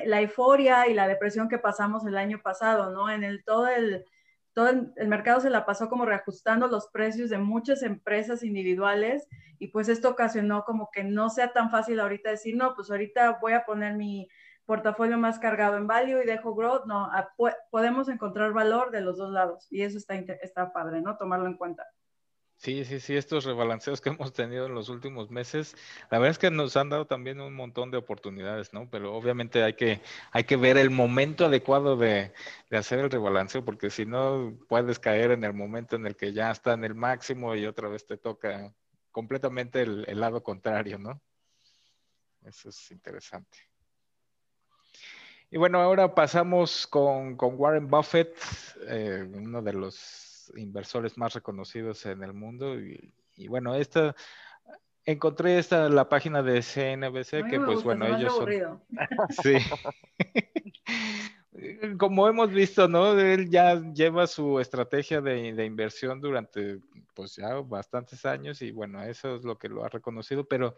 la 0.06 0.22
euforia 0.22 0.88
y 0.88 0.94
la 0.94 1.08
depresión 1.08 1.50
que 1.50 1.58
pasamos 1.58 2.06
el 2.06 2.18
año 2.18 2.42
pasado, 2.42 2.92
¿no? 2.92 3.10
En 3.10 3.24
el 3.24 3.44
todo 3.44 3.68
el 3.68 4.06
todo 4.58 4.70
el, 4.70 5.08
mercado 5.08 5.40
se 5.40 5.52
la 5.52 5.68
pasó 5.68 5.88
como 5.88 6.04
reajustando 6.04 6.66
los 6.66 6.88
precios 6.88 7.30
de 7.30 7.38
muchas 7.38 7.84
empresas 7.84 8.42
individuales 8.42 9.28
y 9.60 9.68
pues 9.68 9.88
esto 9.88 10.10
ocasionó 10.10 10.64
como 10.64 10.90
que 10.92 11.04
no 11.04 11.30
sea 11.30 11.54
tan 11.54 11.70
fácil 11.70 12.00
ahorita 12.00 12.32
decir, 12.32 12.56
no, 12.58 12.74
pues 12.74 12.90
ahorita 12.90 13.38
voy 13.40 13.54
a 13.54 13.66
poner 13.66 13.94
mi 13.94 14.28
portafolio 14.68 15.18
más 15.18 15.40
cargado 15.40 15.78
en 15.78 15.88
value 15.88 16.22
y 16.22 16.28
dejo 16.28 16.54
growth, 16.54 16.86
no, 16.86 17.10
podemos 17.72 18.10
encontrar 18.10 18.54
valor 18.54 18.92
de 18.92 19.02
los 19.02 19.18
dos 19.18 19.32
lados 19.32 19.66
y 19.72 19.82
eso 19.82 19.98
está, 19.98 20.16
está 20.16 20.72
padre, 20.74 21.02
¿no? 21.02 21.18
Tomarlo 21.18 21.48
en 21.48 21.58
cuenta. 21.58 21.88
Sí, 22.58 22.84
sí, 22.86 23.00
sí, 23.00 23.16
estos 23.16 23.46
rebalanceos 23.46 24.02
que 24.02 24.10
hemos 24.20 24.34
tenido 24.34 24.66
en 24.66 24.74
los 24.74 24.90
últimos 24.90 25.30
meses, 25.30 25.76
la 26.12 26.18
verdad 26.18 26.32
es 26.32 26.40
que 26.40 26.52
nos 26.52 26.76
han 26.76 26.90
dado 26.90 27.06
también 27.06 27.40
un 27.40 27.54
montón 27.54 27.92
de 27.92 27.98
oportunidades, 27.98 28.74
¿no? 28.74 28.90
Pero 28.90 29.16
obviamente 29.16 29.64
hay 29.64 29.74
que, 29.76 30.02
hay 30.32 30.44
que 30.44 30.58
ver 30.58 30.78
el 30.78 30.90
momento 30.90 31.46
adecuado 31.46 31.96
de, 31.96 32.34
hacer 32.72 33.00
el 33.00 33.10
rebalanceo, 33.10 33.64
porque 33.64 33.90
si 33.90 34.06
no 34.06 34.58
puedes 34.68 35.00
caer 35.00 35.32
en 35.32 35.44
el 35.44 35.54
momento 35.54 35.96
en 35.96 36.08
el 36.08 36.16
que 36.18 36.34
ya 36.34 36.52
está 36.52 36.74
en 36.74 36.84
el 36.84 36.96
máximo 36.96 37.56
y 37.56 37.66
otra 37.66 37.88
vez 37.88 38.06
te 38.06 38.18
toca 38.18 38.74
completamente 39.12 39.82
el, 39.82 40.20
lado 40.20 40.44
contrario, 40.44 40.98
¿no? 41.00 41.22
Eso 42.44 42.70
es 42.70 42.92
interesante. 42.92 43.58
Y 45.50 45.58
bueno, 45.58 45.80
ahora 45.80 46.14
pasamos 46.14 46.86
con, 46.88 47.38
Warren 47.40 47.88
Buffett, 47.88 48.36
eh, 48.88 49.26
uno 49.34 49.62
de 49.62 49.74
los 49.74 50.52
inversores 50.58 51.18
más 51.18 51.34
reconocidos 51.34 52.06
en 52.06 52.22
el 52.22 52.34
mundo. 52.34 52.76
Y, 52.78 53.48
bueno, 53.48 53.74
esta, 53.76 54.14
encontré 55.06 55.58
esta, 55.58 55.88
la 55.88 56.10
página 56.10 56.44
de 56.44 56.62
CNBC, 56.62 57.50
que 57.50 57.62
pues 57.62 57.82
bueno, 57.82 58.06
ellos 58.08 58.36
son... 58.36 58.82
sí. 59.42 59.58
Como 61.98 62.28
hemos 62.28 62.52
visto, 62.52 62.88
¿no? 62.88 63.18
Él 63.18 63.50
ya 63.50 63.82
lleva 63.94 64.28
su 64.28 64.60
estrategia 64.60 65.22
de, 65.22 65.54
de, 65.54 65.66
inversión 65.66 66.20
durante, 66.22 66.82
pues 67.16 67.36
ya 67.38 67.56
bastantes 67.62 68.26
años 68.26 68.62
y 68.62 68.72
bueno, 68.72 69.02
eso 69.02 69.36
es 69.36 69.44
lo 69.44 69.58
que 69.58 69.70
lo 69.70 69.84
ha 69.84 69.90
reconocido, 69.90 70.44
pero 70.44 70.76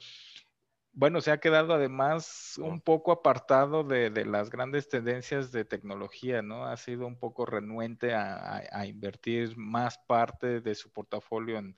bueno, 0.94 1.22
se 1.22 1.32
ha 1.32 1.40
quedado 1.40 1.74
además 1.74 2.56
un 2.58 2.82
poco 2.82 3.12
apartado 3.12 3.84
de, 3.84 4.10
las 4.26 4.50
grandes 4.50 4.90
tendencias 4.90 5.52
de 5.52 5.66
tecnología, 5.66 6.42
¿no? 6.42 6.66
Ha 6.66 6.78
sido 6.78 7.06
un 7.08 7.18
poco 7.18 7.46
renuente 7.46 8.14
a, 8.14 8.86
invertir 8.86 9.56
más 9.58 9.98
parte 9.98 10.62
de 10.62 10.76
su 10.76 10.92
portafolio 10.92 11.58
en, 11.58 11.78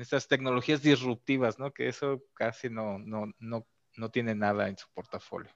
estas 0.00 0.28
tecnologías 0.28 0.82
disruptivas, 0.82 1.58
¿no? 1.58 1.72
Que 1.72 1.88
eso 1.88 2.22
casi 2.34 2.70
no, 2.70 2.98
no, 2.98 3.32
no, 3.38 3.66
no 3.96 4.10
tiene 4.10 4.34
nada 4.34 4.68
en 4.68 4.78
su 4.78 4.88
portafolio. 4.92 5.50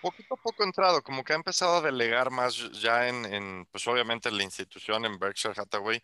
Poquito 0.00 0.34
a 0.34 0.42
poco 0.42 0.64
entrado, 0.64 1.02
como 1.02 1.22
que 1.24 1.32
ha 1.32 1.36
empezado 1.36 1.76
a 1.76 1.80
delegar 1.82 2.30
más 2.30 2.70
ya 2.80 3.08
en, 3.08 3.26
en 3.26 3.66
pues 3.70 3.86
obviamente 3.88 4.28
en 4.28 4.36
la 4.36 4.44
institución, 4.44 5.04
en 5.04 5.18
Berkshire 5.18 5.54
Hathaway, 5.56 6.00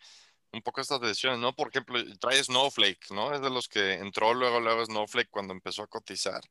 un 0.53 0.61
poco 0.61 0.81
estas 0.81 1.01
decisiones, 1.01 1.39
¿no? 1.39 1.53
Por 1.53 1.69
ejemplo, 1.69 1.99
trae 2.19 2.41
Snowflake, 2.43 3.11
¿no? 3.11 3.33
Es 3.33 3.41
de 3.41 3.49
los 3.49 3.67
que 3.67 3.93
entró 3.93 4.33
luego, 4.33 4.59
luego 4.59 4.85
Snowflake 4.85 5.29
cuando 5.29 5.53
empezó 5.53 5.83
a 5.83 5.87
cotizar. 5.87 6.41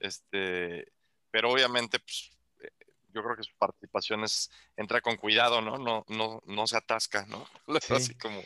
Este, 0.00 0.90
pero 1.30 1.50
obviamente, 1.50 1.98
pues, 1.98 2.30
eh, 2.60 2.70
yo 3.12 3.22
creo 3.22 3.36
que 3.36 3.42
su 3.42 3.54
participación 3.58 4.24
es, 4.24 4.50
entra 4.74 5.02
con 5.02 5.16
cuidado, 5.16 5.60
¿no? 5.60 5.76
No, 5.76 6.06
no, 6.08 6.42
no 6.46 6.66
se 6.66 6.78
atasca, 6.78 7.26
¿no? 7.26 7.46
Así 7.90 8.14
como, 8.14 8.40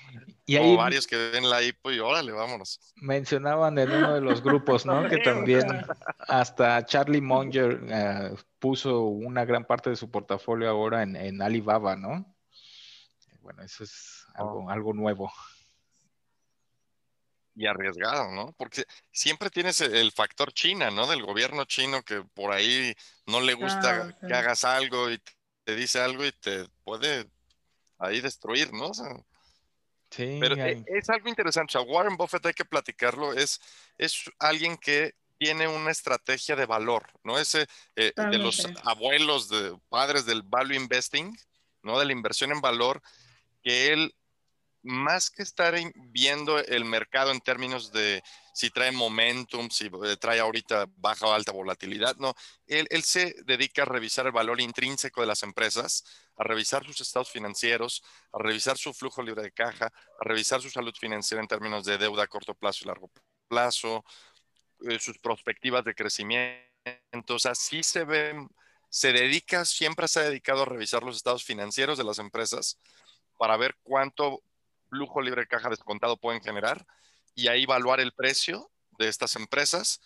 y 0.44 0.56
hay 0.56 0.76
varios 0.76 1.06
que 1.06 1.16
ven 1.16 1.48
la 1.48 1.62
IPO 1.62 1.92
y 1.92 2.00
órale, 2.00 2.32
vámonos. 2.32 2.80
Mencionaban 2.96 3.78
en 3.78 3.92
uno 3.92 4.14
de 4.14 4.20
los 4.20 4.42
grupos, 4.42 4.84
¿no? 4.86 5.08
que 5.08 5.18
también 5.18 5.86
hasta 6.18 6.84
Charlie 6.84 7.20
Munger 7.20 7.80
eh, 7.88 8.34
puso 8.58 9.02
una 9.02 9.44
gran 9.44 9.64
parte 9.64 9.90
de 9.90 9.96
su 9.96 10.10
portafolio 10.10 10.68
ahora 10.68 11.04
en, 11.04 11.14
en 11.14 11.40
Alibaba, 11.40 11.94
¿no? 11.94 12.34
Bueno, 13.40 13.62
eso 13.62 13.84
es 13.84 14.23
algo, 14.34 14.70
algo 14.70 14.92
nuevo. 14.92 15.32
Y 17.56 17.66
arriesgado, 17.66 18.32
¿no? 18.32 18.52
Porque 18.58 18.84
siempre 19.12 19.48
tienes 19.48 19.80
el 19.80 20.10
factor 20.10 20.52
China, 20.52 20.90
¿no? 20.90 21.06
Del 21.06 21.22
gobierno 21.22 21.64
chino 21.64 22.02
que 22.02 22.22
por 22.34 22.52
ahí 22.52 22.94
no 23.26 23.40
le 23.40 23.54
gusta 23.54 24.16
que 24.26 24.34
hagas 24.34 24.64
algo 24.64 25.08
y 25.10 25.22
te 25.62 25.76
dice 25.76 26.00
algo 26.00 26.24
y 26.24 26.32
te 26.32 26.66
puede 26.82 27.30
ahí 27.98 28.20
destruir, 28.20 28.72
¿no? 28.72 28.92
sí. 30.10 30.38
Pero 30.40 30.56
e, 30.56 30.84
es, 30.86 31.08
algo 31.08 31.28
interesante. 31.28 31.78
O 31.78 31.82
sea, 31.82 31.90
Warren 31.92 32.16
Buffett 32.16 32.44
hay 32.46 32.54
que 32.54 32.64
platicarlo. 32.64 33.32
Es, 33.32 33.60
es 33.98 34.30
alguien 34.40 34.76
que 34.76 35.14
tiene 35.38 35.68
una 35.68 35.90
estrategia 35.90 36.56
de 36.56 36.66
valor, 36.66 37.06
¿no? 37.22 37.38
Ese 37.38 37.66
eh, 37.96 38.12
de 38.16 38.38
los 38.38 38.66
abuelos, 38.84 39.48
de 39.48 39.76
padres 39.88 40.26
del 40.26 40.42
value 40.42 40.74
investing, 40.74 41.36
¿no? 41.82 41.98
De 41.98 42.04
la 42.04 42.12
inversión 42.12 42.52
en 42.52 42.60
valor, 42.60 43.02
que 43.62 43.92
él 43.92 44.14
más 44.84 45.30
que 45.30 45.42
estar 45.42 45.74
viendo 45.94 46.58
el 46.58 46.84
mercado 46.84 47.32
en 47.32 47.40
términos 47.40 47.90
de 47.90 48.22
si 48.52 48.70
trae 48.70 48.92
momentum, 48.92 49.70
si 49.70 49.86
eh, 49.86 50.16
trae 50.20 50.40
ahorita 50.40 50.86
baja 50.96 51.26
o 51.26 51.32
alta 51.32 51.52
volatilidad, 51.52 52.16
no, 52.16 52.34
él, 52.66 52.86
se 53.02 53.34
dedica 53.46 53.82
a 53.82 53.86
revisar 53.86 54.26
el 54.26 54.32
valor 54.32 54.60
intrínseco 54.60 55.22
de 55.22 55.26
las 55.26 55.42
empresas, 55.42 56.04
a 56.36 56.44
revisar 56.44 56.84
sus 56.84 57.00
estados 57.00 57.30
financieros, 57.30 58.02
a 58.32 58.38
revisar 58.42 58.76
su 58.76 58.92
flujo 58.92 59.22
libre 59.22 59.42
de 59.42 59.52
caja, 59.52 59.86
a 59.86 60.24
revisar 60.24 60.60
su 60.60 60.68
salud 60.68 60.94
financiera 60.94 61.42
en 61.42 61.48
términos 61.48 61.84
de 61.84 61.96
deuda 61.96 62.24
a 62.24 62.28
corto 62.28 62.54
plazo 62.54 62.84
y 62.84 62.88
largo 62.88 63.10
plazo, 63.48 64.04
eh, 64.88 64.98
sus 64.98 65.18
perspectivas 65.18 65.82
de 65.84 65.94
crecimiento, 65.94 66.60
o 67.28 67.38
sea, 67.38 67.54
sí 67.54 67.82
se 67.82 68.04
ve, 68.04 68.34
se 68.90 69.12
dedica, 69.12 69.64
siempre 69.64 70.08
se 70.08 70.20
ha 70.20 70.24
dedicado 70.24 70.62
a 70.62 70.66
revisar 70.66 71.02
los 71.02 71.16
estados 71.16 71.42
financieros 71.42 71.96
de 71.96 72.04
las 72.04 72.18
empresas 72.18 72.78
para 73.38 73.56
ver 73.56 73.76
cuánto 73.82 74.42
flujo 74.94 75.20
libre 75.20 75.42
de 75.42 75.48
caja 75.48 75.68
descontado 75.68 76.16
pueden 76.16 76.40
generar 76.40 76.86
y 77.34 77.48
ahí 77.48 77.64
evaluar 77.64 77.98
el 77.98 78.12
precio 78.12 78.70
de 78.96 79.08
estas 79.08 79.34
empresas 79.34 80.00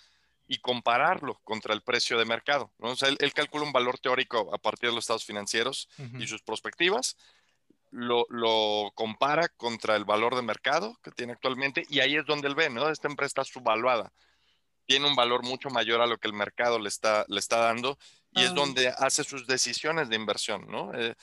y 0.46 0.58
compararlo 0.58 1.38
contra 1.44 1.74
el 1.74 1.82
precio 1.82 2.18
de 2.18 2.24
mercado. 2.24 2.72
¿no? 2.78 2.90
O 2.92 2.96
sea, 2.96 3.10
él, 3.10 3.32
calcula 3.34 3.64
un 3.64 3.72
valor 3.72 3.98
teórico 3.98 4.52
a 4.54 4.58
partir 4.58 4.88
de 4.88 4.94
los 4.94 5.04
estados 5.04 5.26
financieros 5.26 5.90
y 6.18 6.26
sus 6.26 6.42
perspectivas, 6.42 7.18
lo, 7.90 8.24
lo, 8.30 8.90
compara 8.94 9.48
contra 9.48 9.94
el 9.96 10.06
valor 10.06 10.36
de 10.36 10.42
mercado 10.42 10.98
que 11.02 11.10
tiene 11.10 11.34
actualmente 11.34 11.84
y 11.90 12.00
ahí 12.00 12.16
es 12.16 12.24
donde 12.24 12.48
él 12.48 12.54
ve, 12.54 12.70
¿no? 12.70 12.88
Esta 12.88 13.08
empresa 13.08 13.42
está 13.42 13.44
subvaluada, 13.44 14.12
tiene 14.86 15.06
un 15.06 15.16
valor 15.16 15.42
mucho 15.42 15.68
mayor 15.68 16.00
a 16.00 16.06
lo 16.06 16.18
que 16.18 16.28
el 16.28 16.34
mercado 16.34 16.78
le 16.78 16.88
está, 16.88 17.24
le 17.28 17.38
está 17.38 17.58
dando 17.58 17.98
y 18.32 18.42
es 18.42 18.50
ah. 18.50 18.54
donde 18.54 18.88
hace 18.88 19.24
sus 19.24 19.46
decisiones 19.46 20.08
de 20.08 20.16
inversión, 20.16 20.66
¿no? 20.68 20.92
Eh, 20.94 21.14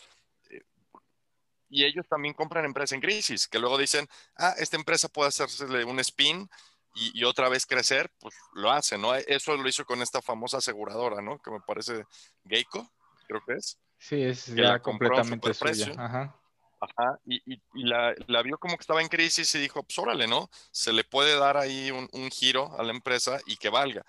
y 1.69 1.85
ellos 1.85 2.05
también 2.07 2.33
compran 2.33 2.65
empresas 2.65 2.93
en 2.93 3.01
crisis, 3.01 3.47
que 3.47 3.59
luego 3.59 3.77
dicen, 3.77 4.07
ah, 4.37 4.53
esta 4.57 4.77
empresa 4.77 5.07
puede 5.09 5.29
hacerse 5.29 5.65
un 5.85 5.99
spin 5.99 6.49
y, 6.97 7.25
otra 7.25 7.49
vez 7.49 7.65
crecer, 7.65 8.09
pues 8.19 8.33
lo 8.53 8.71
hace, 8.71 8.97
¿no? 8.97 9.13
Eso 9.13 9.57
lo 9.57 9.67
hizo 9.67 9.83
con 9.83 10.01
esta 10.01 10.21
famosa 10.21 10.57
aseguradora, 10.57 11.21
¿no? 11.21 11.39
Que 11.39 11.51
me 11.51 11.59
parece 11.59 12.05
Geico, 12.45 12.89
creo 13.27 13.41
que 13.45 13.55
es. 13.55 13.77
Sí, 13.97 14.23
es 14.23 14.45
ya 14.47 14.79
completamente 14.79 15.53
suya. 15.53 15.91
Ajá. 15.97 16.39
Ajá, 16.79 17.19
y, 17.25 17.59
la, 17.73 18.13
vio 18.43 18.57
como 18.57 18.77
que 18.77 18.81
estaba 18.81 19.01
en 19.01 19.07
crisis 19.07 19.53
y 19.55 19.59
dijo, 19.59 19.83
pues 19.83 19.97
órale, 19.97 20.27
¿no? 20.27 20.49
Se 20.71 20.93
le 20.93 21.03
puede 21.03 21.37
dar 21.37 21.57
ahí 21.57 21.91
un, 21.91 22.07
un, 22.11 22.29
giro 22.29 22.77
a 22.77 22.83
la 22.83 22.91
empresa 22.91 23.39
y 23.45 23.57
que 23.57 23.69
valga. 23.69 24.05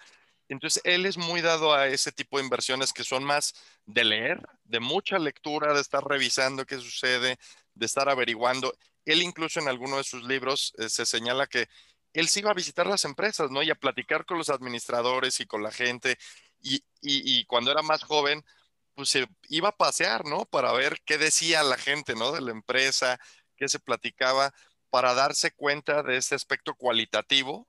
Entonces, 0.48 0.80
él 0.84 1.06
es 1.06 1.16
muy 1.16 1.40
dado 1.40 1.74
a 1.74 1.88
ese 1.88 2.12
tipo 2.12 2.38
de 2.38 2.44
inversiones 2.44 2.92
que 2.92 3.04
son 3.04 3.24
más 3.24 3.54
de 3.84 4.04
leer, 4.04 4.40
de 4.64 4.80
mucha 4.80 5.18
lectura, 5.18 5.74
de 5.74 5.80
estar 5.80 6.04
revisando 6.04 6.64
qué 6.66 6.76
sucede, 6.76 7.38
de 7.74 7.86
estar 7.86 8.08
averiguando. 8.08 8.76
Él 9.04 9.22
incluso 9.22 9.60
en 9.60 9.68
alguno 9.68 9.98
de 9.98 10.04
sus 10.04 10.24
libros 10.24 10.72
eh, 10.78 10.88
se 10.88 11.06
señala 11.06 11.46
que 11.46 11.68
él 12.12 12.28
se 12.28 12.40
iba 12.40 12.50
a 12.50 12.54
visitar 12.54 12.86
las 12.86 13.04
empresas, 13.04 13.50
¿no? 13.50 13.62
Y 13.62 13.70
a 13.70 13.74
platicar 13.74 14.24
con 14.24 14.38
los 14.38 14.48
administradores 14.48 15.40
y 15.40 15.46
con 15.46 15.62
la 15.62 15.70
gente. 15.70 16.18
Y, 16.62 17.44
cuando 17.44 17.70
era 17.70 17.82
más 17.82 18.02
joven, 18.02 18.44
pues 18.94 19.10
se 19.10 19.28
iba 19.48 19.68
a 19.68 19.76
pasear, 19.76 20.24
¿no? 20.24 20.46
Para 20.46 20.72
ver 20.72 21.00
qué 21.04 21.18
decía 21.18 21.62
la 21.62 21.76
gente, 21.76 22.14
¿no? 22.14 22.32
De 22.32 22.40
la 22.40 22.52
empresa, 22.52 23.20
qué 23.56 23.68
se 23.68 23.78
platicaba, 23.78 24.54
para 24.90 25.14
darse 25.14 25.52
cuenta 25.52 26.02
de 26.02 26.16
ese 26.16 26.34
aspecto 26.34 26.74
cualitativo 26.74 27.68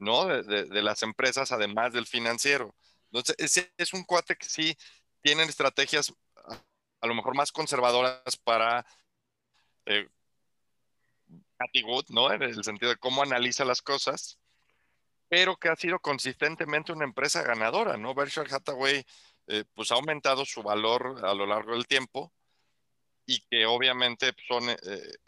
¿no? 0.00 0.26
De, 0.26 0.82
las 0.82 1.02
empresas, 1.02 1.52
además 1.52 1.92
del 1.92 2.06
financiero. 2.06 2.74
Entonces, 3.12 3.36
es, 3.38 3.72
es 3.76 3.92
un 3.92 4.04
cuate 4.04 4.36
que 4.36 4.46
sí 4.46 4.76
tienen 5.22 5.48
estrategias 5.48 6.12
a, 7.00 7.06
lo 7.06 7.14
mejor 7.14 7.34
más 7.34 7.52
conservadoras 7.52 8.36
para 8.42 8.84
eh, 9.86 10.08
¿no? 12.08 12.32
En 12.32 12.42
el 12.42 12.64
sentido 12.64 12.90
de 12.90 12.96
cómo 12.96 13.22
analiza 13.22 13.64
las 13.64 13.82
cosas, 13.82 14.38
pero 15.28 15.56
que 15.56 15.68
ha 15.68 15.76
sido 15.76 15.98
consistentemente 16.00 16.92
una 16.92 17.04
empresa 17.04 17.42
ganadora, 17.42 17.96
¿no? 17.96 18.14
Berkshire 18.14 18.48
Hathaway, 18.50 19.04
eh, 19.46 19.64
pues 19.74 19.92
ha 19.92 19.96
aumentado 19.96 20.44
su 20.44 20.62
valor 20.62 21.24
a 21.24 21.34
lo 21.34 21.46
largo 21.46 21.72
del 21.72 21.86
tiempo 21.86 22.32
y 23.26 23.40
que 23.42 23.66
obviamente 23.66 24.34
son 24.48 24.68
eh, 24.70 24.76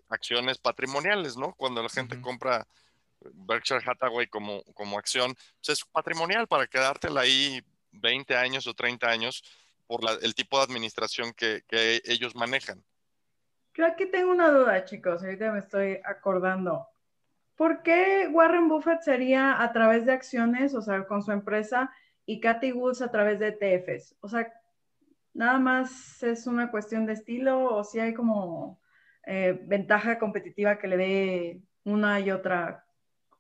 acciones 0.09 0.59
patrimoniales, 0.59 1.37
¿no? 1.37 1.55
Cuando 1.55 1.83
la 1.83 1.89
gente 1.89 2.21
compra 2.21 2.67
Berkshire 3.35 3.83
Hathaway 3.85 4.27
como, 4.27 4.63
como 4.75 4.99
acción, 4.99 5.35
pues 5.65 5.79
es 5.79 5.85
patrimonial 5.85 6.47
para 6.47 6.67
quedártela 6.67 7.23
ahí 7.23 7.63
20 7.93 8.37
años 8.37 8.67
o 8.67 8.75
30 8.75 9.09
años 9.09 9.43
por 9.87 10.01
el 10.23 10.35
tipo 10.35 10.59
de 10.59 10.65
administración 10.65 11.33
que, 11.35 11.63
ellos 12.05 12.35
manejan. 12.35 12.83
Yo 13.75 13.87
aquí 13.87 14.07
tengo 14.07 14.31
una 14.31 14.51
duda, 14.51 14.85
chicos, 14.85 15.23
ahorita 15.23 15.53
me 15.53 15.59
estoy 15.59 16.01
acordando. 16.05 16.87
¿Por 17.57 17.83
qué 17.83 18.29
Warren 18.31 18.69
Buffett 18.69 19.03
sería 19.03 19.63
a 19.63 19.73
través 19.73 20.07
de 20.07 20.13
acciones, 20.13 20.75
o 20.75 20.83
sea, 20.83 21.07
con 21.07 21.23
su 21.23 21.33
empresa, 21.33 21.91
y 22.25 22.41
Cathy 22.41 22.73
Woods 22.73 23.03
a 23.03 23.11
través 23.11 23.39
de 23.39 23.49
ETFs? 23.49 24.17
O 24.21 24.29
sea, 24.29 24.53
nada 25.35 25.59
más 25.59 26.23
es 26.23 26.47
una 26.47 26.71
cuestión 26.71 27.07
de 27.07 27.15
estilo 27.15 27.65
o 27.75 27.85
si 27.85 27.99
hay 27.99 28.15
como 28.15 28.81
eh, 29.27 29.59
ventaja 29.65 30.19
competitiva 30.19 30.79
que 30.79 30.89
le 30.89 30.97
dé 30.97 31.63
una 31.85 32.21
y 32.21 32.31
otra 32.31 32.85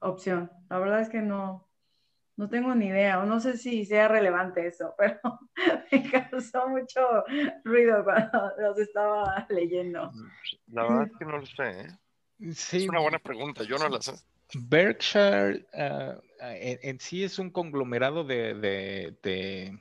opción. 0.03 0.50
La 0.68 0.78
verdad 0.78 1.00
es 1.00 1.09
que 1.09 1.22
no, 1.22 1.68
no 2.36 2.48
tengo 2.48 2.74
ni 2.74 2.86
idea, 2.86 3.20
o 3.20 3.26
no 3.26 3.40
sé 3.40 3.57
si 3.57 3.84
sea 3.84 4.09
relevante 4.09 4.66
eso, 4.66 4.94
pero 4.98 5.20
me 5.90 6.11
causó 6.11 6.68
mucho 6.68 7.00
ruido 7.64 8.05
cuando 8.05 8.53
los 8.59 8.78
estaba 8.78 9.46
leyendo. 9.48 10.11
La 10.68 10.82
verdad 10.82 11.05
es 11.05 11.18
que 11.18 11.24
no 11.24 11.38
lo 11.38 11.46
sé. 11.46 11.80
¿eh? 11.80 11.86
Es 12.40 12.88
una 12.88 13.00
buena 13.00 13.18
pregunta, 13.18 13.64
yo 13.64 13.78
no 13.78 13.88
la 13.88 14.00
sé. 14.00 14.12
Berkshire 14.55 15.66
uh, 15.72 16.20
en, 16.40 16.78
en, 16.82 17.00
sí 17.00 17.24
es 17.24 17.38
un 17.38 17.50
conglomerado 17.50 18.22
de, 18.24 18.53
de, 18.53 19.16
de 19.22 19.78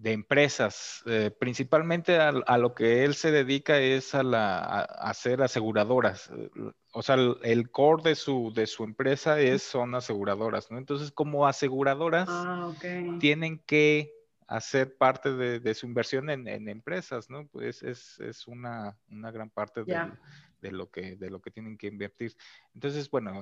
de 0.00 0.12
empresas. 0.12 1.02
Eh, 1.04 1.30
principalmente 1.30 2.16
a, 2.18 2.58
lo 2.58 2.74
que 2.74 3.04
él 3.04 3.14
se 3.14 3.30
dedica 3.30 3.78
es 3.78 4.14
a, 4.14 4.22
la, 4.22 4.80
hacer 4.80 5.42
aseguradoras. 5.42 6.30
Eh, 6.30 6.50
o 6.92 7.02
sea, 7.02 7.16
el, 7.42 7.70
core 7.70 8.02
de 8.02 8.14
su, 8.14 8.50
de 8.54 8.66
su 8.66 8.84
empresa 8.84 9.38
es, 9.38 9.62
son 9.62 9.94
aseguradoras, 9.94 10.70
¿no? 10.70 10.78
Entonces, 10.78 11.12
como 11.12 11.46
aseguradoras, 11.46 12.28
ah, 12.30 12.72
tienen 13.20 13.58
que 13.58 14.10
hacer 14.46 14.96
parte 14.96 15.34
de, 15.34 15.74
su 15.74 15.86
inversión 15.86 16.30
en, 16.30 16.68
empresas, 16.68 17.28
¿no? 17.28 17.46
Pues 17.48 17.82
es, 17.82 18.18
es 18.20 18.48
una, 18.48 18.96
una, 19.10 19.30
gran 19.30 19.50
parte 19.50 19.84
de, 19.84 20.72
lo 20.72 20.90
que, 20.90 21.16
de 21.16 21.30
lo 21.30 21.42
que 21.42 21.50
tienen 21.50 21.76
que 21.76 21.88
invertir. 21.88 22.34
Entonces, 22.74 23.08
bueno, 23.10 23.32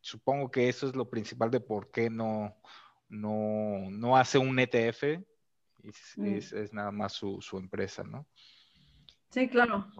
supongo 0.00 0.50
que 0.50 0.70
eso 0.70 0.88
es 0.88 0.96
lo 0.96 1.10
principal 1.10 1.50
de 1.50 1.60
por 1.60 1.90
qué 1.90 2.08
no, 2.08 2.56
no, 3.08 3.90
no 3.90 4.16
hace 4.16 4.38
un 4.38 4.58
ETF 4.58 5.20
Mm. 6.16 6.34
es, 6.34 6.72
nada 6.72 6.90
más 6.90 7.12
su, 7.12 7.40
empresa, 7.52 8.02
¿no? 8.02 8.26
Sí, 9.30 9.48
claro. 9.48 9.90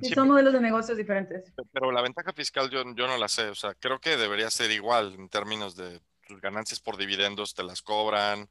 Sí, 0.00 0.12
son 0.12 0.28
modelos 0.28 0.52
de 0.52 0.60
negocios 0.60 0.96
diferentes. 0.96 1.52
Pero 1.72 1.92
la 1.92 2.02
ventaja 2.02 2.32
fiscal 2.32 2.68
yo, 2.68 2.82
yo 2.94 3.06
no 3.06 3.16
la 3.16 3.28
sé, 3.28 3.48
o 3.48 3.54
sea, 3.54 3.74
creo 3.74 4.00
que 4.00 4.16
debería 4.16 4.50
ser 4.50 4.70
igual 4.72 5.14
en 5.14 5.28
términos 5.28 5.76
de 5.76 6.00
tus 6.26 6.40
ganancias 6.40 6.80
por 6.80 6.96
dividendos 6.96 7.54
te 7.54 7.62
las 7.62 7.82
cobran, 7.82 8.48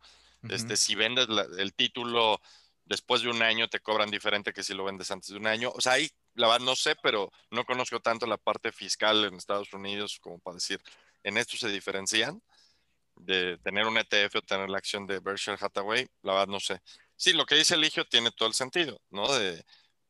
este, 0.50 0.76
si 0.76 0.96
vendes 0.96 1.28
el 1.58 1.74
título 1.74 2.42
después 2.86 3.22
de 3.22 3.30
un 3.30 3.42
año 3.42 3.70
te 3.70 3.80
cobran 3.80 4.12
diferente 4.12 4.52
que 4.52 4.64
si 4.64 4.74
lo 4.74 4.84
vendes 4.84 5.10
antes 5.12 5.30
de 5.30 5.38
un 5.38 5.48
año, 5.48 5.72
o 5.74 5.82
sea, 5.82 5.94
ahí 5.94 6.10
la 6.36 6.48
verdad 6.48 6.66
no 6.66 6.76
sé, 6.76 6.96
pero 7.02 7.32
no 7.50 7.66
conozco 7.66 8.00
tanto 8.00 8.26
la 8.26 8.38
parte 8.38 8.72
fiscal 8.72 9.24
en 9.24 9.36
Estados 9.36 9.74
Unidos 9.74 10.20
como 10.20 10.40
para 10.40 10.56
decir, 10.56 10.82
en 11.24 11.38
esto 11.38 11.56
se 11.58 11.70
diferencian 11.70 12.42
de 13.16 13.58
tener 13.60 13.86
un 13.86 13.98
ETF 13.98 14.36
o 14.36 14.42
tener 14.42 14.70
la 14.70 14.78
acción 14.78 15.06
de 15.06 15.20
Berkshire 15.20 15.58
Hathaway, 15.60 16.08
la 16.22 16.34
verdad 16.34 16.48
no 16.48 16.60
sé. 16.60 16.80
Sí, 17.16 17.34
lo 17.34 17.46
que 17.46 17.56
dice 17.56 17.76
Eligio 17.76 18.06
tiene 18.06 18.32
todo 18.32 18.48
el 18.48 18.56
sentido, 18.56 19.00
¿no? 19.10 19.32
De, 19.34 19.64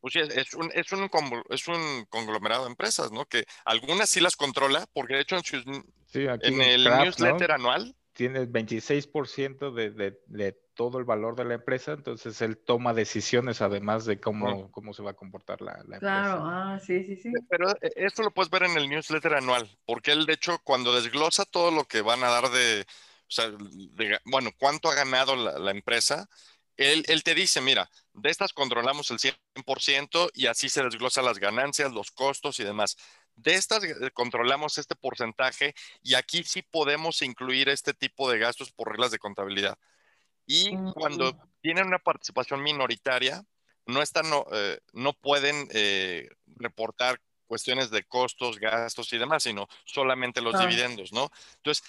pues 0.03 0.15
es, 0.17 0.53
un, 0.53 0.69
es, 0.73 0.91
un, 0.91 1.09
es 1.49 1.67
un 1.67 2.05
conglomerado 2.09 2.63
de 2.63 2.71
empresas, 2.71 3.11
¿no? 3.11 3.25
Que 3.25 3.45
algunas 3.63 4.09
sí 4.09 4.19
las 4.19 4.35
controla, 4.35 4.85
porque 4.91 5.15
de 5.15 5.21
hecho 5.21 5.37
en, 5.37 6.61
el 6.61 6.83
newsletter 6.83 7.51
anual. 7.51 7.95
Tiene 8.13 8.39
el 8.39 8.51
26% 8.51 9.71
de, 9.71 9.91
de, 9.91 10.19
de, 10.27 10.51
todo 10.75 10.97
el 10.97 11.03
valor 11.03 11.35
de 11.35 11.45
la 11.45 11.55
empresa, 11.55 11.93
entonces 11.93 12.41
él 12.41 12.57
toma 12.57 12.93
decisiones 12.93 13.61
además 13.61 14.05
de 14.05 14.19
cómo, 14.19 14.71
cómo 14.71 14.93
se 14.93 15.03
va 15.03 15.11
a 15.11 15.15
comportar 15.15 15.61
la, 15.61 15.83
la 15.87 15.99
claro, 15.99 16.41
ah, 16.45 16.79
sí, 16.79 17.03
sí, 17.03 17.15
sí. 17.15 17.31
Pero 17.49 17.69
eh, 17.81 17.91
esto 17.95 18.23
lo 18.23 18.31
puedes 18.31 18.49
ver 18.49 18.63
en 18.63 18.77
el 18.77 18.89
newsletter 18.89 19.35
anual, 19.35 19.69
porque 19.85 20.11
él 20.11 20.25
de 20.25 20.33
hecho 20.33 20.57
cuando 20.63 20.93
desglosa 20.95 21.45
todo 21.45 21.69
lo 21.69 21.85
que 21.85 22.01
van 22.01 22.23
a 22.23 22.29
dar 22.29 22.49
de, 22.49 22.81
o 22.81 23.31
sea, 23.31 23.51
bueno, 24.25 24.51
cuánto 24.57 24.89
ha 24.89 24.95
ganado 24.95 25.35
la, 25.35 25.59
la 25.59 25.71
empresa, 25.71 26.27
él, 26.77 27.03
él, 27.07 27.23
te 27.23 27.35
dice, 27.35 27.61
mira, 27.61 27.89
de 28.13 28.29
estas 28.29 28.53
controlamos 28.53 29.11
el 29.11 29.19
100% 29.19 30.31
y 30.33 30.47
así 30.47 30.69
se 30.69 30.83
desglosa 30.83 31.21
las 31.21 31.39
ganancias, 31.39 31.91
los 31.91 32.11
costos 32.11 32.59
y 32.59 32.63
demás. 32.63 32.97
De 33.35 33.55
estas 33.55 33.83
eh, 33.83 34.11
controlamos 34.13 34.77
este 34.77 34.95
porcentaje 34.95 35.73
y 36.01 36.15
aquí 36.15 36.43
sí 36.43 36.61
podemos 36.61 37.21
incluir 37.21 37.69
este 37.69 37.93
tipo 37.93 38.29
de 38.29 38.39
gastos 38.39 38.71
por 38.71 38.89
reglas 38.89 39.11
de 39.11 39.19
contabilidad. 39.19 39.77
Y 40.45 40.75
cuando 40.93 41.37
tienen 41.61 41.87
una 41.87 41.99
participación 41.99 42.61
minoritaria, 42.61 43.43
no, 43.85 44.01
están, 44.01 44.29
no, 44.29 44.45
eh, 44.51 44.79
no 44.91 45.13
pueden 45.13 45.67
eh, 45.71 46.29
reportar 46.57 47.19
cuestiones 47.47 47.89
de 47.91 48.03
costos, 48.03 48.59
gastos 48.59 49.11
y 49.13 49.17
demás, 49.17 49.43
sino 49.43 49.67
solamente 49.85 50.41
los 50.41 50.59
dividendos, 50.59 51.13
¿no? 51.13 51.29
Entonces, 51.57 51.83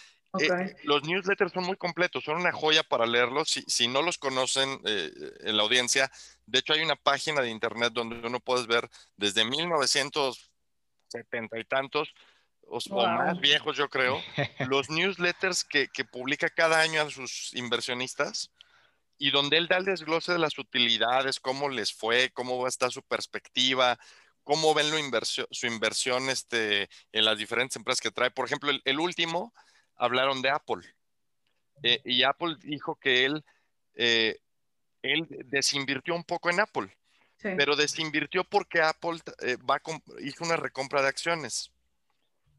los 0.82 1.04
newsletters 1.04 1.52
son 1.52 1.64
muy 1.64 1.76
completos, 1.76 2.24
son 2.24 2.36
una 2.36 2.52
joya 2.52 2.82
para 2.82 3.06
leerlos. 3.06 3.48
Si, 3.48 3.62
si 3.66 3.88
no 3.88 4.02
los 4.02 4.18
conocen 4.18 4.80
en 4.84 5.56
la 5.56 5.62
audiencia, 5.62 6.10
de 6.46 6.58
hecho 6.58 6.74
hay 6.74 6.82
una 6.82 6.96
página 6.96 7.40
de 7.40 7.50
internet 7.50 7.92
donde 7.92 8.24
uno 8.26 8.40
puede 8.40 8.66
ver 8.66 8.88
desde 9.16 9.44
1900 9.44 10.53
setenta 11.14 11.58
y 11.58 11.64
tantos, 11.64 12.14
o, 12.66 12.80
más 13.06 13.38
viejos 13.40 13.76
yo 13.76 13.88
creo, 13.88 14.20
los 14.68 14.90
newsletters 14.90 15.64
que, 15.64 15.88
publica 16.10 16.48
cada 16.48 16.80
año 16.80 17.02
a 17.02 17.10
sus 17.10 17.54
inversionistas 17.54 18.50
y 19.18 19.30
donde 19.30 19.58
él 19.58 19.68
da 19.68 19.76
el 19.76 19.84
desglose 19.84 20.32
de 20.32 20.38
las 20.38 20.58
utilidades, 20.58 21.40
cómo 21.40 21.68
les 21.68 21.92
fue, 21.92 22.30
cómo 22.30 22.58
va 22.58 22.66
a 22.66 22.68
estar 22.68 22.90
su 22.90 23.02
perspectiva, 23.02 23.98
cómo 24.42 24.74
ven 24.74 24.86
su 25.50 25.66
inversión 25.66 26.28
este, 26.30 26.88
en 27.12 27.24
las 27.24 27.38
diferentes 27.38 27.76
empresas 27.76 28.00
que 28.00 28.10
trae. 28.10 28.30
Por 28.30 28.46
ejemplo, 28.46 28.70
el, 28.84 29.00
último, 29.00 29.54
hablaron 29.96 30.42
de 30.42 30.50
Apple. 30.50 30.82
Eh, 31.82 32.00
y 32.04 32.22
Apple 32.24 32.56
dijo 32.60 32.96
que 32.96 33.24
él, 33.24 33.44
eh, 33.94 34.38
él 35.02 35.26
desinvirtió 35.46 36.14
un 36.14 36.24
poco 36.24 36.50
en 36.50 36.60
Apple 36.60 36.96
pero 37.56 37.76
desinvirtió 37.76 38.44
porque 38.44 38.80
Apple 38.80 39.20
eh, 39.40 39.56
va 39.68 39.80
hizo 40.20 40.44
una 40.44 40.56
recompra 40.56 41.02
de 41.02 41.08
acciones. 41.08 41.70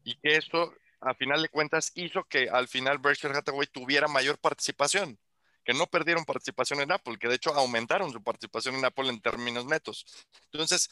Y 0.04 0.14
que 0.16 0.36
eso, 0.36 0.72
a 1.00 1.14
final 1.14 1.42
de 1.42 1.48
cuentas, 1.48 1.90
hizo 1.94 2.24
que 2.24 2.48
al 2.48 2.68
final 2.68 2.98
Berkshire 2.98 3.36
Hathaway 3.36 3.66
tuviera 3.66 4.06
mayor 4.06 4.38
participación. 4.38 5.18
Que 5.64 5.74
no 5.74 5.88
perdieron 5.88 6.24
participación 6.24 6.80
en 6.80 6.92
Apple, 6.92 7.18
que 7.18 7.26
de 7.26 7.34
hecho 7.34 7.52
aumentaron 7.52 8.12
su 8.12 8.22
participación 8.22 8.76
en 8.76 8.84
Apple 8.84 9.08
en 9.08 9.20
términos 9.20 9.66
netos. 9.66 10.06
Entonces, 10.52 10.88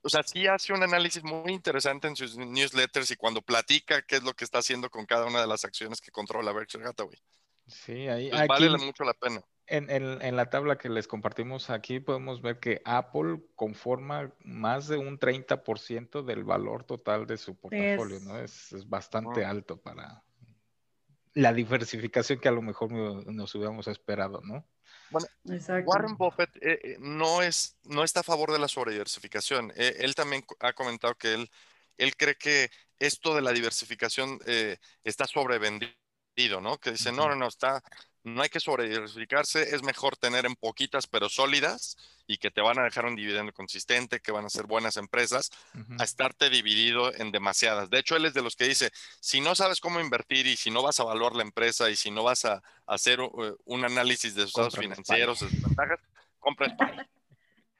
o 0.00 0.08
sea, 0.08 0.22
sí 0.22 0.46
hace 0.46 0.72
un 0.72 0.82
análisis 0.82 1.22
muy 1.22 1.52
interesante 1.52 2.08
en 2.08 2.16
sus 2.16 2.36
newsletters 2.36 3.10
y 3.10 3.16
cuando 3.16 3.42
platica 3.42 4.00
qué 4.02 4.16
es 4.16 4.22
lo 4.22 4.34
que 4.34 4.44
está 4.44 4.58
haciendo 4.58 4.88
con 4.88 5.04
cada 5.04 5.26
una 5.26 5.42
de 5.42 5.46
las 5.46 5.64
acciones 5.66 6.00
que 6.00 6.10
controla 6.10 6.52
Berkshire 6.52 6.86
Hathaway. 6.86 7.18
Sí, 7.66 8.08
ahí 8.08 8.30
vale 8.46 8.70
mucho 8.78 9.04
la 9.04 9.14
pena. 9.14 9.42
En, 9.66 10.36
la 10.36 10.50
tabla 10.50 10.76
que 10.76 10.90
les 10.90 11.08
compartimos 11.08 11.70
aquí 11.70 11.98
podemos 11.98 12.42
ver 12.42 12.60
que 12.60 12.82
Apple 12.84 13.40
conforma 13.54 14.34
más 14.40 14.88
de 14.88 14.98
un 14.98 15.18
30% 15.18 16.22
del 16.22 16.44
valor 16.44 16.84
total 16.84 17.26
de 17.26 17.38
su 17.38 17.56
portafolio, 17.56 18.20
¿no? 18.20 18.38
Es, 18.38 18.74
bastante 18.86 19.44
alto 19.44 19.78
para 19.78 20.22
la 21.32 21.52
diversificación 21.52 22.38
que 22.38 22.48
a 22.48 22.52
lo 22.52 22.62
mejor 22.62 22.92
nos 22.92 23.54
hubiéramos 23.54 23.88
esperado, 23.88 24.40
¿no? 24.42 24.66
Bueno, 25.10 25.26
Warren 25.84 26.16
Buffett 26.16 26.56
eh, 26.56 26.80
eh, 26.82 26.96
no, 26.98 27.42
es, 27.42 27.76
no 27.84 28.04
está 28.04 28.20
a 28.20 28.24
favor 28.24 28.52
de 28.52 28.58
la 28.58 28.68
sobrediversificación. 28.68 29.72
Eh, 29.76 29.96
él 30.00 30.14
también 30.14 30.44
ha 30.60 30.72
comentado 30.72 31.14
que 31.14 31.34
él, 31.34 31.50
él 31.98 32.16
cree 32.16 32.36
que 32.36 32.70
esto 32.98 33.34
de 33.34 33.42
la 33.42 33.52
diversificación 33.52 34.38
está 35.02 35.26
sobrevendido, 35.26 35.92
¿no? 36.60 36.78
Que 36.78 36.92
dice, 36.92 37.12
no, 37.12 37.28
no, 37.28 37.36
no, 37.36 37.48
está, 37.48 37.82
no 38.24 38.42
hay 38.42 38.48
que 38.48 38.60
sobrediversificarse, 38.60 39.74
es 39.74 39.82
mejor 39.82 40.16
tener 40.16 40.46
en 40.46 40.54
poquitas 40.56 41.06
pero 41.06 41.28
sólidas 41.28 41.96
y 42.26 42.38
que 42.38 42.50
te 42.50 42.62
van 42.62 42.78
a 42.78 42.84
dejar 42.84 43.04
un 43.04 43.16
dividendo 43.16 43.52
consistente, 43.52 44.20
que 44.20 44.32
van 44.32 44.46
a 44.46 44.50
ser 44.50 44.66
buenas 44.66 44.96
empresas, 44.96 45.50
a 45.98 46.04
estarte 46.04 46.48
dividido 46.48 47.14
en 47.14 47.30
demasiadas. 47.30 47.90
De 47.90 47.98
hecho, 47.98 48.16
él 48.16 48.24
es 48.24 48.32
de 48.32 48.42
los 48.42 48.56
que 48.56 48.66
dice, 48.66 48.90
si 49.20 49.40
no 49.40 49.54
sabes 49.54 49.78
cómo 49.78 50.00
invertir 50.00 50.46
y 50.46 50.56
si 50.56 50.70
no 50.70 50.82
vas 50.82 50.98
a 50.98 51.02
evaluar 51.02 51.34
la 51.34 51.42
empresa 51.42 51.90
y 51.90 51.96
si 51.96 52.10
no 52.10 52.22
vas 52.22 52.46
a 52.46 52.62
hacer 52.86 53.20
uh, 53.20 53.56
un 53.66 53.84
análisis 53.84 54.34
de 54.34 54.42
sus 54.42 54.50
estados 54.50 54.76
financieros, 54.76 55.40
de 55.40 55.50
sus 55.50 55.62
ventajas, 55.62 56.00
compra. 56.38 56.74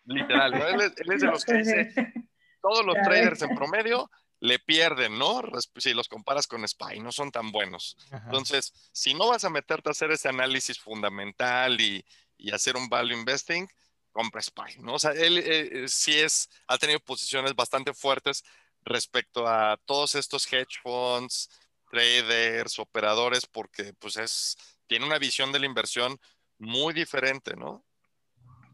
Literal, 0.04 0.52
él, 0.54 0.92
es 1.14 1.20
de 1.22 1.26
los 1.26 1.44
que 1.44 1.54
dice, 1.54 1.94
todos 2.60 2.84
los 2.84 2.96
traders 2.96 3.40
en 3.40 3.54
promedio 3.54 4.10
le 4.44 4.58
pierden, 4.58 5.18
¿no? 5.18 5.40
Si 5.78 5.94
los 5.94 6.06
comparas 6.06 6.46
con 6.46 6.68
SPY, 6.68 7.00
no 7.00 7.12
son 7.12 7.30
tan 7.30 7.50
buenos. 7.50 7.96
Entonces, 8.10 8.74
si 8.92 9.14
no 9.14 9.28
vas 9.28 9.44
a 9.44 9.50
meterte 9.50 9.88
a 9.88 9.92
hacer 9.92 10.10
ese 10.10 10.28
análisis 10.28 10.78
fundamental 10.78 11.80
y, 11.80 12.04
hacer 12.52 12.76
un 12.76 12.90
value 12.90 13.16
investing, 13.16 13.66
compra 14.12 14.42
SPY, 14.42 14.82
¿no? 14.82 14.94
O 14.94 14.98
sea, 14.98 15.12
él 15.12 15.38
eh, 15.38 15.88
sí 15.88 16.12
es, 16.12 16.50
ha 16.66 16.76
tenido 16.76 17.00
posiciones 17.00 17.54
bastante 17.54 17.94
fuertes 17.94 18.44
respecto 18.82 19.48
a 19.48 19.78
todos 19.86 20.14
estos 20.14 20.46
hedge 20.52 20.78
funds, 20.82 21.48
traders, 21.90 22.78
operadores, 22.78 23.46
porque 23.46 23.94
pues 23.94 24.18
es, 24.18 24.58
tiene 24.86 25.06
una 25.06 25.18
visión 25.18 25.52
de 25.52 25.60
la 25.60 25.66
inversión 25.66 26.20
muy 26.58 26.92
diferente, 26.92 27.56
¿no? 27.56 27.82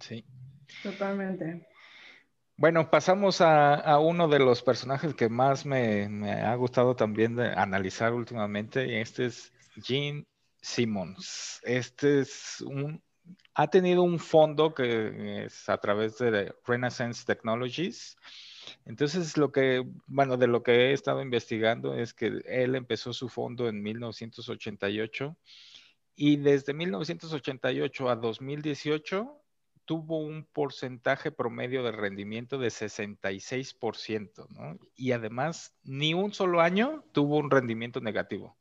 Sí. 0.00 0.24
Totalmente. 0.82 1.69
Bueno, 2.61 2.90
pasamos 2.90 3.40
a, 3.40 3.98
uno 4.00 4.28
de 4.28 4.38
los 4.38 4.62
personajes 4.62 5.14
que 5.14 5.30
más 5.30 5.64
me, 5.64 6.04
ha 6.42 6.54
gustado 6.56 6.94
también 6.94 7.40
analizar 7.40 8.12
últimamente, 8.12 8.86
y 8.86 8.96
este 8.96 9.24
es 9.24 9.50
Gene 9.82 10.26
Simmons. 10.61 11.62
Este 11.62 12.20
es 12.20 12.61
un, 12.61 13.02
ha 13.54 13.68
tenido 13.68 14.02
un 14.02 14.18
fondo 14.18 14.74
que 14.74 15.46
es 15.46 15.70
a 15.70 15.78
través 15.78 16.18
de 16.18 16.54
Renaissance 16.66 17.24
Technologies. 17.24 18.18
Entonces, 18.84 19.38
lo 19.38 19.50
que, 19.52 19.82
bueno, 20.06 20.36
de 20.36 20.46
lo 20.46 20.62
que 20.62 20.90
he 20.90 20.92
estado 20.92 21.22
investigando 21.22 21.94
es 21.94 22.12
que 22.12 22.42
él 22.44 22.74
empezó 22.74 23.14
su 23.14 23.30
fondo 23.30 23.70
en 23.70 23.82
1988 23.82 25.34
y 26.14 26.36
desde 26.36 26.74
1988 26.74 28.11
a 28.11 28.16
2018 28.16 29.39
tuvo 29.91 30.18
un 30.18 30.45
porcentaje 30.45 31.32
promedio 31.32 31.82
de 31.82 31.91
rendimiento 31.91 32.59
de 32.59 32.68
66%, 32.68 34.47
¿no? 34.51 34.78
Y 34.95 35.11
además, 35.11 35.74
ni 35.82 36.14
un 36.14 36.32
solo 36.32 36.61
año 36.61 37.03
tuvo 37.11 37.38
un 37.38 37.51
rendimiento 37.51 38.01
negativo. 38.01 38.57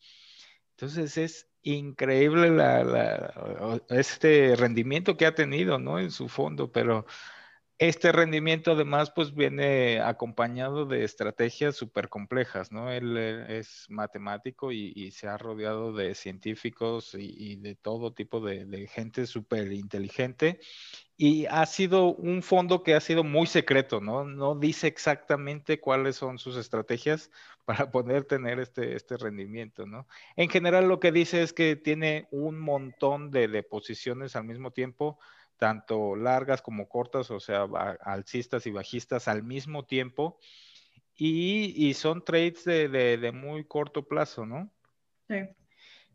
Entonces 0.72 1.18
es 1.18 1.48
increíble 1.62 2.50
este 3.90 4.56
rendimiento 4.56 5.18
que 5.18 5.28
ha 5.28 5.36
tenido, 5.36 5.78
¿no? 5.78 6.00
En 6.00 6.10
su 6.10 6.30
fondo, 6.30 6.72
pero 6.72 7.06
este 7.80 8.12
rendimiento 8.12 8.74
además 8.74 9.10
pues 9.10 9.34
viene 9.34 10.02
acompañado 10.02 10.86
de 10.86 11.06
estrategias 11.06 11.78
súper 11.78 12.10
complejas, 12.10 12.74
¿no? 12.74 12.92
Él 12.92 13.18
es 13.18 13.86
matemático 13.90 14.74
y, 14.74 15.12
se 15.12 15.28
ha 15.28 15.38
rodeado 15.38 15.94
de 15.94 16.14
científicos 16.14 17.16
y, 17.18 17.56
de 17.56 17.76
todo 17.76 18.14
tipo 18.14 18.42
de, 18.42 18.66
de 18.66 18.88
gente 18.88 19.26
súper 19.26 19.72
inteligente 19.72 20.60
y 21.22 21.48
ha 21.48 21.66
sido 21.66 22.16
un 22.16 22.42
fondo 22.42 22.82
que 22.82 22.96
ha 22.96 23.02
sido 23.02 23.26
muy 23.26 23.46
secreto, 23.46 24.00
¿no? 24.00 24.24
No 24.24 24.56
dice 24.56 24.88
exactamente 24.88 25.82
cuáles 25.82 26.16
son 26.16 26.38
sus 26.38 26.56
estrategias 26.56 27.30
para 27.66 27.92
poder 27.92 28.24
tener 28.24 28.60
este, 28.60 28.96
este 28.96 29.18
rendimiento, 29.18 29.86
¿no? 29.86 30.08
En 30.38 30.50
general 30.50 30.88
lo 30.88 31.02
que 31.02 31.12
dice 31.12 31.44
es 31.44 31.52
que 31.52 31.76
tiene 31.76 32.30
un 32.32 32.58
montón 32.58 33.32
de, 33.32 33.50
de 33.50 33.64
posiciones 33.64 34.38
al 34.38 34.46
mismo 34.46 34.72
tiempo, 34.72 35.20
tanto 35.60 36.16
largas 36.16 36.62
como 36.62 36.90
cortas, 36.90 37.30
o 37.30 37.40
sea, 37.40 37.68
alcistas 38.02 38.66
y 38.66 38.72
bajistas 38.72 39.28
al 39.28 39.44
mismo 39.44 39.86
tiempo. 39.86 40.40
Y, 41.16 41.94
son 41.96 42.24
trades 42.24 42.64
de, 42.64 43.32
muy 43.34 43.66
corto 43.66 44.08
plazo, 44.08 44.46
¿no? 44.46 44.72
Sí. 45.28 45.36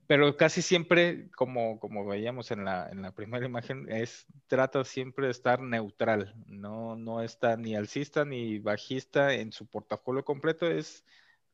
Pero 0.07 0.37
casi 0.37 0.63
siempre, 0.63 1.31
como, 1.31 1.79
como 1.79 2.07
veíamos 2.07 2.51
en 2.51 2.65
la, 2.65 2.89
en 2.91 3.03
la 3.03 3.13
primera 3.13 3.45
imagen, 3.45 3.91
es 3.91 4.27
trata 4.47 4.85
siempre 4.85 5.27
de 5.27 5.33
estar 5.33 5.61
neutral, 5.61 6.35
no, 6.47 6.97
no 6.97 7.23
está 7.23 7.57
ni 7.57 7.75
alcista 7.75 8.25
ni 8.25 8.59
bajista 8.59 9.35
en 9.35 9.53
su 9.53 9.67
portafolio 9.67 10.25
completo, 10.25 10.71
es 10.71 11.05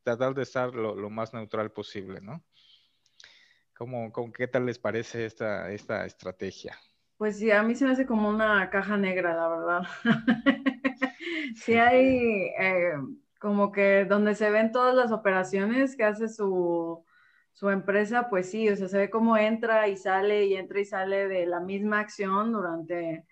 tratar 0.02 0.34
de 0.34 0.42
estar 0.42 0.74
lo, 0.74 1.10
más 1.10 1.32
neutral 1.32 1.70
posible, 1.70 2.20
¿no? 2.20 2.42
¿Cómo, 3.76 4.12
¿Qué 4.32 4.48
tal 4.48 4.66
les 4.66 4.78
parece 4.78 5.26
esta, 5.26 5.70
esta 5.70 6.04
estrategia? 6.04 6.76
Pues 7.20 7.38
sí, 7.38 7.50
a 7.50 7.62
mí 7.62 7.74
se 7.74 7.84
me 7.84 7.90
hace 7.92 8.06
como 8.06 8.30
una 8.30 8.70
caja 8.70 8.96
negra, 8.96 9.34
la 9.34 9.48
verdad. 9.48 9.82
sí 11.54 11.74
hay 11.74 12.46
eh, 12.58 12.94
como 13.38 13.72
que 13.72 14.06
donde 14.06 14.34
se 14.34 14.48
ven 14.50 14.72
todas 14.72 14.94
las 14.94 15.12
operaciones 15.12 15.96
que 15.96 16.04
hace 16.04 16.28
su, 16.28 17.04
su 17.52 17.68
empresa, 17.68 18.30
pues 18.30 18.50
sí, 18.50 18.70
o 18.70 18.74
sea, 18.74 18.88
se 18.88 18.96
ve 18.96 19.10
cómo 19.10 19.36
entra 19.36 19.86
y 19.88 19.98
sale 19.98 20.46
y 20.46 20.54
entra 20.56 20.80
y 20.80 20.86
sale 20.86 21.28
de 21.28 21.44
la 21.44 21.60
misma 21.60 22.00
acción 22.00 22.52
durante, 22.52 23.26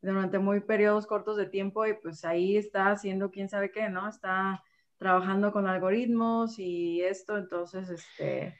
durante 0.00 0.38
muy 0.38 0.60
periodos 0.60 1.06
cortos 1.06 1.36
de 1.36 1.44
tiempo 1.44 1.84
y 1.84 1.92
pues 1.92 2.24
ahí 2.24 2.56
está 2.56 2.92
haciendo 2.92 3.30
quién 3.30 3.50
sabe 3.50 3.70
qué, 3.70 3.90
¿no? 3.90 4.08
Está 4.08 4.64
trabajando 4.96 5.52
con 5.52 5.66
algoritmos 5.66 6.58
y 6.58 7.02
esto, 7.02 7.36
entonces, 7.36 7.90
este, 7.90 8.56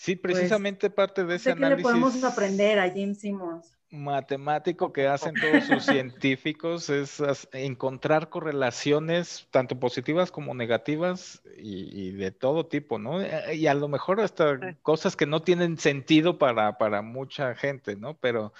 Sí, 0.00 0.16
pues, 0.16 0.32
precisamente 0.32 0.88
parte 0.88 1.24
de 1.24 1.34
ese 1.34 1.50
análisis. 1.50 1.86
¿Qué 1.86 1.92
le 1.92 2.00
podemos 2.00 2.24
aprender 2.24 2.78
a 2.78 2.88
James 2.88 3.20
Simmons? 3.20 3.76
Matemático 3.90 4.94
que 4.94 5.06
hacen 5.06 5.34
todos 5.34 5.64
sus 5.64 5.84
científicos 5.94 6.88
es 6.88 7.20
encontrar 7.52 8.30
correlaciones 8.30 9.46
tanto 9.50 9.78
positivas 9.78 10.32
como 10.32 10.54
negativas 10.54 11.42
y, 11.54 12.12
de 12.12 12.30
todo 12.30 12.66
tipo, 12.66 12.98
¿no? 12.98 13.20
Eh, 13.20 13.56
y 13.56 13.66
a 13.66 13.74
lo 13.74 13.88
mejor 13.88 14.22
hasta 14.22 14.74
cosas 14.80 15.16
que 15.16 15.26
no 15.26 15.42
tienen 15.42 15.76
sentido 15.76 16.38
para, 16.38 16.78
para 16.78 17.02
mucha 17.02 17.54
gente, 17.54 17.94
¿no? 17.94 18.16
Pero 18.16 18.54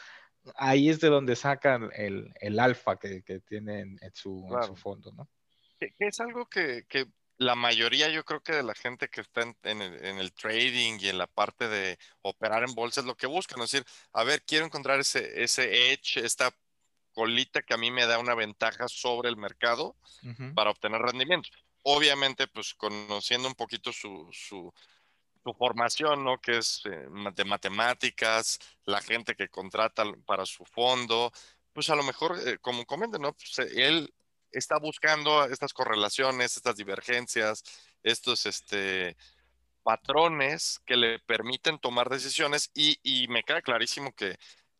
ahí 0.56 0.90
es 0.90 1.00
de 1.00 1.08
donde 1.08 1.36
sacan 1.36 1.88
el, 1.94 2.34
el 2.38 2.60
alfa 2.60 2.98
que, 2.98 3.22
que 3.22 3.40
tienen 3.40 3.98
en 4.02 4.12
su, 4.12 4.46
en 4.54 4.62
su 4.64 4.76
fondo, 4.76 5.10
¿no? 5.12 5.26
Es 5.98 6.20
algo 6.20 6.44
que, 6.50 6.84
que 6.86 7.06
la 7.40 7.54
mayoría, 7.54 8.10
yo 8.10 8.22
creo 8.22 8.42
que 8.42 8.52
de 8.52 8.62
la 8.62 8.74
gente 8.74 9.08
que 9.08 9.22
está 9.22 9.40
en, 9.40 9.80
el, 9.80 10.32
trading 10.34 10.98
y 11.00 11.08
en 11.08 11.16
la 11.16 11.26
parte 11.26 11.68
de 11.68 11.98
operar 12.20 12.64
en 12.64 12.74
bolsa 12.74 13.00
es 13.00 13.06
lo 13.06 13.16
que 13.16 13.26
buscan. 13.26 13.62
Es 13.62 13.70
decir, 13.70 13.86
a 14.12 14.24
ver, 14.24 14.42
quiero 14.42 14.66
encontrar 14.66 15.00
ese, 15.00 15.42
ese 15.42 15.90
edge, 15.90 16.18
esta 16.18 16.54
colita 17.14 17.62
que 17.62 17.72
a 17.72 17.78
mí 17.78 17.90
me 17.90 18.04
da 18.04 18.18
una 18.18 18.34
ventaja 18.34 18.88
sobre 18.88 19.30
el 19.30 19.38
mercado 19.38 19.96
para 20.54 20.70
obtener 20.70 21.00
rendimiento. 21.00 21.48
Obviamente, 21.82 22.46
pues 22.46 22.74
conociendo 22.74 23.48
un 23.48 23.54
poquito 23.54 23.90
su, 23.90 24.28
su, 24.32 24.70
formación, 25.56 26.22
¿no? 26.22 26.38
Que 26.42 26.58
es 26.58 26.82
eh, 26.84 27.08
de 27.34 27.44
matemáticas, 27.46 28.58
la 28.84 29.00
gente 29.00 29.34
que 29.34 29.48
contrata 29.48 30.04
para 30.26 30.44
su 30.44 30.66
fondo, 30.66 31.32
pues 31.72 31.88
a 31.88 31.96
lo 31.96 32.02
mejor, 32.02 32.38
eh, 32.46 32.58
como 32.58 32.84
comentan, 32.84 33.22
¿no? 33.22 33.32
Pues 33.32 33.58
él 33.74 34.12
está 34.52 34.78
buscando 34.78 35.44
estas 35.44 35.72
correlaciones, 35.72 36.56
estas 36.56 36.76
divergencias, 36.76 37.62
estos 38.02 38.46
este, 38.46 39.16
patrones 39.82 40.80
que 40.86 40.96
le 40.96 41.18
permiten 41.20 41.78
tomar 41.78 42.08
decisiones 42.08 42.70
y, 42.74 43.26
me 43.28 43.42
queda 43.42 43.62
clarísimo 43.62 44.12
que 44.12 44.38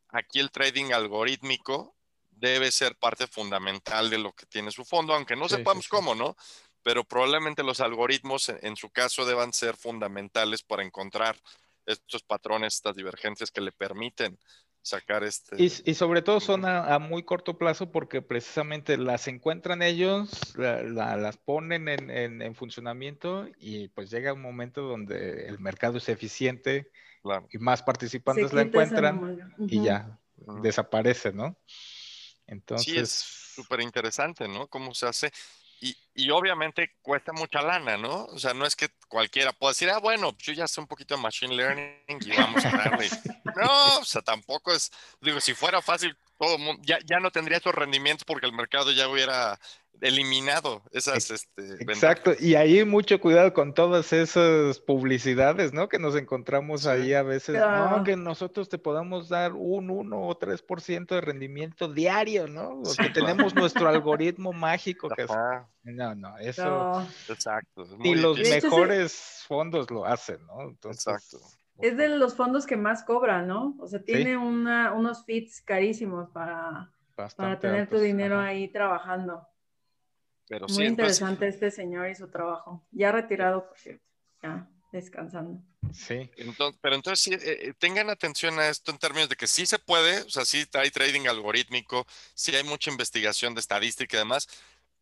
aquí 0.09 0.41
el 0.41 0.51
trading 0.51 0.93
algorítmico 0.93 1.95
debe 2.31 2.71
ser 2.71 2.97
parte 2.97 3.27
fundamental 3.27 4.09
de 4.11 4.18
lo 4.18 4.33
que 4.33 4.47
tiene 4.47 4.71
su 4.71 4.85
fondo, 4.85 5.14
aunque 5.14 5.37
no 5.37 5.49
sepamos 5.49 5.89
cómo, 5.89 6.14
¿no? 6.14 6.37
Pero 6.83 7.05
probablemente 7.05 7.62
los 7.62 7.81
algoritmos 7.81 8.49
en, 8.49 8.77
su 8.77 8.91
caso 8.91 9.27
deban 9.27 9.53
ser 9.53 9.77
fundamentales 9.77 10.62
para 10.62 10.83
encontrar 10.83 11.37
estos 11.85 12.23
patrones, 12.23 12.75
estas 12.75 12.97
divergencias 12.97 13.51
que 13.51 13.61
le 13.61 13.73
permiten 13.73 14.39
sacar 14.83 15.24
este. 15.24 15.57
Y, 15.62 15.68
sobre 15.95 16.22
todo 16.22 16.41
son 16.41 16.64
a, 16.64 16.99
muy 16.99 17.22
corto 17.22 17.59
plazo 17.59 17.91
porque 17.91 18.22
precisamente 18.22 18.97
las 18.97 19.28
encuentran 19.28 19.83
ellos, 19.83 20.55
las 20.57 21.37
ponen 21.37 21.89
en, 21.89 22.55
funcionamiento 22.55 23.49
y 23.59 23.89
pues 23.89 24.11
llega 24.11 24.33
un 24.33 24.43
momento 24.43 24.83
donde 24.83 25.47
el 25.47 25.59
mercado 25.59 25.99
es 25.99 26.09
eficiente 26.09 26.91
y 27.51 27.59
más 27.59 27.83
participantes 27.83 28.53
la 28.53 28.62
encuentran 28.62 29.55
y 29.59 29.85
ya 29.85 30.18
desaparece, 30.62 31.33
¿no? 31.33 31.57
Entonces. 32.47 32.93
Sí, 32.93 32.99
es 32.99 33.11
súper 33.55 33.81
interesante, 33.81 34.49
¿no? 34.49 34.66
Cómo 34.68 34.95
se 34.95 35.07
hace. 35.07 35.31
Y, 35.81 36.31
obviamente 36.31 36.97
cuesta 37.01 37.33
mucha 37.33 37.62
lana, 37.62 37.97
¿no? 37.97 38.26
O 38.26 38.39
sea, 38.39 38.53
no 38.53 38.66
es 38.66 38.76
que 38.76 38.91
cualquiera 39.09 39.53
pueda 39.53 39.70
decir, 39.70 39.89
ah, 39.89 39.99
bueno, 39.99 40.37
yo 40.39 40.53
ya 40.53 40.68
sé 40.68 40.81
un 40.81 40.87
poquito 40.87 41.16
de 41.16 41.22
Machine 41.22 41.55
Learning 41.55 42.18
y 42.20 42.37
vamos 42.37 42.62
a 42.64 42.70
darle. 42.70 43.09
no, 43.57 43.99
o 43.99 44.05
sea, 44.05 44.20
tampoco 44.20 44.72
es, 44.72 44.93
digo, 45.22 45.41
si 45.41 45.55
fuera 45.55 45.81
fácil, 45.81 46.14
todo 46.39 46.59
mundo, 46.59 46.83
ya, 46.85 46.99
ya 47.07 47.20
no 47.20 47.31
tendría 47.31 47.57
estos 47.57 47.74
rendimientos 47.74 48.24
porque 48.24 48.47
el 48.47 48.53
mercado 48.53 48.93
ya 48.93 49.09
hubiera 49.09 49.59
eliminado 50.01 50.82
esas 50.92 51.30
este, 51.30 51.82
Exacto, 51.82 52.32
y 52.38 52.55
ahí 52.55 52.84
mucho 52.84 53.20
cuidado 53.20 53.53
con 53.53 53.74
todas 53.74 54.12
esas 54.12 54.78
publicidades, 54.80 55.72
¿no? 55.72 55.88
Que 55.88 55.98
nos 55.98 56.16
encontramos 56.16 56.86
ahí 56.86 57.14
a 57.14 57.22
veces, 57.22 57.57
no, 57.59 58.03
que 58.05 58.16
nosotros 58.16 58.68
te 58.68 58.78
podamos 58.78 59.28
dar 59.28 59.53
un 59.53 59.90
1 59.90 60.20
o 60.20 60.38
3% 60.38 61.07
de 61.07 61.20
rendimiento 61.20 61.92
diario, 61.92 62.46
¿no? 62.46 62.82
Porque 62.82 63.11
tenemos 63.11 63.55
nuestro 63.55 63.88
algoritmo 63.88 64.53
mágico 64.53 65.09
que 65.09 65.22
es... 65.22 65.30
No, 65.82 66.14
no, 66.14 66.38
eso... 66.38 67.07
Exacto. 67.28 67.86
Y 68.03 68.14
los 68.14 68.38
mejores 68.38 69.44
fondos 69.46 69.90
lo 69.90 70.05
hacen, 70.05 70.44
¿no? 70.46 70.70
Exacto. 70.90 71.38
Es 71.78 71.96
de 71.96 72.09
los 72.11 72.34
fondos 72.34 72.66
que 72.66 72.76
más 72.76 73.05
cobran, 73.05 73.46
¿no? 73.46 73.74
O 73.78 73.88
sea, 73.88 74.03
tiene 74.03 74.36
una, 74.36 74.92
unos 74.92 75.24
feeds 75.24 75.62
carísimos 75.62 76.28
para, 76.30 76.92
para 77.36 77.59
tener 77.59 77.88
tu 77.88 77.98
dinero 77.98 78.38
ahí 78.38 78.68
trabajando. 78.68 79.46
Muy 80.70 80.86
interesante 80.86 81.46
este 81.46 81.70
señor 81.70 82.09
y 82.11 82.14
su 82.14 82.28
trabajo. 82.28 82.84
Ya 82.90 83.12
retirado, 83.12 83.68
por 83.68 83.78
cierto, 83.78 84.05
ya 84.42 84.68
descansando. 84.92 85.62
Sí. 85.92 86.30
pero 86.80 86.94
entonces 86.94 87.20
sí, 87.20 87.32
eh, 87.32 87.40
eh, 87.42 87.72
tengan 87.78 88.11
atención 88.11 88.59
a 88.59 88.68
esto 88.68 88.90
en 88.90 88.98
términos 88.98 89.28
de 89.28 89.36
que 89.36 89.46
sí 89.46 89.66
se 89.66 89.78
puede, 89.78 90.22
o 90.22 90.30
sea, 90.30 90.44
sí 90.44 90.64
hay 90.74 90.90
trading 90.90 91.26
algorítmico, 91.26 92.07
sí 92.34 92.55
hay 92.55 92.64
mucha 92.64 92.90
investigación 92.90 93.55
de 93.55 93.61
estadística 93.61 94.16
y 94.16 94.20
demás, 94.20 94.48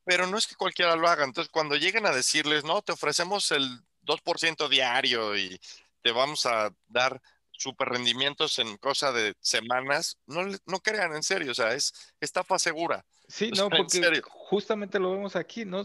pero 0.05 0.27
no 0.27 0.39
es 0.39 0.47
que 0.47 0.55
cualquiera 0.55 0.97
lo 0.97 1.09
haga. 1.09 1.25
Entonces, 1.25 1.51
cuando 1.51 1.77
lleguen 1.77 2.07
a 2.07 2.15
decirles, 2.15 2.65
no, 2.65 2.83
te 2.83 2.93
ofrecemos 2.93 3.51
el 3.51 3.83
2% 4.05 4.69
diario 4.69 5.37
y 5.37 5.61
te 6.03 6.13
vamos 6.13 6.47
a 6.47 6.73
dar 6.87 7.21
super 7.59 7.89
rendimientos 7.89 8.59
en 8.59 8.77
cosa 8.79 9.13
de 9.13 9.35
semanas, 9.41 10.19
no, 10.27 10.43
no 10.67 10.79
crean 10.81 11.15
en 11.15 11.23
serio, 11.23 11.51
o 11.51 11.55
sea, 11.55 11.75
es 11.75 11.93
estafa 12.21 12.59
segura. 12.59 13.05
Sí, 13.27 13.51
no, 13.57 13.69
porque 13.69 14.23
justamente 14.25 14.99
lo 14.99 15.13
vemos 15.13 15.37
aquí, 15.37 15.65
¿no? 15.65 15.85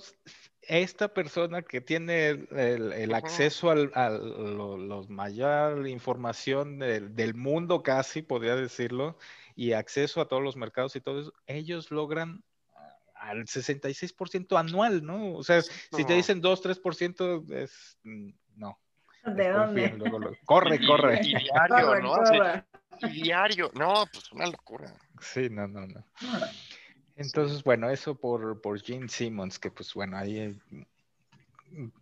Esta 0.62 1.14
persona 1.14 1.62
que 1.62 1.82
tiene 1.82 2.30
el, 2.30 3.14
acceso 3.14 3.70
a 3.70 3.76
la 3.76 5.02
mayor 5.10 5.88
información 5.88 6.80
del, 6.80 7.34
mundo 7.34 7.84
casi, 7.84 8.22
podría 8.22 8.56
decirlo, 8.56 9.18
y 9.56 9.74
acceso 9.74 10.22
a 10.22 10.28
todos 10.28 10.42
los 10.42 10.56
mercados 10.56 10.96
y 10.96 11.02
todo 11.02 11.20
eso, 11.20 11.34
ellos 11.48 11.92
logran 11.92 12.44
al 13.16 13.46
66% 13.46 14.58
anual, 14.58 15.04
¿no? 15.04 15.34
O 15.34 15.44
sea, 15.44 15.62
si 15.62 16.06
te 16.06 16.14
dicen 16.14 16.42
2, 16.42 16.64
3%, 16.64 17.54
es 17.54 17.98
mm, 18.04 18.30
no. 18.56 18.80
¿De 19.26 19.50
dónde? 19.50 20.38
Corre, 20.46 20.86
corre. 20.86 21.22
Y, 21.24 21.34
diario, 21.44 22.00
¿no? 22.02 22.18
diario, 23.10 23.72
no, 23.74 24.06
pues 24.12 24.32
una 24.32 24.48
locura. 24.48 24.94
Sí, 25.20 25.50
no, 25.50 25.68
no, 25.68 25.88
no. 25.88 26.04
Entonces, 27.16 27.64
bueno, 27.64 27.90
eso 27.90 28.16
por, 28.16 28.62
por 28.62 28.82
Gene 28.82 29.08
Simmons, 29.08 29.60
que 29.60 29.72
pues 29.72 29.94
bueno, 29.94 30.18
ahí 30.18 30.60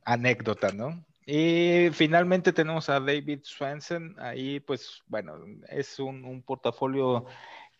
anécdota, 0.03 0.71
¿no? 0.71 1.03
Y 1.25 1.89
finalmente 1.93 2.51
tenemos 2.51 2.89
a 2.89 2.99
David 2.99 3.41
Swenson, 3.43 4.15
ahí 4.19 4.59
pues 4.59 5.01
bueno, 5.07 5.37
es 5.69 5.99
un, 5.99 6.41
portafolio 6.41 7.25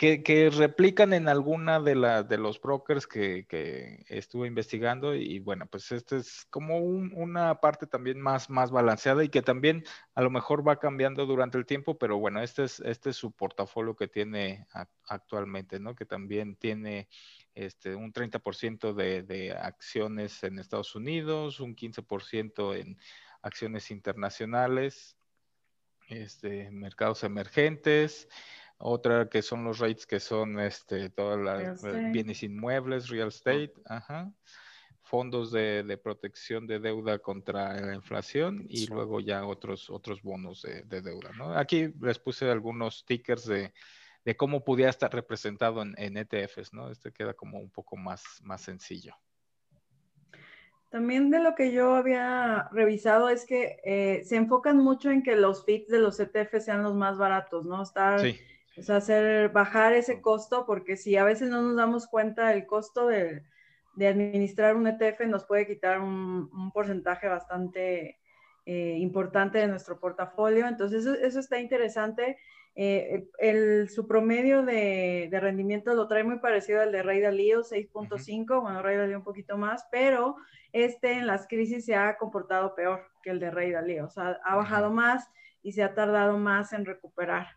que, 0.01 0.49
replican 0.49 1.13
en 1.13 1.27
alguna 1.27 1.79
de, 1.79 1.93
la, 1.93 2.23
de 2.23 2.39
los 2.39 2.59
brokers 2.59 3.05
que, 3.05 3.45
que, 3.47 4.03
estuve 4.09 4.47
investigando 4.47 5.13
y 5.13 5.37
bueno, 5.37 5.67
pues 5.67 5.91
este 5.91 6.17
es 6.17 6.47
como 6.49 6.79
una 6.79 7.61
parte 7.61 7.85
también 7.85 8.19
más, 8.19 8.49
más 8.49 8.71
balanceada 8.71 9.23
y 9.23 9.29
que 9.29 9.43
también 9.43 9.83
a 10.15 10.23
lo 10.23 10.31
mejor 10.31 10.67
va 10.67 10.79
cambiando 10.79 11.27
durante 11.27 11.59
el 11.59 11.67
tiempo, 11.67 11.99
pero 11.99 12.17
bueno, 12.17 12.41
este 12.41 12.63
es, 12.63 12.79
este 12.79 13.11
es 13.11 13.15
su 13.15 13.31
portafolio 13.31 13.95
que 13.95 14.07
tiene 14.07 14.65
actualmente, 15.05 15.79
¿no? 15.79 15.93
Que 15.93 16.05
también 16.05 16.55
tiene 16.55 17.07
este, 17.53 17.93
un 17.93 18.11
30% 18.11 18.95
de, 18.95 19.21
de 19.21 19.51
acciones 19.51 20.43
en 20.43 20.57
Estados 20.57 20.95
Unidos, 20.95 21.59
un 21.59 21.75
15% 21.75 22.75
en 22.75 22.97
acciones 23.43 23.91
internacionales, 23.91 25.15
este, 26.07 26.71
mercados 26.71 27.23
emergentes, 27.23 28.27
otra 28.81 29.29
que 29.29 29.41
son 29.41 29.63
los 29.63 29.79
rates 29.79 30.05
que 30.05 30.19
son 30.19 30.59
este, 30.59 31.09
todas 31.09 31.39
las 31.39 31.83
bienes 32.11 32.43
inmuebles, 32.43 33.09
real 33.09 33.29
estate, 33.29 33.73
fondos 35.03 35.51
de, 35.51 35.99
protección 36.01 36.67
de 36.67 36.79
deuda 36.79 37.19
contra 37.19 37.79
la 37.79 37.95
inflación 37.95 38.65
y 38.69 38.87
luego 38.87 39.19
ya 39.19 39.45
otros, 39.45 39.89
otros 39.89 40.21
bonos 40.21 40.61
de, 40.61 41.01
deuda. 41.01 41.31
Aquí 41.59 41.93
les 42.01 42.19
puse 42.19 42.49
algunos 42.49 42.99
stickers 42.99 43.45
de, 43.45 43.73
cómo 44.37 44.63
pudiera 44.63 44.89
estar 44.89 45.13
representado 45.13 45.81
en, 45.81 46.17
ETFs, 46.17 46.73
¿no? 46.73 46.89
Este 46.89 47.11
queda 47.11 47.33
como 47.33 47.59
un 47.59 47.69
poco 47.69 47.97
más, 47.97 48.23
más 48.41 48.61
sencillo. 48.61 49.15
También 50.89 51.29
de 51.29 51.39
lo 51.39 51.55
que 51.55 51.71
yo 51.71 51.95
había 51.95 52.67
revisado 52.73 53.29
es 53.29 53.45
que 53.45 53.79
eh, 53.85 54.23
se 54.25 54.35
enfocan 54.35 54.77
mucho 54.77 55.09
en 55.09 55.23
que 55.23 55.37
los 55.37 55.63
feeds 55.63 55.87
de 55.87 55.99
los 55.99 56.19
ETFs 56.19 56.65
sean 56.65 56.83
los 56.83 56.95
más 56.95 57.17
baratos, 57.17 57.65
¿no? 57.65 57.81
Estar, 57.81 58.21
o 58.77 58.81
sea, 58.81 58.97
hacer, 58.97 59.49
bajar 59.49 59.93
ese 59.93 60.21
costo, 60.21 60.65
porque 60.65 60.95
si 60.95 61.17
a 61.17 61.23
veces 61.23 61.49
no 61.49 61.61
nos 61.61 61.75
damos 61.75 62.07
cuenta 62.07 62.53
el 62.53 62.65
costo 62.65 63.07
de, 63.07 63.43
administrar 63.99 64.75
un 64.75 64.87
ETF 64.87 65.21
nos 65.27 65.45
puede 65.45 65.67
quitar 65.67 65.99
un, 65.99 66.71
porcentaje 66.73 67.27
bastante 67.27 68.19
eh, 68.65 68.97
importante 68.99 69.59
de 69.59 69.67
nuestro 69.67 69.99
portafolio. 69.99 70.67
Entonces, 70.67 71.05
eso, 71.05 71.39
está 71.39 71.59
interesante. 71.59 72.37
Eh, 72.73 73.27
el, 73.37 73.89
su 73.89 74.07
promedio 74.07 74.63
de, 74.63 75.29
rendimiento 75.31 75.93
lo 75.93 76.07
trae 76.07 76.23
muy 76.23 76.39
parecido 76.39 76.81
al 76.81 76.91
de 76.93 77.03
Rey 77.03 77.19
Dalío, 77.19 77.63
6.5, 77.63 78.61
bueno, 78.61 78.81
Rey 78.81 78.97
Dalío 78.97 79.17
un 79.17 79.23
poquito 79.25 79.57
más, 79.57 79.85
pero 79.91 80.37
este 80.71 81.11
en 81.11 81.27
las 81.27 81.47
crisis 81.47 81.85
se 81.85 81.95
ha 81.95 82.17
comportado 82.17 82.73
peor 82.73 83.05
que 83.21 83.31
el 83.31 83.41
de 83.41 83.51
Rey 83.51 83.71
Dalí, 83.71 83.99
o 83.99 84.09
sea, 84.09 84.39
ha 84.45 84.55
bajado 84.55 84.89
más 84.89 85.29
y 85.61 85.73
se 85.73 85.83
ha 85.83 85.93
tardado 85.93 86.37
más 86.37 86.71
en 86.71 86.85
recuperar. 86.85 87.47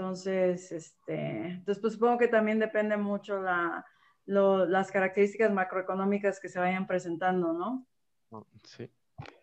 Entonces, 0.00 0.72
este, 0.72 1.48
entonces 1.48 1.78
pues 1.78 1.92
supongo 1.92 2.16
que 2.16 2.28
también 2.28 2.58
depende 2.58 2.96
mucho 2.96 3.38
la, 3.38 3.84
las 4.24 4.90
características 4.90 5.52
macroeconómicas 5.52 6.40
que 6.40 6.48
se 6.48 6.58
vayan 6.58 6.86
presentando, 6.86 7.52
¿no? 7.52 7.86
Sí. 8.64 8.90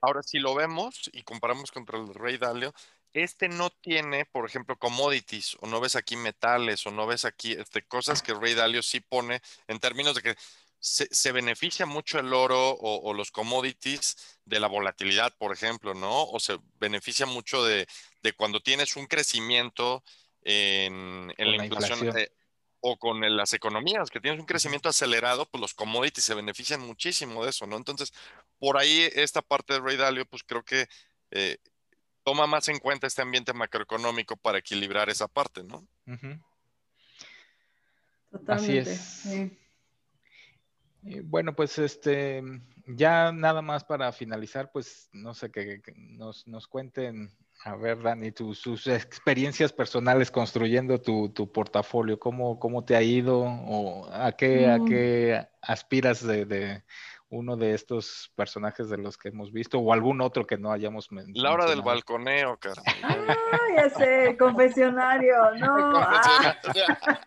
Ahora, 0.02 0.24
si 0.24 0.40
lo 0.40 0.56
vemos 0.56 1.12
y 1.14 1.22
comparamos 1.22 1.72
contra 1.72 2.00
el 2.00 2.12
Rey 2.12 2.40
Dalio, 2.40 2.74
este 3.14 3.50
no 3.50 3.70
tiene, 3.70 4.26
por 4.26 4.48
ejemplo, 4.48 4.80
commodities, 4.80 5.58
o 5.62 5.68
no 5.68 5.80
ves 5.80 5.96
aquí 5.96 6.16
metales, 6.16 6.88
o 6.88 6.92
no 6.92 7.06
ves 7.06 7.26
aquí 7.26 7.52
este, 7.52 7.84
cosas 7.84 8.24
que 8.24 8.32
el 8.32 8.42
Rey 8.42 8.56
Dalio 8.56 8.82
sí 8.82 9.00
pone 9.00 9.42
en 9.68 9.78
términos 9.78 10.16
de 10.16 10.24
que 10.24 10.36
se, 10.80 11.32
beneficia 11.32 11.86
mucho 11.86 12.20
el 12.20 12.34
oro 12.34 12.72
o, 12.72 13.14
los 13.14 13.32
commodities 13.32 14.40
de 14.46 14.60
la 14.60 14.68
volatilidad, 14.68 15.36
por 15.38 15.54
ejemplo, 15.54 15.94
¿no? 15.94 16.24
O 16.24 16.40
se 16.40 16.58
beneficia 16.80 17.26
mucho 17.26 17.64
de, 17.64 17.88
cuando 18.36 18.62
tienes 18.62 18.96
un 18.96 19.06
crecimiento 19.06 20.04
en, 20.48 21.28
la, 21.38 21.66
inflación, 21.66 22.18
eh, 22.18 22.30
o 22.80 22.98
con 22.98 23.20
las 23.36 23.54
economías, 23.54 24.10
que 24.10 24.22
tienes 24.22 24.40
un 24.40 24.46
crecimiento 24.46 24.88
acelerado, 24.88 25.46
pues 25.50 25.60
los 25.60 25.74
commodities 25.74 26.24
se 26.24 26.36
benefician 26.36 26.80
muchísimo 26.80 27.44
de 27.44 27.50
eso, 27.50 27.68
¿no? 27.68 27.76
Entonces, 27.76 28.14
por 28.58 28.78
ahí 28.78 29.10
esta 29.14 29.42
parte 29.42 29.74
de 29.74 29.80
Ray 29.82 29.98
Dalio, 29.98 30.26
pues 30.26 30.44
creo 30.44 30.64
que 30.64 30.88
eh, 31.32 31.58
toma 32.24 32.48
más 32.48 32.70
en 32.70 32.80
cuenta 32.80 33.08
este 33.08 33.22
ambiente 33.22 33.54
macroeconómico 33.54 34.38
para 34.38 34.60
equilibrar 34.60 35.10
esa 35.10 35.28
parte, 35.28 35.64
¿no? 35.64 35.86
Totalmente. 38.32 38.92
Así 38.92 39.32
es. 39.34 39.52
Bueno, 41.24 41.56
pues 41.56 41.78
este, 41.80 42.42
ya 42.86 43.32
nada 43.32 43.62
más 43.62 43.84
para 43.84 44.12
finalizar, 44.12 44.72
pues 44.72 45.10
no 45.14 45.34
sé, 45.34 45.52
que, 45.52 45.82
nos, 45.96 46.68
cuenten, 46.68 47.32
a 47.68 47.76
ver, 47.76 48.02
Dani, 48.02 48.32
sus 48.54 48.88
experiencias 48.88 49.74
personales 49.74 50.32
construyendo 50.32 51.02
tu, 51.02 51.52
portafolio, 51.52 52.18
¿cómo, 52.18 52.60
¿cómo 52.60 52.86
te 52.86 52.96
ha 52.96 53.02
ido 53.02 53.42
o 53.42 54.08
a 54.12 54.32
qué, 54.32 54.68
a 54.68 54.80
qué 54.88 55.46
aspiras 55.62 56.26
de, 56.26 56.84
uno 57.30 57.58
de 57.58 57.74
estos 57.74 58.32
personajes 58.36 58.90
de 58.90 58.98
los 58.98 59.18
que 59.18 59.30
hemos 59.30 59.52
visto 59.52 59.80
o 59.80 59.92
algún 59.92 60.22
otro 60.22 60.46
que 60.46 60.58
no 60.58 60.72
hayamos 60.72 61.12
mencionado. 61.12 61.44
La 61.44 61.54
hora 61.54 61.70
del 61.70 61.82
balconeo, 61.82 62.58
cara. 62.58 62.82
Ah, 63.04 63.36
ya 63.76 63.90
sé, 63.90 64.38
confesionario, 64.38 65.36
no. 65.60 65.98
Ah. 66.08 66.58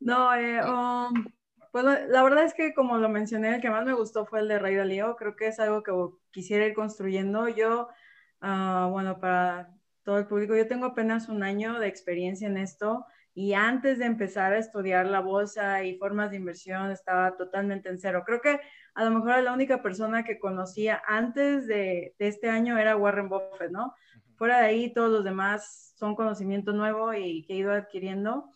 no, 0.00 0.34
eh, 0.34 0.60
um, 0.64 1.26
pues 1.70 1.84
la 1.84 2.22
verdad 2.22 2.44
es 2.44 2.54
que 2.54 2.74
como 2.74 2.98
lo 2.98 3.08
mencioné, 3.08 3.54
el 3.54 3.60
que 3.60 3.70
más 3.70 3.84
me 3.84 3.94
gustó 3.94 4.26
fue 4.26 4.40
el 4.40 4.48
de 4.48 4.58
Rey 4.58 4.74
Dalío. 4.74 5.16
Creo 5.16 5.36
que 5.36 5.46
es 5.46 5.60
algo 5.60 5.82
que 5.82 5.92
quisiera 6.32 6.66
ir 6.66 6.74
construyendo. 6.74 7.48
Yo, 7.48 7.88
uh, 8.42 8.90
bueno, 8.90 9.18
para 9.18 9.70
todo 10.04 10.18
el 10.18 10.26
público, 10.26 10.56
yo 10.56 10.66
tengo 10.66 10.86
apenas 10.86 11.28
un 11.28 11.42
año 11.42 11.78
de 11.78 11.88
experiencia 11.88 12.48
en 12.48 12.56
esto 12.56 13.06
y 13.34 13.54
antes 13.54 13.98
de 13.98 14.04
empezar 14.04 14.52
a 14.52 14.58
estudiar 14.58 15.06
la 15.06 15.20
bolsa 15.20 15.84
y 15.84 15.96
formas 15.96 16.30
de 16.30 16.36
inversión 16.36 16.90
estaba 16.90 17.36
totalmente 17.36 17.88
en 17.88 17.98
cero. 17.98 18.24
Creo 18.26 18.40
que 18.40 18.60
a 18.94 19.04
lo 19.04 19.10
mejor 19.10 19.42
la 19.42 19.54
única 19.54 19.82
persona 19.82 20.24
que 20.24 20.38
conocía 20.38 21.02
antes 21.06 21.66
de, 21.66 22.14
este 22.18 22.50
año 22.50 22.78
era 22.78 22.96
Warren 22.96 23.28
Buffett, 23.28 23.70
¿no? 23.70 23.94
Fuera 24.36 24.58
de 24.58 24.66
ahí, 24.66 24.92
todos 24.92 25.10
los 25.10 25.24
demás 25.24 25.94
son 25.96 26.14
conocimiento 26.14 26.72
nuevo 26.72 27.14
y 27.14 27.44
que 27.44 27.54
he 27.54 27.56
ido 27.58 27.72
adquiriendo. 27.72 28.50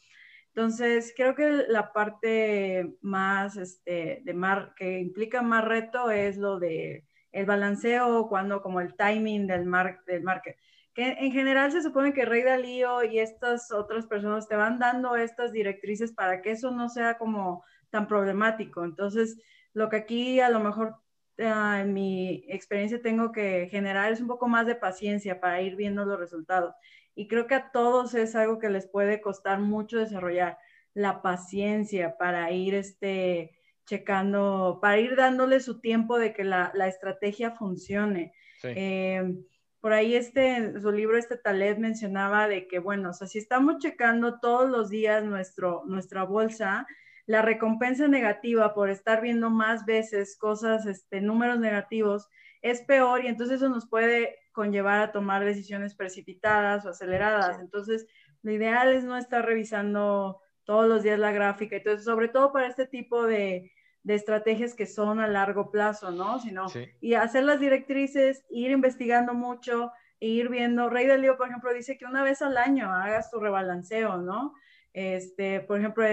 Entonces, 0.49 1.13
creo 1.17 1.35
que 1.35 1.65
la 1.69 1.93
parte 1.93 2.97
más, 3.03 3.57
este, 3.57 4.21
de 4.25 4.35
mar, 4.35 4.75
que 4.77 4.99
implica 4.99 5.43
más 5.43 5.65
reto 5.65 6.11
es 6.11 6.37
lo 6.37 6.59
de 6.59 7.07
el 7.37 7.47
balanceo, 7.47 8.29
cuando 8.29 8.63
como 8.63 8.81
el 8.81 8.95
timing 8.95 9.47
del, 9.47 9.67
mar, 9.67 10.01
del 10.07 10.23
market 10.23 10.57
que 10.97 11.11
en 11.11 11.31
general 11.31 11.71
se 11.71 11.83
supone 11.83 12.15
que 12.15 12.25
Rey 12.25 12.43
Dalío 12.43 13.05
y 13.05 13.19
estas 13.19 13.71
otras 13.71 14.07
personas 14.07 14.49
te 14.49 14.57
van 14.57 14.79
dando 14.79 15.15
estas 15.15 15.53
directrices 15.53 16.11
para 16.13 16.41
que 16.41 16.53
eso 16.53 16.71
no 16.71 16.89
sea 16.89 17.19
como 17.19 17.63
tan 17.91 18.09
problemático. 18.09 18.83
Entonces, 18.83 19.39
lo 19.75 19.91
que 19.91 19.97
aquí 19.97 20.41
a 20.41 20.49
lo 20.49 20.59
mejor 20.59 20.97
ah, 21.39 21.81
en 21.83 21.93
mi 21.93 22.47
experiencia 22.49 23.03
tengo 23.03 23.31
que 23.31 23.69
generar 23.71 24.11
es 24.11 24.23
un 24.23 24.27
poco 24.27 24.49
más 24.49 24.67
de 24.67 24.75
paciencia 24.75 25.39
para 25.39 25.61
ir 25.61 25.77
viendo 25.77 26.07
los 26.07 26.19
resultados. 26.19 26.75
Y 27.15 27.29
creo 27.29 27.47
que 27.47 27.57
a 27.57 27.71
todos 27.73 28.15
es 28.15 28.35
algo 28.35 28.59
que 28.59 28.71
les 28.71 28.89
puede 28.89 29.21
costar 29.21 29.59
mucho 29.61 29.99
desarrollar 29.99 30.57
la 30.95 31.21
paciencia 31.21 32.17
para 32.17 32.51
ir 32.53 32.75
este, 32.75 33.56
checando, 33.87 34.79
para 34.83 34.99
ir 34.99 35.17
dándole 35.17 35.61
su 35.61 35.81
tiempo 35.81 36.19
de 36.19 36.35
que 36.35 36.45
la, 36.45 36.71
la 36.75 36.89
estrategia 36.89 37.53
funcione. 37.53 38.33
Sí. 38.61 38.69
Eh, 38.75 39.35
por 39.81 39.93
ahí 39.93 40.17
este, 40.17 40.81
su 40.81 40.91
libro, 40.91 41.17
este 41.17 41.37
Taleb 41.37 41.79
mencionaba 41.79 42.49
de 42.49 42.67
que, 42.67 42.81
bueno, 42.81 43.11
o 43.11 43.13
sea, 43.13 43.29
si 43.29 43.39
estamos 43.39 43.79
checando 43.79 44.41
todos 44.41 44.69
los 44.69 44.91
días 44.91 45.23
nuestro, 45.25 45.85
nuestra 45.87 46.25
bolsa, 46.25 46.87
la 47.27 47.43
recompensa 47.43 48.09
negativa 48.09 48.75
por 48.75 48.91
estar 48.91 49.21
viendo 49.21 49.49
más 49.49 49.85
veces 49.85 50.37
cosas, 50.39 50.87
este, 50.87 51.21
números 51.21 51.61
negativos, 51.61 52.29
es 52.63 52.81
peor 52.83 53.25
y 53.25 53.29
entonces 53.29 53.57
eso 53.57 53.69
nos 53.69 53.89
puede 53.89 54.37
conllevar 54.51 55.01
a 55.01 55.13
tomar 55.13 55.45
decisiones 55.45 55.95
precipitadas 55.95 56.85
o 56.85 56.89
aceleradas. 56.89 57.61
Entonces, 57.61 58.09
lo 58.43 58.53
ideal 58.53 58.93
es 58.93 59.05
no 59.05 59.17
estar 59.17 59.45
revisando 59.45 60.41
todos 60.65 60.89
los 60.89 61.03
días 61.05 61.19
la 61.19 61.31
gráfica. 61.31 61.77
Entonces, 61.77 62.05
sobre 62.05 62.29
todo 62.29 62.53
para 62.53 62.67
este 62.67 62.87
tipo 62.87 63.25
de, 63.25 63.71
de 64.07 64.15
estrategias 64.15 64.75
que 64.75 64.87
son 64.87 65.19
a 65.19 65.27
largo 65.27 65.73
plazo, 65.73 66.13
¿no? 66.13 66.39
Sino, 66.39 66.67
Y 67.01 67.15
hacer 67.15 67.43
las 67.43 67.59
directrices, 67.59 68.45
ir 68.51 68.71
investigando 68.71 69.35
mucho, 69.35 69.91
ir 70.21 70.49
viendo. 70.49 70.89
Rey 70.89 71.09
del 71.09 71.23
Lío, 71.23 71.37
por 71.37 71.49
ejemplo, 71.49 71.75
dice 71.75 71.99
que 71.99 72.05
una 72.05 72.23
vez 72.23 72.41
al 72.41 72.57
año 72.57 72.89
hagas 72.93 73.33
tu 73.33 73.41
rebalanceo, 73.41 74.19
¿no? 74.19 74.55
Este, 74.93 75.59
por 75.59 75.81
ejemplo, 75.81 76.05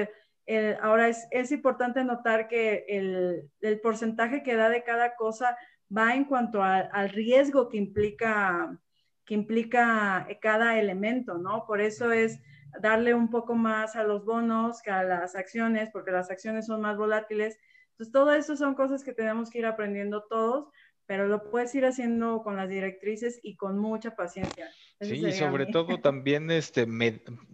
ahora 0.82 1.08
es, 1.08 1.28
es, 1.30 1.52
importante 1.52 2.04
notar 2.04 2.48
que 2.48 2.84
el, 2.90 3.48
el, 3.62 3.80
porcentaje 3.80 4.42
que 4.42 4.56
da 4.56 4.70
de 4.70 4.84
cada 4.84 5.16
cosa 5.16 5.56
va 5.96 6.16
en 6.16 6.26
cuanto 6.26 6.64
al 6.64 7.10
riesgo 7.10 7.70
que 7.70 7.78
implica, 7.78 8.76
que 9.24 9.36
implica 9.36 10.28
cada 10.42 10.80
elemento, 10.80 11.38
¿no? 11.38 11.68
Por 11.68 11.80
eso 11.80 12.12
es 12.12 12.40
darle 12.82 13.14
un 13.14 13.30
poco 13.30 13.54
más 13.54 13.96
a 13.96 14.02
los 14.02 14.26
bonos 14.26 14.82
que 14.82 14.90
a 14.90 15.04
las 15.04 15.36
acciones, 15.36 15.92
porque 15.92 16.10
las 16.10 16.32
acciones 16.32 16.66
son 16.66 16.82
más 16.82 16.98
volátiles 16.98 17.60
entonces, 17.94 18.12
todo 18.12 18.34
eso 18.34 18.58
son 18.58 18.74
cosas 18.74 19.04
que 19.04 19.14
tenemos 19.14 19.50
que 19.50 19.60
ir 19.60 19.66
aprendiendo 19.68 20.24
todos, 20.28 20.68
pero 21.06 21.28
lo 21.28 21.50
puedes 21.52 21.74
ir 21.76 21.86
haciendo 21.86 22.42
con 22.44 22.58
las 22.58 22.70
directrices 22.70 23.40
y 23.44 23.56
con 23.56 23.78
mucha 23.78 24.16
paciencia. 24.16 24.70
sí, 25.00 25.24
y 25.26 25.32
sobre 25.34 25.68
todo 25.68 25.98
también 26.02 26.50
este, 26.50 26.88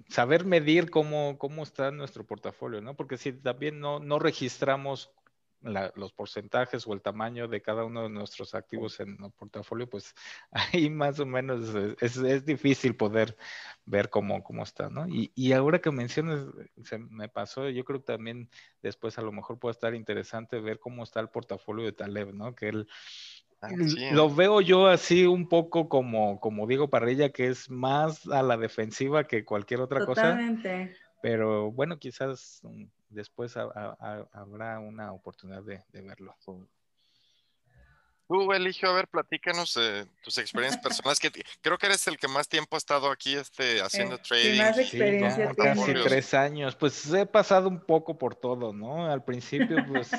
saber 0.07 0.45
medir 0.45 0.89
cómo, 0.89 1.37
cómo 1.37 1.63
está 1.63 1.91
nuestro 1.91 2.25
portafolio, 2.25 2.79
¿no? 2.79 2.95
Porque 2.95 3.17
si 3.17 3.33
también 3.33 3.79
no, 3.79 3.99
no 3.99 4.17
registramos 4.17 5.11
los 5.61 6.13
porcentajes 6.13 6.87
o 6.87 6.93
el 6.93 7.01
tamaño 7.01 7.47
de 7.47 7.61
cada 7.61 7.83
uno 7.83 8.03
de 8.03 8.09
nuestros 8.09 8.55
activos 8.55 8.99
en 8.99 9.17
el 9.21 9.31
portafolio, 9.31 9.89
pues 9.89 10.15
ahí 10.51 10.89
más 10.89 11.19
o 11.19 11.25
menos 11.25 11.75
es, 11.99 12.17
es 12.17 12.45
difícil 12.45 12.95
poder 12.95 13.35
ver 13.85 14.09
cómo, 14.09 14.43
cómo 14.43 14.63
está, 14.63 14.89
¿no? 14.89 15.07
Y, 15.07 15.31
y, 15.35 15.51
ahora 15.51 15.79
que 15.79 15.91
mencionas, 15.91 16.45
se 16.83 16.97
me 16.97 17.27
pasó, 17.27 17.69
yo 17.69 17.83
creo 17.83 17.99
que 17.99 18.13
también 18.13 18.49
después 18.81 19.17
a 19.17 19.21
lo 19.21 19.31
mejor 19.31 19.59
puede 19.59 19.71
estar 19.71 19.93
interesante 19.95 20.59
ver 20.59 20.79
cómo 20.79 21.03
está 21.03 21.19
el 21.19 21.29
portafolio 21.29 21.85
de 21.85 21.91
Taleb, 21.91 22.33
¿no? 22.33 22.55
Que 22.55 22.69
él, 22.69 22.87
ah, 23.61 23.69
lo 24.13 24.33
veo 24.33 24.61
yo 24.61 24.87
así 24.87 25.25
un 25.25 25.49
poco 25.49 25.89
como, 25.89 26.39
como 26.39 26.67
Diego 26.67 26.89
Parrilla, 26.89 27.29
que 27.29 27.47
es 27.47 27.69
más 27.69 28.27
a 28.27 28.43
la 28.43 28.55
defensiva 28.57 29.25
que 29.25 29.43
cualquier 29.43 29.81
otra 29.81 30.05
Totalmente. 30.05 30.89
cosa. 30.89 31.09
Pero 31.21 31.71
bueno, 31.71 31.99
quizás 31.99 32.61
después 33.09 33.55
habrá 33.57 34.79
una 34.79 35.11
oportunidad 35.13 35.63
de, 35.63 35.83
verlo. 36.01 36.35
Tú, 38.29 38.53
Eligio, 38.53 38.91
a 38.91 38.93
ver, 38.93 39.07
platícanos 39.07 39.73
tus 40.21 40.37
experiencias 40.37 40.83
personales, 40.83 41.19
que 41.19 41.31
creo 41.61 41.79
que 41.79 41.87
eres 41.87 42.05
el 42.05 42.19
que 42.19 42.27
más 42.27 42.47
tiempo 42.47 42.75
ha 42.75 42.77
estado 42.77 43.09
aquí 43.09 43.35
este, 43.35 43.81
haciendo 43.81 44.19
trading. 44.19 44.59
Más 44.59 44.77
experiencia 44.77 45.51
casi 45.55 45.93
tres 45.95 46.35
años. 46.35 46.75
Pues 46.75 47.11
he 47.11 47.25
pasado 47.25 47.67
un 47.67 47.79
poco 47.79 48.19
por 48.19 48.35
todo, 48.35 48.71
¿no? 48.71 49.11
Al 49.11 49.23
principio, 49.23 49.83
pues, 49.87 50.11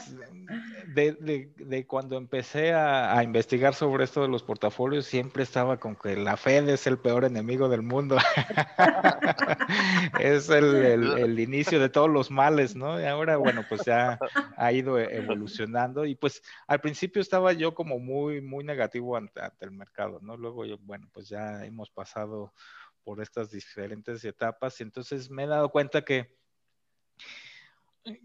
de, 0.88 1.52
de, 1.56 1.86
cuando 1.86 2.16
empecé 2.16 2.72
a, 2.72 3.16
a, 3.16 3.22
investigar 3.22 3.76
sobre 3.76 4.02
esto 4.02 4.22
de 4.22 4.28
los 4.28 4.42
portafolios, 4.42 5.06
siempre 5.06 5.44
estaba 5.44 5.78
con 5.78 5.94
que 5.94 6.16
la 6.16 6.36
Fed 6.36 6.68
es 6.68 6.88
el 6.88 6.98
peor 6.98 7.24
enemigo 7.24 7.68
del 7.68 7.82
mundo. 7.82 8.16
es 10.18 10.48
el, 10.48 10.74
el, 10.74 11.12
el, 11.16 11.38
inicio 11.38 11.78
de 11.78 11.88
todos 11.88 12.10
los 12.10 12.32
males, 12.32 12.74
¿no? 12.74 13.00
Y 13.00 13.04
ahora, 13.04 13.36
bueno, 13.36 13.64
pues 13.68 13.82
ya 13.86 14.18
ha 14.56 14.72
ido 14.72 14.98
evolucionando. 14.98 16.06
Y 16.06 16.16
pues 16.16 16.42
al 16.66 16.80
principio 16.80 17.22
estaba 17.22 17.52
yo 17.52 17.72
como 17.72 17.99
muy, 18.00 18.40
muy 18.40 18.64
negativo 18.64 19.16
ante, 19.16 19.40
el 19.60 19.70
mercado, 19.70 20.20
¿no? 20.22 20.36
Luego, 20.36 20.64
yo, 20.64 20.78
bueno, 20.78 21.08
pues 21.12 21.28
ya 21.28 21.64
hemos 21.64 21.90
pasado 21.90 22.52
por 23.04 23.20
estas 23.20 23.50
diferentes 23.50 24.24
etapas 24.24 24.80
y 24.80 24.82
entonces 24.82 25.30
me 25.30 25.44
he 25.44 25.46
dado 25.46 25.70
cuenta 25.70 26.04
que 26.04 26.36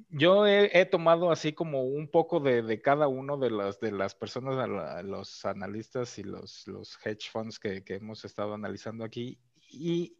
yo 0.09 0.47
he, 0.47 0.85
tomado 0.85 1.31
así 1.31 1.53
como 1.53 1.83
un 1.83 2.09
poco 2.09 2.39
de, 2.39 2.81
cada 2.81 3.07
uno 3.07 3.37
de 3.37 3.51
las, 3.51 3.79
de 3.79 3.91
las 3.91 4.15
personas, 4.15 5.03
los 5.03 5.45
analistas 5.45 6.17
y 6.17 6.23
los, 6.23 6.67
los 6.67 6.97
hedge 7.05 7.29
funds 7.29 7.59
que, 7.59 7.83
que 7.83 7.95
hemos 7.95 8.23
estado 8.25 8.53
analizando 8.53 9.03
aquí 9.03 9.37
y 9.69 10.17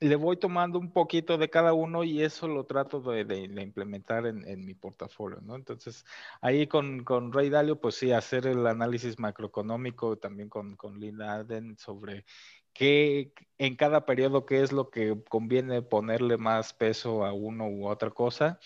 le 0.00 0.16
voy 0.16 0.38
tomando 0.38 0.78
un 0.78 0.92
poquito 0.92 1.36
de 1.36 1.50
cada 1.50 1.74
uno 1.74 2.04
y 2.04 2.22
eso 2.22 2.48
lo 2.48 2.64
trato 2.64 3.00
de, 3.00 3.24
de, 3.24 3.62
implementar 3.62 4.26
en, 4.26 4.48
en, 4.48 4.64
mi 4.64 4.74
portafolio, 4.74 5.40
¿no? 5.42 5.56
Entonces, 5.56 6.06
ahí 6.40 6.66
con, 6.66 7.04
con 7.04 7.32
Ray 7.32 7.50
Dalio, 7.50 7.78
pues 7.80 7.96
sí, 7.96 8.10
hacer 8.10 8.46
el 8.46 8.66
análisis 8.66 9.18
macroeconómico 9.18 10.16
también 10.16 10.48
con, 10.48 10.76
con 10.76 10.98
Lynn 10.98 11.20
Arden 11.20 11.76
sobre 11.76 12.24
qué 12.72 13.32
en 13.58 13.76
cada 13.76 14.06
periodo 14.06 14.46
qué 14.46 14.62
es 14.62 14.72
lo 14.72 14.90
que 14.90 15.22
conviene 15.28 15.82
ponerle 15.82 16.38
más 16.38 16.72
peso 16.72 17.24
a 17.26 17.32
uno 17.34 17.68
u 17.68 17.86
otra 17.86 18.10
cosa. 18.10 18.58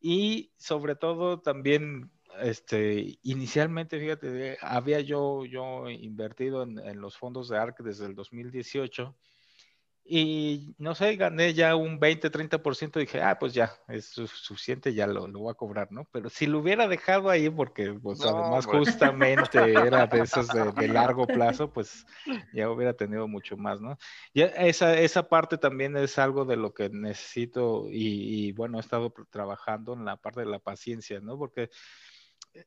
Y 0.00 0.52
sobre 0.58 0.94
todo 0.94 1.40
también 1.40 2.12
este, 2.40 3.18
inicialmente, 3.24 3.98
fíjate, 3.98 4.58
había 4.60 5.00
yo, 5.00 5.44
yo 5.44 5.90
invertido 5.90 6.62
en, 6.62 6.78
en, 6.78 7.00
los 7.00 7.16
fondos 7.18 7.48
de 7.48 7.58
ARC 7.58 7.80
desde 7.80 8.06
el 8.06 8.14
2018 8.14 9.16
y 10.10 10.74
no 10.78 10.94
sé, 10.94 11.16
gané 11.16 11.52
ya 11.52 11.76
un 11.76 12.00
20, 12.00 12.30
30%, 12.30 12.98
dije, 12.98 13.20
ah, 13.20 13.38
pues 13.38 13.52
ya, 13.52 13.74
es 13.88 14.06
suficiente, 14.06 14.94
ya 14.94 15.06
lo, 15.06 15.28
lo, 15.28 15.40
voy 15.40 15.50
a 15.50 15.54
cobrar, 15.54 15.92
¿no? 15.92 16.08
Pero 16.10 16.30
si 16.30 16.46
lo 16.46 16.60
hubiera 16.60 16.88
dejado 16.88 17.28
ahí, 17.28 17.50
porque 17.50 17.92
pues 17.92 18.22
además 18.22 18.64
justamente 18.64 19.58
era 19.58 20.06
de 20.06 20.20
esos 20.22 20.48
de, 20.48 20.88
largo 20.88 21.26
plazo, 21.26 21.70
pues 21.70 22.06
ya 22.54 22.70
hubiera 22.70 22.94
tenido 22.94 23.28
mucho 23.28 23.58
más, 23.58 23.82
¿no? 23.82 23.98
Ya 24.32 24.46
esa, 24.46 24.98
esa 24.98 25.28
parte 25.28 25.58
también 25.58 25.94
es 25.98 26.18
algo 26.18 26.46
de 26.46 26.56
lo 26.56 26.72
que 26.72 26.88
necesito 26.88 27.86
y, 27.90 28.46
y 28.48 28.52
bueno, 28.52 28.78
he 28.78 28.80
estado 28.80 29.12
trabajando 29.28 29.92
en 29.92 30.06
la 30.06 30.16
parte 30.16 30.40
de 30.40 30.46
la 30.46 30.58
paciencia, 30.58 31.20
¿no? 31.20 31.36
Porque 31.36 31.68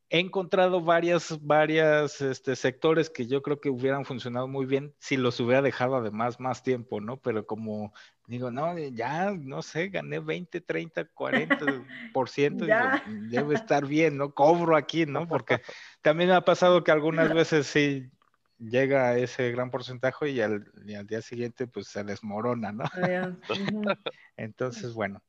he 0.10 0.20
encontrado 0.20 0.82
varias, 0.82 1.38
varias 1.42 2.22
este, 2.22 2.56
sectores 2.56 3.10
que 3.10 3.28
yo 3.28 3.42
creo 3.42 3.60
que 3.60 3.70
hubieran 3.70 4.06
funcionado 4.06 4.48
muy 4.48 4.66
bien 4.66 4.94
si 5.00 5.18
los 5.18 5.40
hubiera 5.40 5.62
dejado 5.62 5.96
además 5.96 6.40
más 6.40 6.64
tiempo, 6.64 7.02
¿no? 7.02 7.18
Pero 7.18 7.46
como 7.46 7.94
digo, 8.28 8.52
no, 8.52 8.78
ya, 8.78 9.32
no 9.32 9.62
sé, 9.62 9.90
gané 9.90 10.20
20, 10.20 10.62
30, 10.62 11.10
40%, 11.14 13.06
y 13.08 13.30
debe 13.30 13.56
estar 13.56 13.86
bien, 13.86 14.18
¿no? 14.18 14.34
Cobro 14.34 14.76
aquí, 14.76 15.06
¿no? 15.06 15.28
Porque 15.28 15.62
también 16.02 16.30
me 16.30 16.36
ha 16.36 16.42
pasado 16.42 16.84
que 16.84 16.92
algunas 16.92 17.34
veces 17.34 17.68
sí 17.68 18.10
llega 18.58 19.18
ese 19.18 19.52
gran 19.52 19.72
porcentaje 19.72 20.30
y 20.30 20.42
al, 20.42 20.72
y 20.86 20.94
al 20.94 21.08
día 21.08 21.22
siguiente 21.22 21.68
pues 21.68 21.88
se 21.88 22.04
desmorona, 22.04 22.72
¿no? 22.72 22.84
Entonces, 24.38 24.94
bueno. 24.94 25.22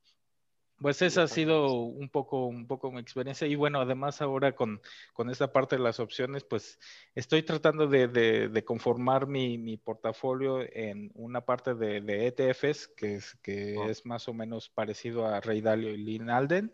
Pues 0.82 1.00
esa 1.00 1.22
ha 1.22 1.28
sido 1.28 1.72
un 1.74 2.08
poco, 2.08 2.46
un 2.46 2.66
poco 2.66 2.90
mi 2.90 3.00
experiencia. 3.00 3.46
Y 3.46 3.54
bueno, 3.54 3.80
además 3.80 4.20
ahora 4.20 4.52
con, 4.52 4.82
con 5.12 5.30
esta 5.30 5.52
parte 5.52 5.76
de 5.76 5.82
las 5.82 6.00
opciones, 6.00 6.42
pues 6.42 6.80
estoy 7.14 7.44
tratando 7.44 7.86
de, 7.86 8.08
de, 8.08 8.64
conformar 8.64 9.28
mi, 9.28 9.58
mi, 9.58 9.76
portafolio 9.76 10.60
en 10.60 11.12
una 11.14 11.42
parte 11.42 11.74
de, 11.74 12.00
de 12.00 12.26
ETFs, 12.26 12.88
que, 12.88 13.14
es, 13.14 13.36
que 13.42 13.76
oh. 13.78 13.88
es 13.88 14.04
más 14.04 14.26
o 14.26 14.34
menos 14.34 14.70
parecido 14.70 15.24
a 15.26 15.40
Rey 15.40 15.60
Dalio 15.60 15.90
y 15.90 15.98
Lynn 15.98 16.30
Alden. 16.30 16.72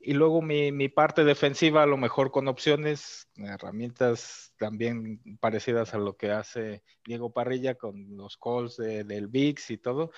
Y 0.00 0.14
luego 0.14 0.40
mi, 0.40 0.72
mi, 0.72 0.88
parte 0.88 1.22
defensiva, 1.24 1.82
a 1.82 1.86
lo 1.86 1.98
mejor 1.98 2.30
con 2.30 2.48
opciones, 2.48 3.28
herramientas 3.36 4.54
también 4.56 5.20
parecidas 5.38 5.92
a 5.92 5.98
lo 5.98 6.16
que 6.16 6.30
hace 6.30 6.82
Diego 7.04 7.32
Parrilla 7.32 7.74
con 7.74 8.16
los 8.16 8.38
calls 8.38 8.76
del 8.78 9.28
VIX 9.28 9.70
y 9.70 9.78
todo 9.78 10.12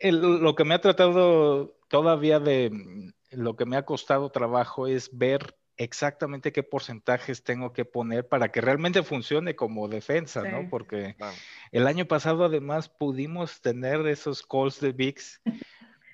lo 0.00 0.54
que 0.54 0.64
me 0.64 0.74
ha 0.74 0.80
tratado 0.80 1.77
todavía 1.88 2.38
de, 2.38 2.70
mm, 2.70 3.12
lo 3.32 3.56
que 3.56 3.66
me 3.66 3.76
ha 3.76 3.84
costado 3.84 4.30
trabajo 4.30 4.86
es 4.86 5.16
ver 5.16 5.56
exactamente 5.76 6.52
qué 6.52 6.62
porcentajes 6.62 7.44
tengo 7.44 7.72
que 7.72 7.84
poner 7.84 8.26
para 8.26 8.50
que 8.50 8.60
realmente 8.60 9.02
funcione 9.02 9.54
como 9.54 9.88
defensa, 9.88 10.42
¿no? 10.42 10.68
Porque 10.68 11.16
el 11.70 11.86
año 11.86 12.06
pasado 12.06 12.44
además 12.44 12.88
pudimos 12.88 13.60
tener 13.60 14.04
esos 14.08 14.42
calls 14.42 14.80
de 14.80 14.92
VIX, 14.92 15.40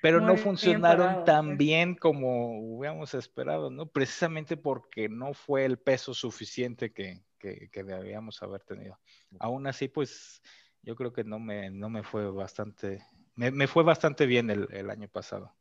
pero 0.03 0.21
no 0.21 0.37
funcionaron 0.37 1.25
tan 1.25 1.57
bien 1.57 1.95
como 1.95 2.59
hubiéramos 2.59 3.15
esperado, 3.15 3.71
¿no? 3.71 3.87
Precisamente 3.87 4.55
porque 4.55 5.09
no 5.09 5.33
fue 5.33 5.65
el 5.65 5.79
peso 5.79 6.13
suficiente 6.13 6.93
que, 6.93 7.23
que, 7.39 7.69
que 7.71 7.83
debíamos 7.83 8.43
haber 8.43 8.61
tenido. 8.61 8.99
Aún 9.39 9.65
así, 9.65 9.87
pues 9.87 10.43
yo 10.83 10.95
creo 10.95 11.11
que 11.11 11.23
no 11.23 11.39
me, 11.39 11.71
no 11.71 11.89
me 11.89 12.03
fue 12.03 12.29
bastante 12.29 13.03
me, 13.35 13.67
fue 13.67 13.83
bastante 13.83 14.25
bien 14.25 14.49
el, 14.49 14.89
año 14.89 15.07
pasado. 15.09 15.53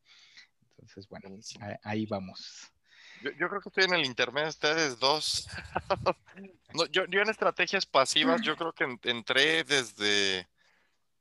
Entonces, 0.84 1.08
bueno, 1.08 1.30
ahí, 1.82 2.04
vamos. 2.04 2.70
Yo, 3.22 3.48
creo 3.48 3.60
que 3.62 3.70
estoy 3.70 3.84
en 3.84 3.94
el 3.94 4.04
intermedio 4.04 4.44
de 4.44 4.50
ustedes 4.50 4.98
dos. 4.98 5.48
yo, 6.92 7.06
yo, 7.06 7.20
en 7.22 7.30
estrategias 7.30 7.86
pasivas, 7.86 8.42
yo 8.42 8.54
creo 8.54 8.72
que 8.72 8.84
entré 9.10 9.64
desde, 9.64 10.46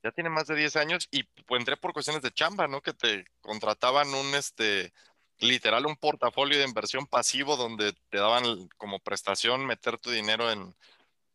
ya 0.03 0.11
tiene 0.11 0.29
más 0.29 0.47
de 0.47 0.55
10 0.55 0.75
años 0.75 1.07
y 1.11 1.23
pues, 1.23 1.59
entré 1.59 1.77
por 1.77 1.93
cuestiones 1.93 2.21
de 2.21 2.31
chamba, 2.31 2.67
¿no? 2.67 2.81
Que 2.81 2.91
te 2.91 3.25
contrataban 3.39 4.13
un, 4.13 4.35
este, 4.35 4.91
literal, 5.39 5.85
un 5.85 5.95
portafolio 5.95 6.57
de 6.57 6.67
inversión 6.67 7.07
pasivo 7.07 7.55
donde 7.55 7.93
te 8.09 8.17
daban 8.17 8.67
como 8.75 8.99
prestación 8.99 9.65
meter 9.65 9.97
tu 9.97 10.11
dinero 10.11 10.51
en, 10.51 10.75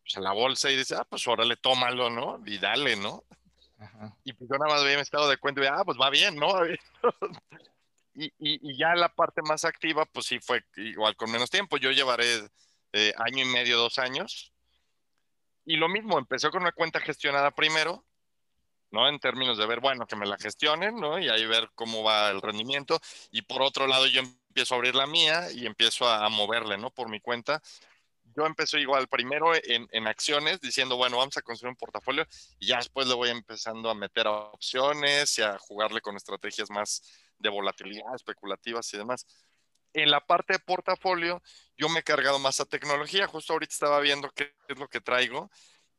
pues, 0.02 0.16
en 0.16 0.24
la 0.24 0.32
bolsa 0.32 0.70
y 0.70 0.76
dices, 0.76 0.98
ah, 0.98 1.06
pues 1.08 1.26
órale, 1.26 1.56
tómalo, 1.56 2.10
¿no? 2.10 2.42
Y 2.44 2.58
dale, 2.58 2.94
¿no? 2.96 3.24
Y 4.22 4.34
pues 4.34 4.50
yo 4.50 4.58
nada 4.58 4.74
más 4.74 4.82
había 4.82 5.00
estado 5.00 5.30
de 5.30 5.38
cuenta 5.38 5.62
y 5.62 5.66
ah, 5.66 5.82
pues 5.82 5.96
va 5.98 6.10
bien, 6.10 6.36
¿no? 6.36 6.52
y, 8.26 8.32
y, 8.38 8.76
ya 8.76 8.94
la 8.94 9.08
parte 9.08 9.42
más 9.42 9.64
activa, 9.64 10.04
pues 10.06 10.26
sí 10.26 10.40
fue 10.40 10.64
igual 10.76 11.14
con 11.16 11.30
menos 11.30 11.50
tiempo. 11.50 11.76
Yo 11.76 11.90
llevaré 11.92 12.26
eh, 12.92 13.12
año 13.18 13.44
y 13.44 13.48
medio, 13.48 13.78
dos 13.78 13.98
años. 13.98 14.52
Y 15.64 15.76
lo 15.76 15.88
mismo, 15.88 16.18
empecé 16.18 16.50
con 16.50 16.62
una 16.62 16.72
cuenta 16.72 16.98
gestionada 17.00 17.50
primero, 17.52 18.04
¿no? 18.90 19.08
En 19.08 19.20
términos 19.20 19.58
de 19.58 19.66
ver, 19.66 19.80
bueno, 19.80 20.06
que 20.06 20.16
me 20.16 20.26
la 20.26 20.38
gestionen, 20.38 20.96
¿no? 20.96 21.18
Y 21.18 21.28
ahí 21.28 21.46
ver 21.46 21.70
cómo 21.74 22.02
va 22.02 22.30
el 22.30 22.40
rendimiento. 22.42 23.00
Y 23.30 23.42
por 23.42 23.62
otro 23.62 23.86
lado, 23.86 24.06
yo 24.06 24.20
empiezo 24.20 24.74
a 24.74 24.78
abrir 24.78 24.94
la 24.94 25.06
mía 25.06 25.52
y 25.52 25.66
empiezo 25.66 26.08
a, 26.08 26.24
a 26.24 26.28
moverle, 26.28 26.78
¿no? 26.78 26.90
Por 26.90 27.08
mi 27.08 27.20
cuenta 27.20 27.62
yo 28.36 28.46
empecé 28.46 28.80
igual 28.80 29.08
primero 29.08 29.52
en, 29.54 29.88
en, 29.90 30.06
acciones 30.06 30.60
diciendo, 30.60 30.96
bueno, 30.96 31.16
vamos 31.16 31.36
a 31.36 31.42
construir 31.42 31.70
un 31.70 31.76
portafolio 31.76 32.26
y 32.60 32.68
ya 32.68 32.76
después 32.76 33.08
le 33.08 33.14
voy 33.14 33.30
empezando 33.30 33.90
a 33.90 33.94
meter 33.94 34.28
a 34.28 34.30
opciones 34.30 35.38
y 35.38 35.42
a 35.42 35.58
jugarle 35.58 36.00
con 36.00 36.16
estrategias 36.16 36.70
más 36.70 37.02
de 37.38 37.48
volatilidad, 37.48 38.14
especulativas 38.14 38.92
y 38.94 38.98
demás. 38.98 39.26
En 39.94 40.10
la 40.10 40.24
parte 40.24 40.54
de 40.54 40.58
portafolio, 40.58 41.42
yo 41.76 41.88
me 41.88 42.00
he 42.00 42.02
cargado 42.02 42.38
más 42.38 42.60
a 42.60 42.66
tecnología. 42.66 43.26
Justo 43.26 43.52
ahorita 43.52 43.72
estaba 43.72 44.00
viendo 44.00 44.30
qué 44.30 44.54
es 44.68 44.78
lo 44.78 44.88
que 44.88 45.00
traigo 45.00 45.50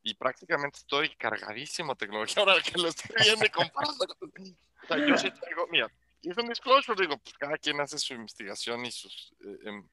y 0.04 0.14
prácticamente 0.14 0.80
estoy 0.80 1.10
cargadísimo 1.16 1.94
a 1.94 1.96
tecnología 1.96 2.36
ahora 2.44 2.62
que 2.62 2.80
lo 2.80 2.88
estoy 2.88 3.16
viendo 3.24 3.46
y 3.46 3.50
comparando. 3.50 4.06
O 4.06 4.88
sea, 4.88 4.98
yo 4.98 5.18
sí 5.18 5.32
traigo, 5.32 5.68
mira, 5.68 5.92
es 6.22 6.38
un 6.38 6.48
disclosure, 6.48 7.00
digo, 7.00 7.18
pues 7.18 7.38
cada 7.38 7.58
quien 7.58 7.80
hace 7.80 7.98
su 7.98 8.14
investigación 8.14 8.86
y 8.86 8.92
sus 8.92 9.34
eh, 9.42 9.58
em, 9.66 9.88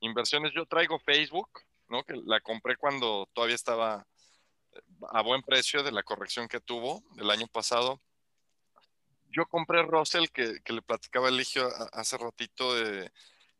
inversiones. 0.00 0.52
Yo 0.54 0.66
traigo 0.66 0.98
Facebook, 0.98 1.48
¿no? 1.88 2.04
Que 2.04 2.14
la 2.24 2.40
compré 2.40 2.76
cuando 2.76 3.28
todavía 3.32 3.54
estaba 3.54 4.06
eh, 4.72 4.80
a 5.10 5.22
buen 5.22 5.42
precio 5.42 5.82
de 5.82 5.92
la 5.92 6.02
corrección 6.02 6.48
que 6.48 6.60
tuvo 6.60 7.02
el 7.16 7.30
año 7.30 7.46
pasado. 7.46 8.00
Yo 9.28 9.46
compré 9.46 9.82
Russell, 9.82 10.26
que, 10.32 10.60
que 10.64 10.72
le 10.72 10.82
platicaba 10.82 11.28
Eligio 11.28 11.68
hace 11.92 12.16
ratito. 12.16 12.74
De, 12.74 13.10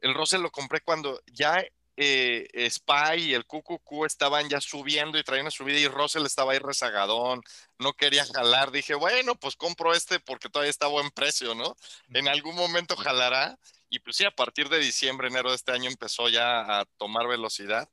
el 0.00 0.14
Russell 0.14 0.42
lo 0.42 0.50
compré 0.50 0.80
cuando 0.80 1.20
ya 1.26 1.62
eh, 2.00 2.70
Spy 2.70 3.22
y 3.24 3.34
el 3.34 3.44
QQQ 3.44 4.04
estaban 4.06 4.48
ya 4.48 4.60
subiendo 4.60 5.18
y 5.18 5.24
traían 5.24 5.46
una 5.46 5.50
subida 5.50 5.78
y 5.80 5.88
Russell 5.88 6.24
estaba 6.26 6.52
ahí 6.52 6.60
rezagadón, 6.60 7.42
no 7.78 7.92
quería 7.92 8.24
jalar. 8.24 8.70
Dije, 8.70 8.94
bueno, 8.94 9.34
pues 9.34 9.56
compro 9.56 9.92
este 9.92 10.20
porque 10.20 10.48
todavía 10.48 10.70
está 10.70 10.86
a 10.86 10.90
buen 10.90 11.10
precio, 11.10 11.56
¿no? 11.56 11.76
En 12.10 12.28
algún 12.28 12.54
momento 12.54 12.96
jalará. 12.96 13.58
Y 13.90 13.98
pues 13.98 14.16
sí, 14.16 14.24
a 14.24 14.30
partir 14.30 14.68
de 14.68 14.78
diciembre, 14.78 15.28
enero 15.28 15.50
de 15.50 15.56
este 15.56 15.72
año 15.72 15.90
empezó 15.90 16.28
ya 16.28 16.80
a 16.80 16.84
tomar 16.98 17.26
velocidad. 17.26 17.88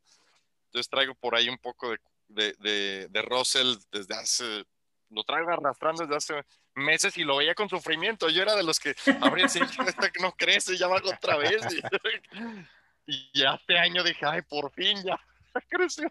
Entonces 0.66 0.90
traigo 0.90 1.16
por 1.16 1.36
ahí 1.36 1.50
un 1.50 1.58
poco 1.58 1.90
de, 2.28 2.54
de, 2.60 3.08
de, 3.10 3.22
Russell 3.24 3.76
desde 3.92 4.16
hace, 4.16 4.66
lo 5.10 5.24
traigo 5.24 5.52
arrastrando 5.52 6.04
desde 6.04 6.16
hace 6.18 6.46
meses 6.76 7.18
y 7.18 7.24
lo 7.24 7.38
veía 7.38 7.56
con 7.56 7.70
sufrimiento. 7.70 8.30
Yo 8.30 8.42
era 8.42 8.56
de 8.56 8.64
los 8.64 8.80
que 8.80 8.96
habría 9.22 9.48
sido 9.48 9.66
esta 9.88 10.12
que 10.12 10.22
no 10.22 10.34
crece, 10.34 10.78
ya 10.78 10.88
va 10.88 10.98
otra 10.98 11.38
vez. 11.38 11.62
Y, 13.08 13.30
ya 13.40 13.52
este 13.52 13.78
año 13.78 14.04
dije, 14.04 14.26
ay, 14.26 14.42
por 14.42 14.72
fin 14.72 14.98
ya 15.04 15.16
creció. 15.70 16.10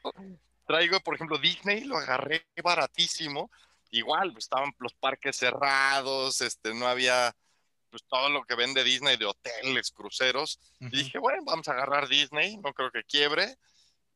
Traigo, 0.64 1.00
por 1.00 1.16
ejemplo, 1.16 1.38
Disney, 1.38 1.82
lo 1.82 1.98
agarré 1.98 2.46
baratísimo. 2.62 3.50
Igual, 3.90 4.30
pues, 4.32 4.44
estaban 4.44 4.72
los 4.78 4.94
parques 4.94 5.34
cerrados, 5.34 6.40
este, 6.40 6.72
no 6.72 6.86
había 6.86 7.34
pues 7.90 8.04
todo 8.04 8.28
lo 8.28 8.44
que 8.44 8.54
vende 8.54 8.84
Disney 8.84 9.16
de 9.16 9.26
hoteles, 9.26 9.90
cruceros. 9.90 10.60
Y 10.78 10.98
dije, 10.98 11.18
bueno, 11.18 11.42
vamos 11.44 11.66
a 11.66 11.72
agarrar 11.72 12.06
Disney, 12.06 12.58
no 12.58 12.72
creo 12.72 12.92
que 12.92 13.02
quiebre 13.02 13.56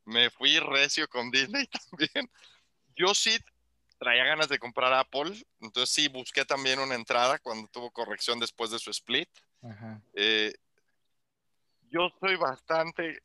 me 0.09 0.29
fui 0.29 0.59
recio 0.59 1.07
con 1.07 1.31
Disney 1.31 1.67
también. 1.67 2.29
Yo 2.95 3.13
sí 3.13 3.37
traía 3.99 4.23
ganas 4.23 4.47
de 4.47 4.57
comprar 4.57 4.93
Apple, 4.93 5.33
entonces 5.59 5.93
sí 5.93 6.07
busqué 6.07 6.45
también 6.45 6.79
una 6.79 6.95
entrada 6.95 7.37
cuando 7.39 7.67
tuvo 7.67 7.91
corrección 7.91 8.39
después 8.39 8.71
de 8.71 8.79
su 8.79 8.89
split. 8.89 9.29
Eh, 10.13 10.53
yo 11.91 12.09
soy 12.19 12.35
bastante 12.37 13.17
eh, 13.17 13.19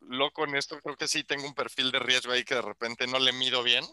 loco 0.00 0.44
en 0.44 0.54
esto, 0.54 0.80
creo 0.80 0.96
que 0.96 1.08
sí 1.08 1.24
tengo 1.24 1.46
un 1.46 1.54
perfil 1.54 1.90
de 1.90 1.98
riesgo 1.98 2.32
ahí 2.32 2.44
que 2.44 2.54
de 2.54 2.62
repente 2.62 3.06
no 3.06 3.18
le 3.18 3.32
mido 3.32 3.62
bien, 3.62 3.84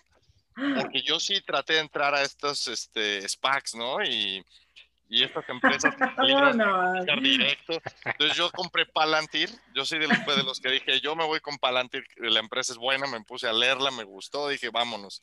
porque 0.55 1.01
yo 1.01 1.19
sí 1.19 1.41
traté 1.41 1.73
de 1.73 1.79
entrar 1.79 2.13
a 2.13 2.21
estos 2.21 2.67
este, 2.67 3.27
SPACs, 3.27 3.75
¿no? 3.75 4.01
Y 4.03 4.45
y 5.07 5.23
estas 5.23 5.47
empresas 5.49 5.95
que 5.95 6.03
directo. 7.21 7.73
Entonces 8.03 8.35
yo 8.35 8.49
compré 8.51 8.85
Palantir, 8.85 9.49
yo 9.73 9.85
soy 9.85 9.99
de 9.99 10.07
los, 10.07 10.25
de 10.25 10.43
los 10.43 10.59
que 10.59 10.71
dije, 10.71 10.99
yo 10.99 11.15
me 11.15 11.25
voy 11.25 11.39
con 11.39 11.57
Palantir, 11.57 12.05
la 12.17 12.39
empresa 12.39 12.73
es 12.73 12.77
buena, 12.77 13.07
me 13.07 13.21
puse 13.21 13.47
a 13.47 13.53
leerla, 13.53 13.91
me 13.91 14.03
gustó, 14.03 14.47
dije, 14.47 14.69
vámonos. 14.69 15.21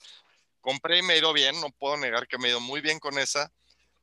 Compré 0.62 0.98
y 0.98 1.02
me 1.02 1.12
ha 1.12 1.18
ido 1.18 1.34
bien, 1.34 1.60
no 1.60 1.68
puedo 1.70 1.98
negar 1.98 2.26
que 2.26 2.38
me 2.38 2.46
ha 2.46 2.52
ido 2.52 2.60
muy 2.60 2.80
bien 2.80 2.98
con 2.98 3.18
esa, 3.18 3.52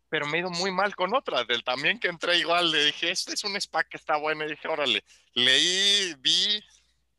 pero 0.09 0.27
me 0.27 0.37
ha 0.37 0.41
ido 0.41 0.51
muy 0.51 0.71
mal 0.71 0.95
con 0.95 1.15
otra, 1.15 1.43
del 1.45 1.63
también 1.63 1.99
que 1.99 2.09
entré 2.09 2.37
igual, 2.37 2.69
le 2.69 2.85
dije, 2.85 3.09
este 3.09 3.33
es 3.33 3.43
un 3.43 3.59
SPAC 3.59 3.89
que 3.89 3.97
está 3.97 4.17
bueno, 4.17 4.45
y 4.45 4.49
dije, 4.49 4.67
órale, 4.67 5.03
leí, 5.33 6.13
vi, 6.19 6.63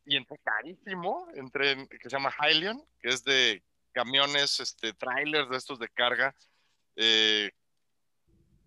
y 0.05 0.17
entré 0.17 0.39
carísimo, 0.39 1.27
entré, 1.35 1.89
que 1.89 2.09
se 2.09 2.11
llama 2.11 2.33
Hylion, 2.41 2.81
que 3.01 3.09
es 3.09 3.25
de 3.25 3.63
camiones, 3.93 4.61
este, 4.61 4.93
trailers 4.93 5.51
de 5.51 5.57
estos 5.57 5.79
de 5.79 5.89
carga, 5.89 6.35
eh, 6.97 7.51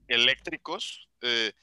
eléctricos. 0.07 1.07
Eh, 1.21 1.53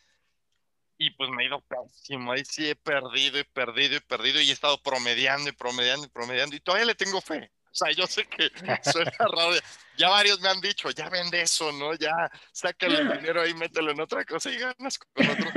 y 0.98 1.10
pues 1.12 1.30
me 1.30 1.42
he 1.42 1.46
ido 1.46 1.62
pésimo. 1.62 2.32
Ahí 2.32 2.44
sí 2.44 2.68
he 2.68 2.76
perdido 2.76 3.38
y 3.38 3.44
perdido 3.44 3.96
y 3.96 4.00
perdido 4.00 4.40
y 4.40 4.50
he 4.50 4.52
estado 4.52 4.82
promediando 4.82 5.48
y 5.48 5.52
promediando 5.52 6.06
y 6.06 6.10
promediando 6.10 6.54
y 6.54 6.60
todavía 6.60 6.84
le 6.84 6.94
tengo 6.94 7.22
fe. 7.22 7.50
O 7.70 7.74
sea, 7.74 7.92
yo 7.92 8.06
sé 8.06 8.26
que 8.26 8.50
suena 8.90 9.12
raro. 9.18 9.52
Ya 9.96 10.08
varios 10.08 10.40
me 10.40 10.48
han 10.48 10.60
dicho, 10.60 10.90
ya 10.90 11.08
vende 11.08 11.42
eso, 11.42 11.70
¿no? 11.72 11.94
Ya 11.94 12.30
sácale 12.52 12.98
el 12.98 13.12
dinero 13.12 13.42
ahí, 13.42 13.54
mételo 13.54 13.92
en 13.92 14.00
otra 14.00 14.24
cosa 14.24 14.50
y 14.50 14.58
ganas 14.58 14.98
con 14.98 15.28
otro. 15.28 15.50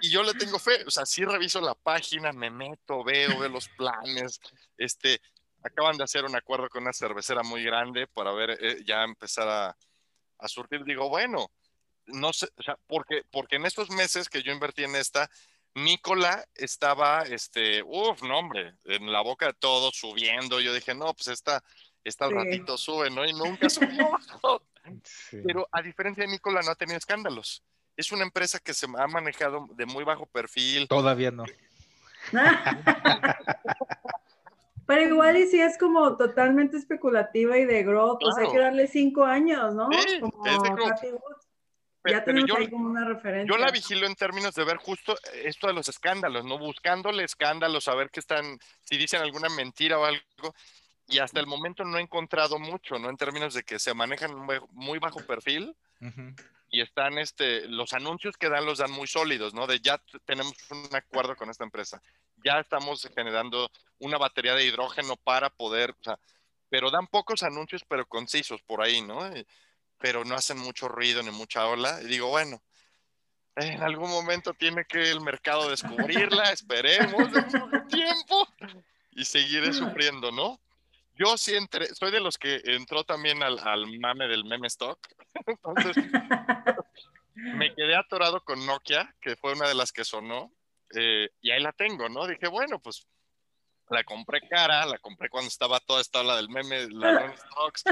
y 0.00 0.10
yo 0.10 0.22
le 0.22 0.34
tengo 0.34 0.58
fe, 0.58 0.84
o 0.86 0.90
sea, 0.90 1.06
sí 1.06 1.24
reviso 1.24 1.60
la 1.60 1.74
página, 1.74 2.32
me 2.32 2.50
meto, 2.50 3.04
veo, 3.04 3.38
veo 3.38 3.48
los 3.48 3.68
planes, 3.68 4.40
este, 4.76 5.20
acaban 5.62 5.96
de 5.96 6.04
hacer 6.04 6.24
un 6.24 6.34
acuerdo 6.34 6.68
con 6.68 6.82
una 6.82 6.92
cervecera 6.92 7.42
muy 7.42 7.62
grande 7.62 8.06
para 8.06 8.32
ver, 8.32 8.58
eh, 8.60 8.82
ya 8.84 9.02
empezar 9.04 9.48
a, 9.48 9.76
a, 10.38 10.48
surtir, 10.48 10.84
digo, 10.84 11.08
bueno, 11.08 11.50
no 12.06 12.32
sé, 12.32 12.48
o 12.56 12.62
sea, 12.62 12.78
porque, 12.86 13.22
porque 13.30 13.56
en 13.56 13.66
estos 13.66 13.90
meses 13.90 14.28
que 14.28 14.42
yo 14.42 14.52
invertí 14.52 14.84
en 14.84 14.96
esta, 14.96 15.30
Nicola 15.74 16.44
estaba, 16.54 17.22
este, 17.22 17.82
uff, 17.82 18.22
no 18.22 18.38
hombre, 18.38 18.74
en 18.84 19.10
la 19.10 19.20
boca 19.20 19.46
de 19.46 19.54
todo, 19.54 19.90
subiendo, 19.92 20.60
yo 20.60 20.74
dije, 20.74 20.94
no, 20.94 21.14
pues 21.14 21.28
esta, 21.28 21.62
esta 22.04 22.24
al 22.24 22.32
ratito 22.32 22.76
sube, 22.76 23.10
¿no? 23.10 23.24
Y 23.24 23.32
nunca 23.32 23.70
subió. 23.70 24.10
Pero 25.30 25.68
a 25.70 25.82
diferencia 25.82 26.24
de 26.24 26.30
Nicola, 26.30 26.62
no 26.62 26.70
ha 26.70 26.74
tenido 26.74 26.98
escándalos 26.98 27.62
es 28.00 28.10
una 28.12 28.24
empresa 28.24 28.58
que 28.58 28.74
se 28.74 28.86
ha 28.86 29.06
manejado 29.06 29.68
de 29.74 29.86
muy 29.86 30.04
bajo 30.04 30.26
perfil. 30.26 30.88
Todavía 30.88 31.30
no. 31.30 31.44
Pero 34.86 35.02
igual 35.02 35.36
y 35.36 35.46
si 35.46 35.60
es 35.60 35.78
como 35.78 36.16
totalmente 36.16 36.76
especulativa 36.76 37.56
y 37.58 37.64
de 37.64 37.84
growth, 37.84 38.18
pues 38.20 38.36
hay 38.38 38.50
que 38.50 38.58
darle 38.58 38.88
cinco 38.88 39.24
años, 39.24 39.72
¿no? 39.74 39.88
Sí, 39.92 40.18
como 40.18 40.44
es 40.46 40.62
de 40.62 40.70
growth. 40.70 41.00
Ya 42.04 42.24
tenemos 42.24 42.48
yo, 42.48 42.56
ahí 42.56 42.70
como 42.70 42.88
una 42.88 43.04
referencia. 43.04 43.54
Yo 43.54 43.60
la 43.60 43.70
vigilo 43.70 44.06
en 44.06 44.14
términos 44.14 44.54
de 44.54 44.64
ver 44.64 44.76
justo 44.76 45.16
esto 45.44 45.66
de 45.66 45.72
los 45.72 45.88
escándalos, 45.88 46.44
¿no? 46.44 46.58
Buscándole 46.58 47.24
escándalos, 47.24 47.88
a 47.88 47.94
ver 47.94 48.10
qué 48.10 48.20
están, 48.20 48.58
si 48.82 48.96
dicen 48.96 49.20
alguna 49.20 49.48
mentira 49.48 49.98
o 49.98 50.04
algo. 50.04 50.54
Y 51.08 51.18
hasta 51.18 51.40
el 51.40 51.46
momento 51.46 51.84
no 51.84 51.98
he 51.98 52.02
encontrado 52.02 52.58
mucho, 52.58 52.98
¿no? 52.98 53.10
En 53.10 53.16
términos 53.16 53.54
de 53.54 53.64
que 53.64 53.78
se 53.78 53.94
manejan 53.94 54.30
muy 54.70 54.98
bajo 54.98 55.20
perfil. 55.26 55.74
Uh 56.00 56.34
y 56.70 56.80
están 56.80 57.18
este, 57.18 57.66
los 57.68 57.92
anuncios 57.92 58.36
que 58.36 58.48
dan 58.48 58.64
los 58.64 58.78
dan 58.78 58.92
muy 58.92 59.06
sólidos, 59.06 59.54
¿no? 59.54 59.66
De 59.66 59.80
ya 59.80 60.00
tenemos 60.24 60.54
un 60.70 60.88
acuerdo 60.92 61.34
con 61.36 61.50
esta 61.50 61.64
empresa, 61.64 62.00
ya 62.44 62.60
estamos 62.60 63.08
generando 63.14 63.70
una 63.98 64.18
batería 64.18 64.54
de 64.54 64.64
hidrógeno 64.64 65.16
para 65.16 65.50
poder, 65.50 65.90
o 65.90 66.02
sea, 66.02 66.18
pero 66.68 66.90
dan 66.90 67.08
pocos 67.08 67.42
anuncios, 67.42 67.84
pero 67.86 68.06
concisos 68.06 68.62
por 68.62 68.82
ahí, 68.82 69.02
¿no? 69.02 69.28
Pero 70.00 70.24
no 70.24 70.34
hacen 70.34 70.58
mucho 70.58 70.88
ruido 70.88 71.22
ni 71.22 71.30
mucha 71.30 71.66
ola. 71.66 72.00
Y 72.02 72.06
digo, 72.06 72.28
bueno, 72.28 72.60
en 73.56 73.82
algún 73.82 74.10
momento 74.10 74.54
tiene 74.54 74.84
que 74.84 75.10
el 75.10 75.20
mercado 75.20 75.70
descubrirla, 75.70 76.50
esperemos 76.52 77.32
un 77.32 77.88
tiempo 77.88 78.48
y 79.12 79.24
seguiré 79.24 79.72
sufriendo, 79.72 80.32
¿no? 80.32 80.60
Yo 81.14 81.36
sí 81.36 81.54
entré, 81.54 81.86
soy 81.94 82.10
de 82.10 82.20
los 82.20 82.38
que 82.38 82.62
entró 82.64 83.04
también 83.04 83.42
al, 83.42 83.58
al 83.58 83.86
mame 83.98 84.26
del 84.26 84.44
meme 84.44 84.68
stock. 84.68 84.98
Entonces, 85.46 85.96
me 87.34 87.74
quedé 87.74 87.94
atorado 87.94 88.42
con 88.42 88.64
Nokia, 88.64 89.14
que 89.20 89.36
fue 89.36 89.52
una 89.52 89.68
de 89.68 89.74
las 89.74 89.92
que 89.92 90.04
sonó, 90.04 90.50
eh, 90.94 91.28
y 91.42 91.50
ahí 91.50 91.62
la 91.62 91.72
tengo, 91.72 92.08
¿no? 92.08 92.26
Dije, 92.26 92.48
bueno, 92.48 92.78
pues 92.78 93.06
la 93.90 94.04
compré 94.04 94.40
cara, 94.48 94.86
la 94.86 94.98
compré 94.98 95.28
cuando 95.28 95.48
estaba 95.48 95.80
toda 95.80 96.00
esta 96.00 96.20
ola 96.20 96.36
del 96.36 96.48
meme, 96.48 96.88
la 96.90 97.34
stocks. 97.36 97.84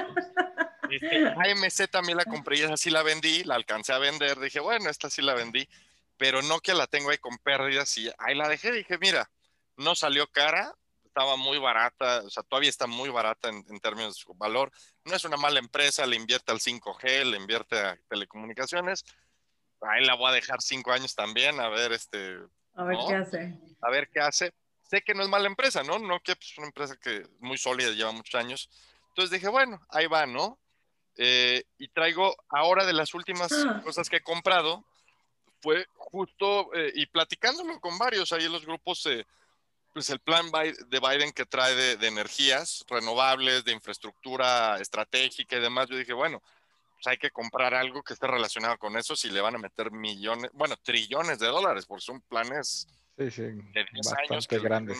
AMC 0.90 1.90
también 1.90 2.18
la 2.18 2.24
compré 2.24 2.58
y 2.58 2.62
esa 2.62 2.76
sí 2.76 2.90
la 2.90 3.02
vendí, 3.02 3.44
la 3.44 3.54
alcancé 3.54 3.92
a 3.92 3.98
vender. 3.98 4.38
Dije, 4.38 4.60
bueno, 4.60 4.90
esta 4.90 5.10
sí 5.10 5.22
la 5.22 5.34
vendí, 5.34 5.68
pero 6.16 6.42
Nokia 6.42 6.74
la 6.74 6.86
tengo 6.86 7.10
ahí 7.10 7.18
con 7.18 7.38
pérdidas 7.38 7.96
y 7.98 8.10
ahí 8.18 8.34
la 8.34 8.48
dejé. 8.48 8.72
Dije, 8.72 8.98
mira, 8.98 9.30
no 9.76 9.94
salió 9.94 10.26
cara, 10.28 10.74
estaba 11.04 11.36
muy 11.36 11.58
barata, 11.58 12.22
o 12.24 12.30
sea, 12.30 12.42
todavía 12.44 12.70
está 12.70 12.86
muy 12.86 13.08
barata 13.08 13.48
en, 13.48 13.80
términos 13.80 14.14
de 14.14 14.20
su 14.20 14.34
valor. 14.34 14.70
No 15.04 15.16
es 15.16 15.24
una 15.24 15.36
mala 15.36 15.58
empresa, 15.58 16.06
le 16.06 16.16
invierte 16.16 16.52
al 16.52 16.60
5G, 16.60 17.24
le 17.24 17.36
invierte 17.36 17.78
a 17.78 17.98
telecomunicaciones. 18.08 19.04
Ahí 19.80 20.04
la 20.04 20.14
voy 20.14 20.30
a 20.30 20.34
dejar 20.34 20.62
cinco 20.62 20.92
años 20.92 21.14
también, 21.14 21.60
a 21.60 21.68
ver, 21.68 21.92
este... 21.92 22.38
A 22.74 22.84
ver 22.84 22.98
qué 23.08 23.14
hace. 23.14 23.58
A 23.82 23.90
ver 23.90 24.08
qué 24.12 24.20
hace. 24.20 24.52
Sé 24.84 25.02
que 25.02 25.14
no 25.14 25.22
es 25.22 25.28
mala 25.28 25.48
empresa, 25.48 25.82
¿no? 25.82 25.98
No 25.98 26.20
que 26.20 26.32
es 26.32 26.38
pues, 26.38 26.58
una 26.58 26.68
empresa 26.68 26.96
que 26.96 27.18
es 27.18 27.30
muy 27.40 27.58
sólida, 27.58 27.90
lleva 27.90 28.12
muchos 28.12 28.36
años. 28.36 28.70
Entonces 29.08 29.30
dije, 29.30 29.48
bueno, 29.48 29.84
ahí 29.90 30.06
va, 30.06 30.24
¿no? 30.26 30.58
Eh, 31.20 31.64
y 31.78 31.88
traigo 31.88 32.36
ahora 32.48 32.86
de 32.86 32.92
las 32.92 33.12
últimas 33.12 33.50
ah. 33.52 33.80
cosas 33.82 34.08
que 34.08 34.18
he 34.18 34.22
comprado, 34.22 34.84
fue 35.60 35.84
justo, 35.96 36.72
eh, 36.74 36.92
y 36.94 37.06
platicándolo 37.06 37.80
con 37.80 37.98
varios 37.98 38.32
ahí 38.32 38.44
en 38.44 38.52
los 38.52 38.64
grupos, 38.64 39.04
eh, 39.06 39.26
pues 39.92 40.08
el 40.10 40.20
plan 40.20 40.46
de 40.52 41.00
Biden 41.00 41.32
que 41.32 41.44
trae 41.44 41.74
de, 41.74 42.06
energías 42.06 42.84
renovables, 42.88 43.64
de 43.64 43.72
infraestructura 43.72 44.78
estratégica 44.78 45.56
y 45.56 45.60
demás, 45.60 45.88
yo 45.88 45.96
dije, 45.96 46.12
bueno, 46.12 46.40
pues 46.94 47.08
hay 47.08 47.18
que 47.18 47.32
comprar 47.32 47.74
algo 47.74 48.04
que 48.04 48.12
esté 48.12 48.28
relacionado 48.28 48.78
con 48.78 48.96
eso 48.96 49.16
si 49.16 49.28
le 49.28 49.40
van 49.40 49.56
a 49.56 49.58
meter 49.58 49.90
millones, 49.90 50.52
bueno, 50.54 50.76
trillones 50.84 51.40
de 51.40 51.48
dólares, 51.48 51.84
porque 51.84 52.04
son 52.04 52.20
planes 52.20 52.86
sí, 53.16 53.30
sí, 53.32 53.42
de 53.42 53.86
10 53.92 54.12
años 54.30 54.46
que 54.46 54.60
grandes. 54.60 54.98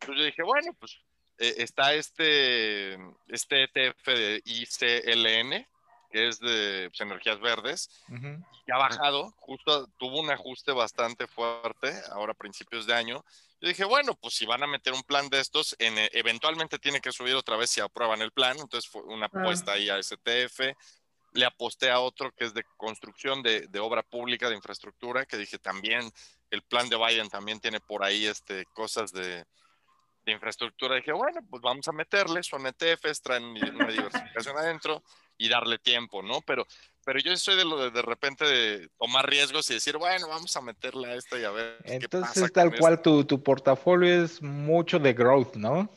Entonces 0.00 0.16
yo 0.16 0.24
dije, 0.24 0.42
bueno, 0.42 0.72
pues 0.80 0.98
eh, 1.40 1.54
está 1.56 1.94
este, 1.94 2.94
este 3.28 3.64
ETF 3.64 4.06
de 4.06 4.42
ICLN, 4.44 5.66
que 6.10 6.28
es 6.28 6.38
de 6.38 6.90
pues, 6.90 7.00
energías 7.00 7.40
verdes, 7.40 7.88
y 8.08 8.72
ha 8.72 8.76
bajado, 8.76 9.32
justo 9.38 9.86
tuvo 9.96 10.20
un 10.20 10.30
ajuste 10.30 10.72
bastante 10.72 11.26
fuerte 11.26 11.92
ahora 12.12 12.32
a 12.32 12.36
principios 12.36 12.86
de 12.86 12.94
año, 12.94 13.24
yo 13.60 13.68
dije, 13.68 13.84
bueno, 13.84 14.14
pues 14.14 14.34
si 14.34 14.46
van 14.46 14.62
a 14.62 14.66
meter 14.66 14.92
un 14.92 15.02
plan 15.02 15.28
de 15.28 15.40
estos, 15.40 15.76
en, 15.78 15.96
eh, 15.98 16.10
eventualmente 16.12 16.78
tiene 16.78 17.00
que 17.00 17.12
subir 17.12 17.34
otra 17.34 17.56
vez 17.56 17.70
si 17.70 17.80
aprueban 17.80 18.22
el 18.22 18.32
plan. 18.32 18.56
Entonces 18.58 18.90
fue 18.90 19.02
una 19.02 19.26
apuesta 19.26 19.72
ahí 19.72 19.90
a 19.90 20.02
STF. 20.02 20.60
Le 21.32 21.44
aposté 21.44 21.90
a 21.90 22.00
otro 22.00 22.32
que 22.32 22.46
es 22.46 22.54
de 22.54 22.64
construcción 22.78 23.42
de, 23.42 23.66
de, 23.68 23.78
obra 23.78 24.02
pública, 24.02 24.48
de 24.48 24.56
infraestructura, 24.56 25.26
que 25.26 25.36
dije 25.36 25.58
también, 25.58 26.10
el 26.50 26.62
plan 26.62 26.88
de 26.88 26.96
Biden 26.96 27.28
también 27.28 27.60
tiene 27.60 27.80
por 27.80 28.02
ahí 28.02 28.24
este, 28.24 28.64
cosas 28.72 29.12
de, 29.12 29.44
de 30.30 30.36
infraestructura. 30.36 30.96
Dije, 30.96 31.12
bueno, 31.12 31.40
pues 31.48 31.62
vamos 31.62 31.86
a 31.88 31.92
meterle, 31.92 32.42
son 32.42 32.66
ETFs, 32.66 33.22
traen 33.22 33.44
una 33.44 33.86
diversificación 33.86 34.56
adentro 34.56 35.02
y 35.36 35.48
darle 35.48 35.78
tiempo, 35.78 36.22
¿no? 36.22 36.40
Pero, 36.42 36.66
pero 37.04 37.18
yo 37.18 37.36
soy 37.36 37.56
de 37.56 37.64
lo 37.64 37.78
de 37.78 37.90
de 37.90 38.02
repente 38.02 38.44
de 38.44 38.88
tomar 38.98 39.28
riesgos 39.28 39.70
y 39.70 39.74
decir, 39.74 39.96
bueno, 39.96 40.28
vamos 40.28 40.56
a 40.56 40.60
meterle 40.60 41.12
a 41.12 41.14
esta 41.14 41.38
y 41.38 41.44
a 41.44 41.50
ver. 41.50 41.78
Entonces, 41.84 42.42
qué 42.42 42.48
tal 42.50 42.76
cual 42.78 43.00
tu, 43.00 43.24
tu, 43.24 43.42
portafolio 43.42 44.24
es 44.24 44.42
mucho 44.42 44.98
de 44.98 45.12
growth, 45.12 45.56
¿no? 45.56 45.90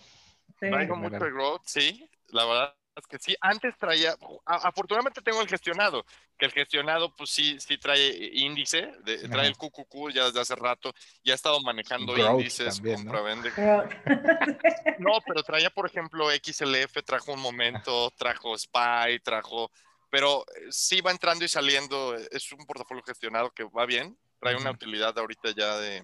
Sí. 0.59 0.69
Traigo 0.69 0.95
mucho 0.95 1.19
de 1.19 1.31
growth, 1.31 1.63
sí, 1.65 2.09
la 2.29 2.45
verdad 2.45 2.75
que 3.08 3.18
sí. 3.20 3.36
Antes 3.41 3.76
traía, 3.78 4.16
afortunadamente 4.46 5.22
tengo 5.22 5.41
el 5.41 5.48
gestionado, 5.48 6.06
que 6.38 6.46
el 6.46 6.52
gestionado, 6.52 7.16
pues 7.16 7.32
sí, 7.32 7.60
sí 7.60 7.78
trae 7.78 8.30
índice, 8.34 8.91
trae 9.30 9.48
el 9.48 9.58
QQQ 9.58 10.12
ya 10.14 10.26
desde 10.26 10.41
hace 10.41 10.56
rato, 10.56 10.94
ya 11.24 11.34
ha 11.34 11.36
estado 11.36 11.60
manejando 11.62 12.16
índices, 12.18 12.80
compra, 12.80 13.22
vende. 13.22 13.52
no, 15.00 15.12
pero 15.26 15.44
traía, 15.44 15.70
por 15.70 15.88
ejemplo, 15.88 16.30
XLF, 16.30 17.04
trajo 17.04 17.34
un 17.34 17.41
momento, 17.41 18.12
trajo 18.12 18.58
SPY, 18.58 19.20
trajo, 19.24 19.72
pero 20.10 20.46
eh, 20.56 20.68
sí 20.70 21.02
va 21.02 21.12
entrando 21.12 21.44
y 21.44 21.48
saliendo, 21.48 22.16
es 22.16 22.52
un 22.52 22.66
portafolio 22.66 23.04
gestionado 23.04 23.50
que 23.52 23.64
va 23.64 23.86
bien, 23.86 24.18
trae 24.39 24.56
una 24.56 24.72
utilidad 24.72 25.18
ahorita 25.18 25.52
ya 25.56 25.78
de, 25.78 26.04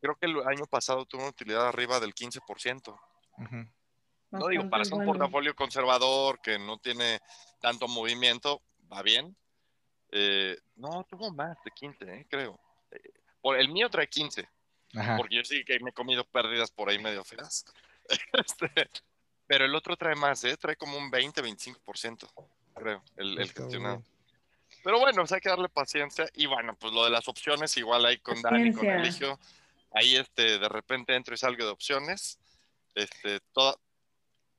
creo 0.00 0.16
que 0.16 0.26
el 0.26 0.36
año 0.46 0.66
pasado 0.66 1.06
tuvo 1.06 1.22
una 1.22 1.30
utilidad 1.30 1.68
arriba 1.68 2.00
del 2.00 2.14
15%. 2.14 3.00
No 4.32 4.48
digo, 4.48 4.68
para 4.68 4.84
ser 4.84 4.94
un 4.94 5.04
portafolio 5.04 5.54
conservador 5.54 6.40
que 6.40 6.58
no 6.58 6.78
tiene 6.78 7.20
tanto 7.60 7.86
movimiento, 7.88 8.62
va 8.90 9.02
bien. 9.02 9.36
Eh, 10.10 10.58
no, 10.76 11.04
tuvo 11.08 11.30
más 11.32 11.56
de 11.64 11.70
15, 11.70 12.04
eh, 12.04 12.26
creo. 12.28 12.58
por 13.40 13.58
el 13.58 13.68
mío 13.68 13.88
trae 13.88 14.08
15. 14.08 14.48
Porque 15.16 15.36
yo 15.36 15.44
sí 15.44 15.64
que 15.64 15.80
me 15.80 15.90
he 15.90 15.92
comido 15.94 16.24
pérdidas 16.24 16.70
por 16.70 16.88
ahí 16.90 16.98
medio 16.98 17.24
feas. 17.24 17.64
este, 18.32 18.90
pero 19.46 19.64
el 19.64 19.74
otro 19.74 19.96
trae 19.96 20.14
más, 20.14 20.44
¿eh? 20.44 20.56
Trae 20.56 20.76
como 20.76 20.98
un 20.98 21.10
20-25%, 21.10 22.30
creo, 22.74 23.02
el, 23.16 23.38
el 23.38 23.52
gestionado. 23.52 24.02
Pero 24.82 24.98
bueno, 24.98 25.22
pues 25.22 25.32
hay 25.32 25.40
que 25.40 25.48
darle 25.48 25.68
paciencia. 25.68 26.28
Y 26.34 26.46
bueno, 26.46 26.76
pues 26.78 26.92
lo 26.92 27.04
de 27.04 27.10
las 27.10 27.28
opciones, 27.28 27.76
igual 27.76 28.04
ahí 28.04 28.18
con 28.18 28.40
Dani, 28.42 28.72
con 28.72 28.86
Eligio. 28.86 29.38
Ahí 29.92 30.16
este, 30.16 30.58
de 30.58 30.68
repente 30.68 31.14
entro 31.14 31.34
y 31.34 31.38
salgo 31.38 31.64
de 31.64 31.70
opciones. 31.70 32.38
Este, 32.94 33.40
toda, 33.52 33.76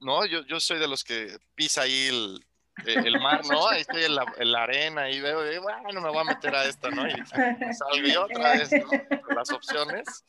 no, 0.03 0.25
yo, 0.25 0.45
yo 0.45 0.59
soy 0.59 0.80
de 0.80 0.88
los 0.88 1.03
que 1.03 1.38
pisa 1.55 1.81
ahí 1.84 2.07
el, 2.07 2.45
eh, 2.85 2.95
el 3.05 3.19
mar, 3.19 3.41
¿no? 3.45 3.67
Ahí 3.67 3.81
estoy 3.81 4.03
en 4.03 4.15
la, 4.15 4.63
arena 4.63 5.09
y 5.09 5.21
veo, 5.21 5.51
y, 5.51 5.57
bueno, 5.59 6.01
me 6.01 6.09
voy 6.09 6.19
a 6.19 6.23
meter 6.23 6.55
a 6.55 6.65
esta, 6.65 6.89
¿no? 6.89 7.07
Y 7.07 7.13
salgo 7.25 8.23
otra 8.23 8.53
vez, 8.53 8.71
¿no? 8.71 9.35
Las 9.35 9.51
opciones. 9.51 10.25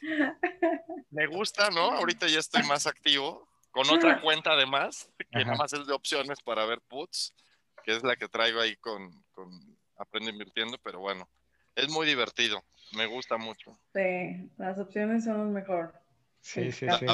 Me 1.10 1.26
gusta, 1.26 1.70
¿no? 1.70 1.92
Ahorita 1.92 2.26
ya 2.26 2.38
estoy 2.38 2.62
más 2.64 2.86
activo, 2.86 3.48
con 3.70 3.88
otra 3.90 4.20
cuenta 4.20 4.52
además, 4.52 5.10
que 5.30 5.44
nada 5.44 5.56
más 5.56 5.72
es 5.72 5.86
de 5.86 5.92
opciones 5.92 6.40
para 6.42 6.64
ver 6.66 6.80
puts, 6.82 7.34
que 7.82 7.96
es 7.96 8.02
la 8.02 8.16
que 8.16 8.28
traigo 8.28 8.60
ahí 8.60 8.76
con, 8.76 9.10
con 9.32 9.50
Aprende 9.96 10.30
Invirtiendo, 10.30 10.78
pero 10.82 11.00
bueno, 11.00 11.28
es 11.74 11.88
muy 11.88 12.06
divertido, 12.06 12.62
me 12.92 13.06
gusta 13.06 13.36
mucho. 13.36 13.78
Sí, 13.94 14.50
las 14.58 14.78
opciones 14.78 15.24
son 15.24 15.38
lo 15.38 15.44
mejor. 15.50 15.94
Sí, 16.40 16.70
sí, 16.70 16.86
sí 16.98 17.06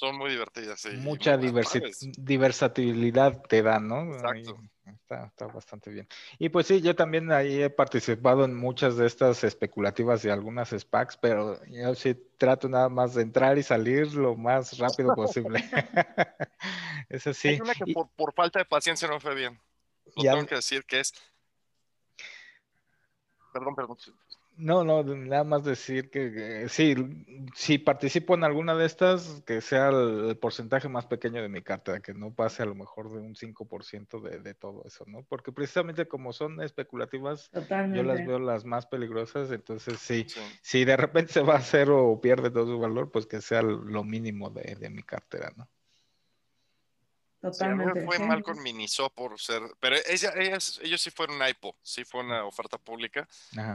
son 0.00 0.16
muy 0.16 0.30
divertidas. 0.30 0.80
Sí, 0.80 0.88
Mucha 0.96 1.36
diversidad 1.36 3.42
te 3.46 3.62
dan, 3.62 3.86
¿no? 3.86 4.14
Exacto. 4.14 4.58
está, 4.86 5.46
bastante 5.46 5.90
bien. 5.90 6.08
Y 6.38 6.48
pues 6.48 6.66
sí, 6.66 6.80
yo 6.80 6.96
también 6.96 7.30
ahí 7.30 7.62
he 7.62 7.68
participado 7.68 8.46
en 8.46 8.56
muchas 8.56 8.96
de 8.96 9.06
estas 9.06 9.44
especulativas 9.44 10.24
y 10.24 10.30
algunas 10.30 10.70
SPACs, 10.70 11.18
pero 11.18 11.62
yo 11.66 11.94
sí 11.94 12.14
trato 12.38 12.70
nada 12.70 12.88
más 12.88 13.14
de 13.14 13.22
entrar 13.22 13.58
y 13.58 13.62
salir 13.62 14.14
lo 14.14 14.36
más 14.36 14.78
rápido 14.78 15.14
posible. 15.14 15.62
Eso 17.10 17.34
sí. 17.34 17.48
Hay 17.48 17.60
una 17.60 17.74
que 17.74 17.92
por, 17.92 18.32
falta 18.32 18.58
de 18.58 18.64
paciencia 18.64 19.06
no 19.06 19.20
fue 19.20 19.34
bien. 19.34 19.60
Lo 20.16 20.22
tengo 20.22 20.46
que 20.46 20.54
decir 20.54 20.86
que 20.86 21.00
es. 21.00 21.12
Perdón, 23.52 23.74
perdón. 23.74 23.98
No, 24.56 24.84
no, 24.84 25.02
nada 25.02 25.44
más 25.44 25.64
decir 25.64 26.10
que, 26.10 26.66
sí, 26.68 26.94
si 27.54 27.78
participo 27.78 28.34
en 28.34 28.44
alguna 28.44 28.74
de 28.74 28.84
estas, 28.84 29.42
que 29.46 29.60
sea 29.60 29.88
el, 29.88 30.36
porcentaje 30.36 30.88
más 30.88 31.06
pequeño 31.06 31.40
de 31.40 31.48
mi 31.48 31.62
cartera, 31.62 32.00
que 32.00 32.12
no 32.12 32.34
pase 32.34 32.62
a 32.62 32.66
lo 32.66 32.74
mejor 32.74 33.10
de 33.10 33.18
un 33.18 33.34
5% 33.34 34.20
de, 34.20 34.40
de 34.40 34.54
todo 34.54 34.82
eso, 34.84 35.04
¿no? 35.06 35.22
Porque 35.22 35.50
precisamente 35.50 36.06
como 36.06 36.32
son 36.32 36.60
especulativas, 36.62 37.50
yo 37.94 38.02
las 38.02 38.26
veo 38.26 38.38
las 38.38 38.64
más 38.64 38.86
peligrosas, 38.86 39.50
entonces 39.50 39.98
sí, 39.98 40.26
si 40.60 40.84
de 40.84 40.96
repente 40.96 41.32
se 41.32 41.40
va 41.40 41.54
a 41.54 41.58
hacer 41.58 41.90
o 41.90 42.20
pierde 42.20 42.50
todo 42.50 42.66
su 42.66 42.78
valor, 42.78 43.10
pues 43.10 43.26
que 43.26 43.40
sea 43.40 43.62
lo 43.62 44.04
mínimo 44.04 44.50
de, 44.50 44.76
de 44.76 44.90
mi 44.90 45.02
cartera, 45.02 45.52
¿no? 45.56 45.68
Totalmente. 47.40 48.04
fue 48.04 48.18
mal 48.18 48.42
con 48.42 48.62
Miniso 48.62 49.08
por 49.08 49.40
ser, 49.40 49.62
pero 49.80 49.96
ella, 50.06 50.32
ellos 50.36 51.00
sí 51.00 51.10
fueron 51.10 51.40
IPO, 51.48 51.74
sí 51.82 52.04
fue 52.04 52.20
una 52.20 52.44
oferta 52.44 52.76
pública. 52.76 53.26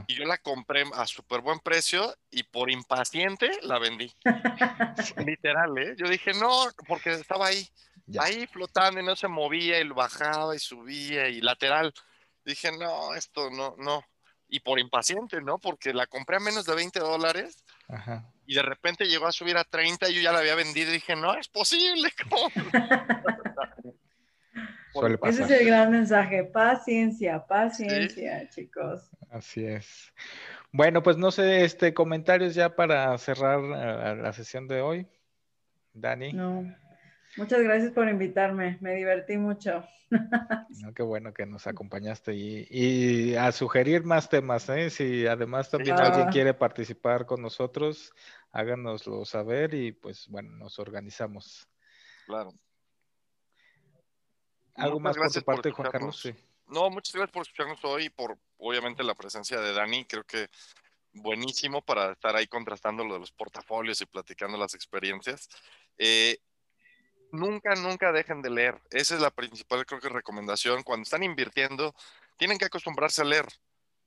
Y 0.08 0.14
yo 0.14 0.26
la 0.26 0.38
compré 0.38 0.84
a 0.94 1.08
súper 1.08 1.42
buen 1.42 1.60
precio 1.60 2.16
y 2.30 2.44
por 2.44 2.70
impaciente 2.70 3.50
la 3.64 3.80
vendí. 3.80 4.14
Literal, 5.26 5.76
¿eh? 5.80 5.96
Yo 5.98 6.08
dije, 6.08 6.34
no, 6.34 6.68
porque 6.88 7.14
estaba 7.14 7.48
ahí, 7.48 7.68
ahí 8.20 8.46
flotando 8.46 9.00
y 9.00 9.04
no 9.04 9.16
se 9.16 9.28
movía 9.28 9.80
y 9.80 9.90
bajaba 9.90 10.56
y 10.56 10.60
subía 10.60 11.28
y 11.28 11.42
lateral. 11.42 11.92
Dije, 12.44 12.72
no, 12.72 13.16
esto 13.16 13.50
no, 13.50 13.76
no. 13.80 14.04
Y 14.48 14.60
por 14.60 14.80
impaciente, 14.80 15.42
¿no? 15.42 15.58
Porque 15.58 15.92
la 15.92 16.06
compré 16.06 16.38
a 16.38 16.40
menos 16.40 16.66
de 16.66 16.76
20 16.76 17.00
dólares. 17.00 17.64
Ajá 17.88 18.32
y 18.48 18.56
de 18.56 18.62
repente 18.62 19.06
llegó 19.06 19.28
a 19.28 19.32
subir 19.32 19.58
a 19.58 19.64
30 19.64 20.10
y 20.10 20.16
yo 20.16 20.22
ya 20.22 20.32
la 20.32 20.40
había 20.40 20.56
vendido 20.56 20.90
y 20.90 20.96
dije, 20.96 21.16
no 21.16 21.36
es 21.36 21.48
posible. 21.48 22.10
Ese 25.24 25.44
es 25.44 25.52
el 25.52 25.66
gran 25.66 25.92
mensaje, 25.92 26.46
paciencia, 26.46 27.46
paciencia, 27.46 28.50
chicos. 28.50 29.10
Así 29.30 29.66
es. 29.66 30.14
Bueno, 30.72 31.04
pues 31.04 31.18
no 31.18 31.32
sé, 31.32 31.66
este 31.66 31.94
comentarios 31.94 32.56
ya 32.56 32.78
para 32.78 33.18
cerrar 33.18 33.60
eh, 33.60 34.16
la 34.22 34.32
sesión 34.32 34.70
de 34.70 34.80
hoy. 34.80 35.06
Dani. 35.94 36.32
No. 36.32 36.74
Muchas 37.38 37.62
gracias 37.62 37.92
por 37.92 38.08
invitarme, 38.08 38.78
me 38.82 38.96
divertí 38.96 39.38
mucho. 39.38 39.84
qué 40.96 41.04
bueno 41.04 41.34
que 41.34 41.46
nos 41.46 41.68
acompañaste 41.68 42.34
y, 42.34 43.36
a 43.36 43.52
sugerir 43.52 44.04
más 44.04 44.30
temas, 44.30 44.70
¿eh? 44.70 44.90
Si 44.90 45.28
además 45.28 45.70
también 45.70 46.00
alguien 46.00 46.28
quiere 46.30 46.54
participar 46.54 47.26
con 47.26 47.42
nosotros, 47.42 48.14
háganoslo 48.52 49.26
saber 49.26 49.74
y 49.74 49.92
pues 49.92 50.28
bueno, 50.30 50.52
nos 50.58 50.80
organizamos. 50.80 51.68
Claro. 52.26 52.54
¿Algo 54.76 55.00
más 55.00 55.18
por 55.18 55.32
tu 55.32 55.42
parte, 55.42 55.72
Juan 55.72 55.92
Carlos? 55.92 56.22
Sí. 56.22 56.34
No, 56.68 56.90
muchas 56.90 57.14
gracias 57.14 57.32
por 57.32 57.44
escucharnos 57.44 57.84
hoy 57.84 58.06
y 58.06 58.10
por 58.10 58.38
obviamente 58.58 59.04
la 59.04 59.16
presencia 59.16 59.60
de 59.60 59.74
Dani. 59.74 60.06
Creo 60.06 60.24
que 60.24 60.50
buenísimo 61.14 61.82
para 61.82 62.12
estar 62.12 62.36
ahí 62.36 62.48
contrastando 62.48 63.04
lo 63.04 63.14
de 63.16 63.20
los 63.22 63.32
portafolios 63.32 64.02
y 64.02 64.06
platicando 64.06 64.58
las 64.58 64.74
experiencias. 64.74 65.48
Eh, 65.98 66.40
nunca, 67.36 67.76
nunca 67.76 68.12
dejen 68.12 68.42
de 68.42 68.50
leer. 68.50 68.82
Esa 68.90 69.16
es 69.16 69.22
la 69.22 69.32
principal, 69.32 69.86
creo 69.86 70.00
que, 70.00 70.10
recomendación. 70.10 70.84
Cuando 70.84 71.04
están 71.04 71.24
invirtiendo, 71.24 71.94
tienen 72.38 72.58
que 72.58 72.66
acostumbrarse 72.66 73.22
a 73.22 73.26
leer, 73.26 73.48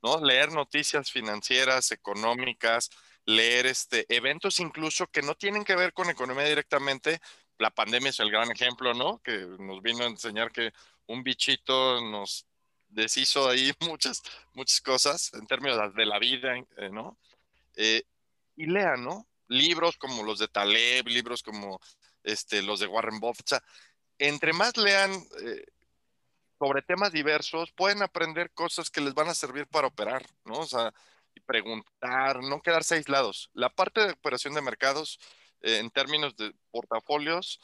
¿no? 0.02 0.24
Leer 0.24 0.52
noticias 0.52 1.10
financieras, 1.10 1.92
económicas, 1.92 2.90
leer 3.24 3.66
este, 3.66 4.06
eventos 4.08 4.60
incluso 4.60 5.06
que 5.08 5.22
no 5.22 5.34
tienen 5.34 5.64
que 5.64 5.76
ver 5.76 5.92
con 5.92 6.10
economía 6.10 6.44
directamente. 6.44 7.20
La 7.58 7.70
pandemia 7.70 8.10
es 8.10 8.20
el 8.20 8.30
gran 8.30 8.50
ejemplo, 8.50 8.94
¿no? 8.94 9.20
Que 9.22 9.46
nos 9.58 9.82
vino 9.82 10.04
a 10.04 10.08
enseñar 10.08 10.50
que 10.52 10.72
un 11.06 11.22
bichito 11.22 12.00
nos 12.00 12.46
deshizo 12.88 13.48
ahí 13.48 13.72
muchas, 13.80 14.22
muchas 14.54 14.80
cosas 14.80 15.34
en 15.34 15.46
términos 15.46 15.94
de 15.94 16.06
la 16.06 16.18
vida, 16.18 16.56
eh, 16.56 16.90
¿no? 16.90 17.18
Eh, 17.76 18.02
y 18.56 18.66
lean, 18.66 19.04
¿no? 19.04 19.26
Libros 19.48 19.96
como 19.96 20.22
los 20.22 20.38
de 20.38 20.48
Taleb, 20.48 21.06
libros 21.06 21.42
como 21.42 21.80
este, 22.28 22.62
los 22.62 22.80
de 22.80 22.86
Warren 22.86 23.20
Buffett. 23.20 23.62
entre 24.18 24.52
más 24.52 24.76
lean 24.76 25.12
eh, 25.40 25.64
sobre 26.58 26.82
temas 26.82 27.12
diversos, 27.12 27.72
pueden 27.72 28.02
aprender 28.02 28.50
cosas 28.52 28.90
que 28.90 29.00
les 29.00 29.14
van 29.14 29.28
a 29.28 29.34
servir 29.34 29.66
para 29.66 29.86
operar, 29.86 30.26
¿no? 30.44 30.58
O 30.58 30.66
sea, 30.66 30.92
y 31.34 31.40
preguntar, 31.40 32.42
no 32.42 32.60
quedarse 32.60 32.96
aislados. 32.96 33.50
La 33.52 33.70
parte 33.70 34.00
de 34.04 34.12
operación 34.12 34.54
de 34.54 34.62
mercados, 34.62 35.20
eh, 35.60 35.78
en 35.78 35.90
términos 35.90 36.36
de 36.36 36.52
portafolios, 36.70 37.60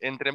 entre 0.00 0.32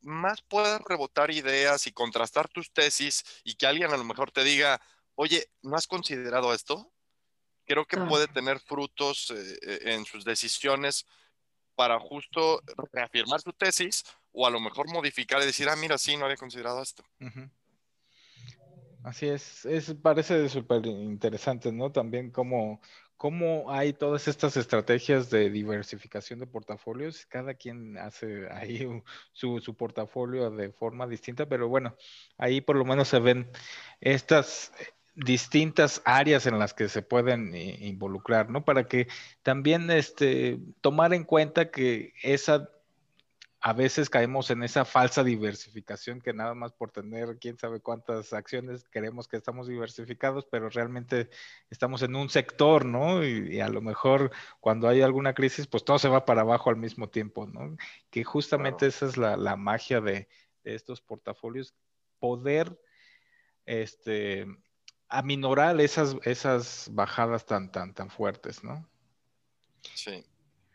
más 0.00 0.40
puedas 0.42 0.80
rebotar 0.82 1.32
ideas 1.32 1.88
y 1.88 1.92
contrastar 1.92 2.48
tus 2.48 2.72
tesis 2.72 3.24
y 3.42 3.54
que 3.54 3.66
alguien 3.66 3.92
a 3.92 3.96
lo 3.96 4.04
mejor 4.04 4.30
te 4.30 4.44
diga, 4.44 4.80
oye, 5.16 5.50
¿no 5.62 5.76
has 5.76 5.88
considerado 5.88 6.54
esto? 6.54 6.92
Creo 7.66 7.86
que 7.86 7.98
puede 7.98 8.28
tener 8.28 8.60
frutos 8.60 9.32
eh, 9.32 9.80
en 9.92 10.04
sus 10.04 10.24
decisiones 10.24 11.06
para 11.80 11.98
justo 11.98 12.60
reafirmar 12.92 13.40
su 13.40 13.54
tesis 13.54 14.04
o 14.32 14.46
a 14.46 14.50
lo 14.50 14.60
mejor 14.60 14.92
modificar 14.92 15.40
y 15.40 15.46
decir, 15.46 15.66
ah, 15.70 15.76
mira, 15.76 15.96
sí, 15.96 16.14
no 16.14 16.26
había 16.26 16.36
considerado 16.36 16.82
esto. 16.82 17.02
Así 19.02 19.26
es, 19.26 19.64
es 19.64 19.94
parece 19.94 20.46
súper 20.50 20.84
interesante, 20.84 21.72
¿no? 21.72 21.90
También 21.90 22.32
cómo, 22.32 22.82
cómo 23.16 23.72
hay 23.72 23.94
todas 23.94 24.28
estas 24.28 24.58
estrategias 24.58 25.30
de 25.30 25.48
diversificación 25.48 26.38
de 26.38 26.46
portafolios. 26.46 27.24
Cada 27.24 27.54
quien 27.54 27.96
hace 27.96 28.46
ahí 28.52 28.86
su, 29.32 29.58
su 29.60 29.74
portafolio 29.74 30.50
de 30.50 30.72
forma 30.72 31.06
distinta, 31.06 31.48
pero 31.48 31.66
bueno, 31.70 31.96
ahí 32.36 32.60
por 32.60 32.76
lo 32.76 32.84
menos 32.84 33.08
se 33.08 33.20
ven 33.20 33.50
estas 34.02 34.70
distintas 35.24 36.00
áreas 36.04 36.46
en 36.46 36.58
las 36.58 36.72
que 36.72 36.88
se 36.88 37.02
pueden 37.02 37.54
eh, 37.54 37.76
involucrar, 37.80 38.48
¿no? 38.48 38.64
Para 38.64 38.88
que 38.88 39.08
también 39.42 39.90
este, 39.90 40.58
tomar 40.80 41.12
en 41.12 41.24
cuenta 41.24 41.70
que 41.70 42.14
esa, 42.22 42.70
a 43.60 43.72
veces 43.74 44.08
caemos 44.08 44.50
en 44.50 44.62
esa 44.62 44.86
falsa 44.86 45.22
diversificación 45.22 46.22
que 46.22 46.32
nada 46.32 46.54
más 46.54 46.72
por 46.72 46.90
tener 46.90 47.38
quién 47.38 47.58
sabe 47.58 47.80
cuántas 47.80 48.32
acciones 48.32 48.88
queremos 48.88 49.28
que 49.28 49.36
estamos 49.36 49.68
diversificados, 49.68 50.46
pero 50.50 50.70
realmente 50.70 51.28
estamos 51.68 52.00
en 52.02 52.16
un 52.16 52.30
sector, 52.30 52.86
¿no? 52.86 53.22
Y, 53.22 53.60
a 53.60 53.68
lo 53.68 53.82
mejor 53.82 54.30
cuando 54.60 54.88
hay 54.88 55.02
alguna 55.02 55.34
crisis, 55.34 55.66
pues 55.66 55.84
todo 55.84 55.98
se 55.98 56.08
va 56.08 56.24
para 56.24 56.40
abajo 56.40 56.70
al 56.70 56.76
mismo 56.76 57.10
tiempo, 57.10 57.46
¿no? 57.46 57.76
Que 58.10 58.24
justamente 58.24 58.86
esa 58.86 59.06
es 59.06 59.18
la, 59.18 59.56
magia 59.56 60.00
de, 60.00 60.28
de 60.64 60.74
estos 60.74 61.02
portafolios, 61.02 61.74
poder 62.18 62.78
este, 63.66 64.46
aminorar 65.10 65.80
esas, 65.80 66.16
esas 66.22 66.88
bajadas 66.92 67.44
tan, 67.44 67.70
tan, 67.70 67.92
tan 67.92 68.10
fuertes, 68.10 68.64
¿no? 68.64 68.88
Sí. 69.94 70.24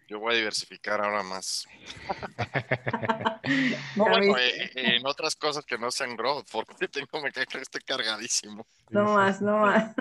Yo 0.08 0.20
voy 0.20 0.36
a 0.36 0.38
diversificar 0.38 1.02
ahora 1.02 1.24
más. 1.24 1.66
bueno, 3.96 4.38
eh, 4.38 4.72
en 4.76 5.08
otras 5.08 5.36
cosas 5.36 5.66
que 5.66 5.80
no 5.80 5.90
sean 5.90 6.16
growth, 6.16 6.48
porque 6.52 6.88
tengo 6.88 7.22
me 7.24 7.32
que 7.32 7.58
esté 7.58 7.80
cargadísimo. 7.80 8.68
No 8.92 9.16
más, 9.16 9.42
no 9.42 9.58
más. 9.60 9.96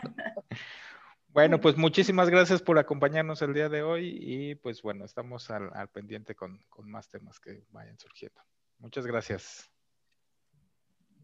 Bueno, 1.29 1.61
pues 1.61 1.77
muchísimas 1.77 2.31
gracias 2.31 2.63
por 2.63 2.79
acompañarnos 2.79 3.43
el 3.43 3.55
día 3.55 3.69
de 3.69 3.83
hoy 3.83 4.17
y 4.21 4.55
pues 4.55 4.83
bueno, 4.83 5.05
estamos 5.05 5.51
al, 5.51 5.69
al 5.75 5.89
pendiente 5.89 6.37
con, 6.37 6.61
con, 6.69 6.89
más 6.89 7.09
temas 7.09 7.41
que 7.41 7.65
vayan 7.71 7.99
surgiendo. 7.99 8.41
Muchas 8.79 9.05
gracias. 9.05 9.69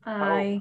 Bye. 0.04 0.60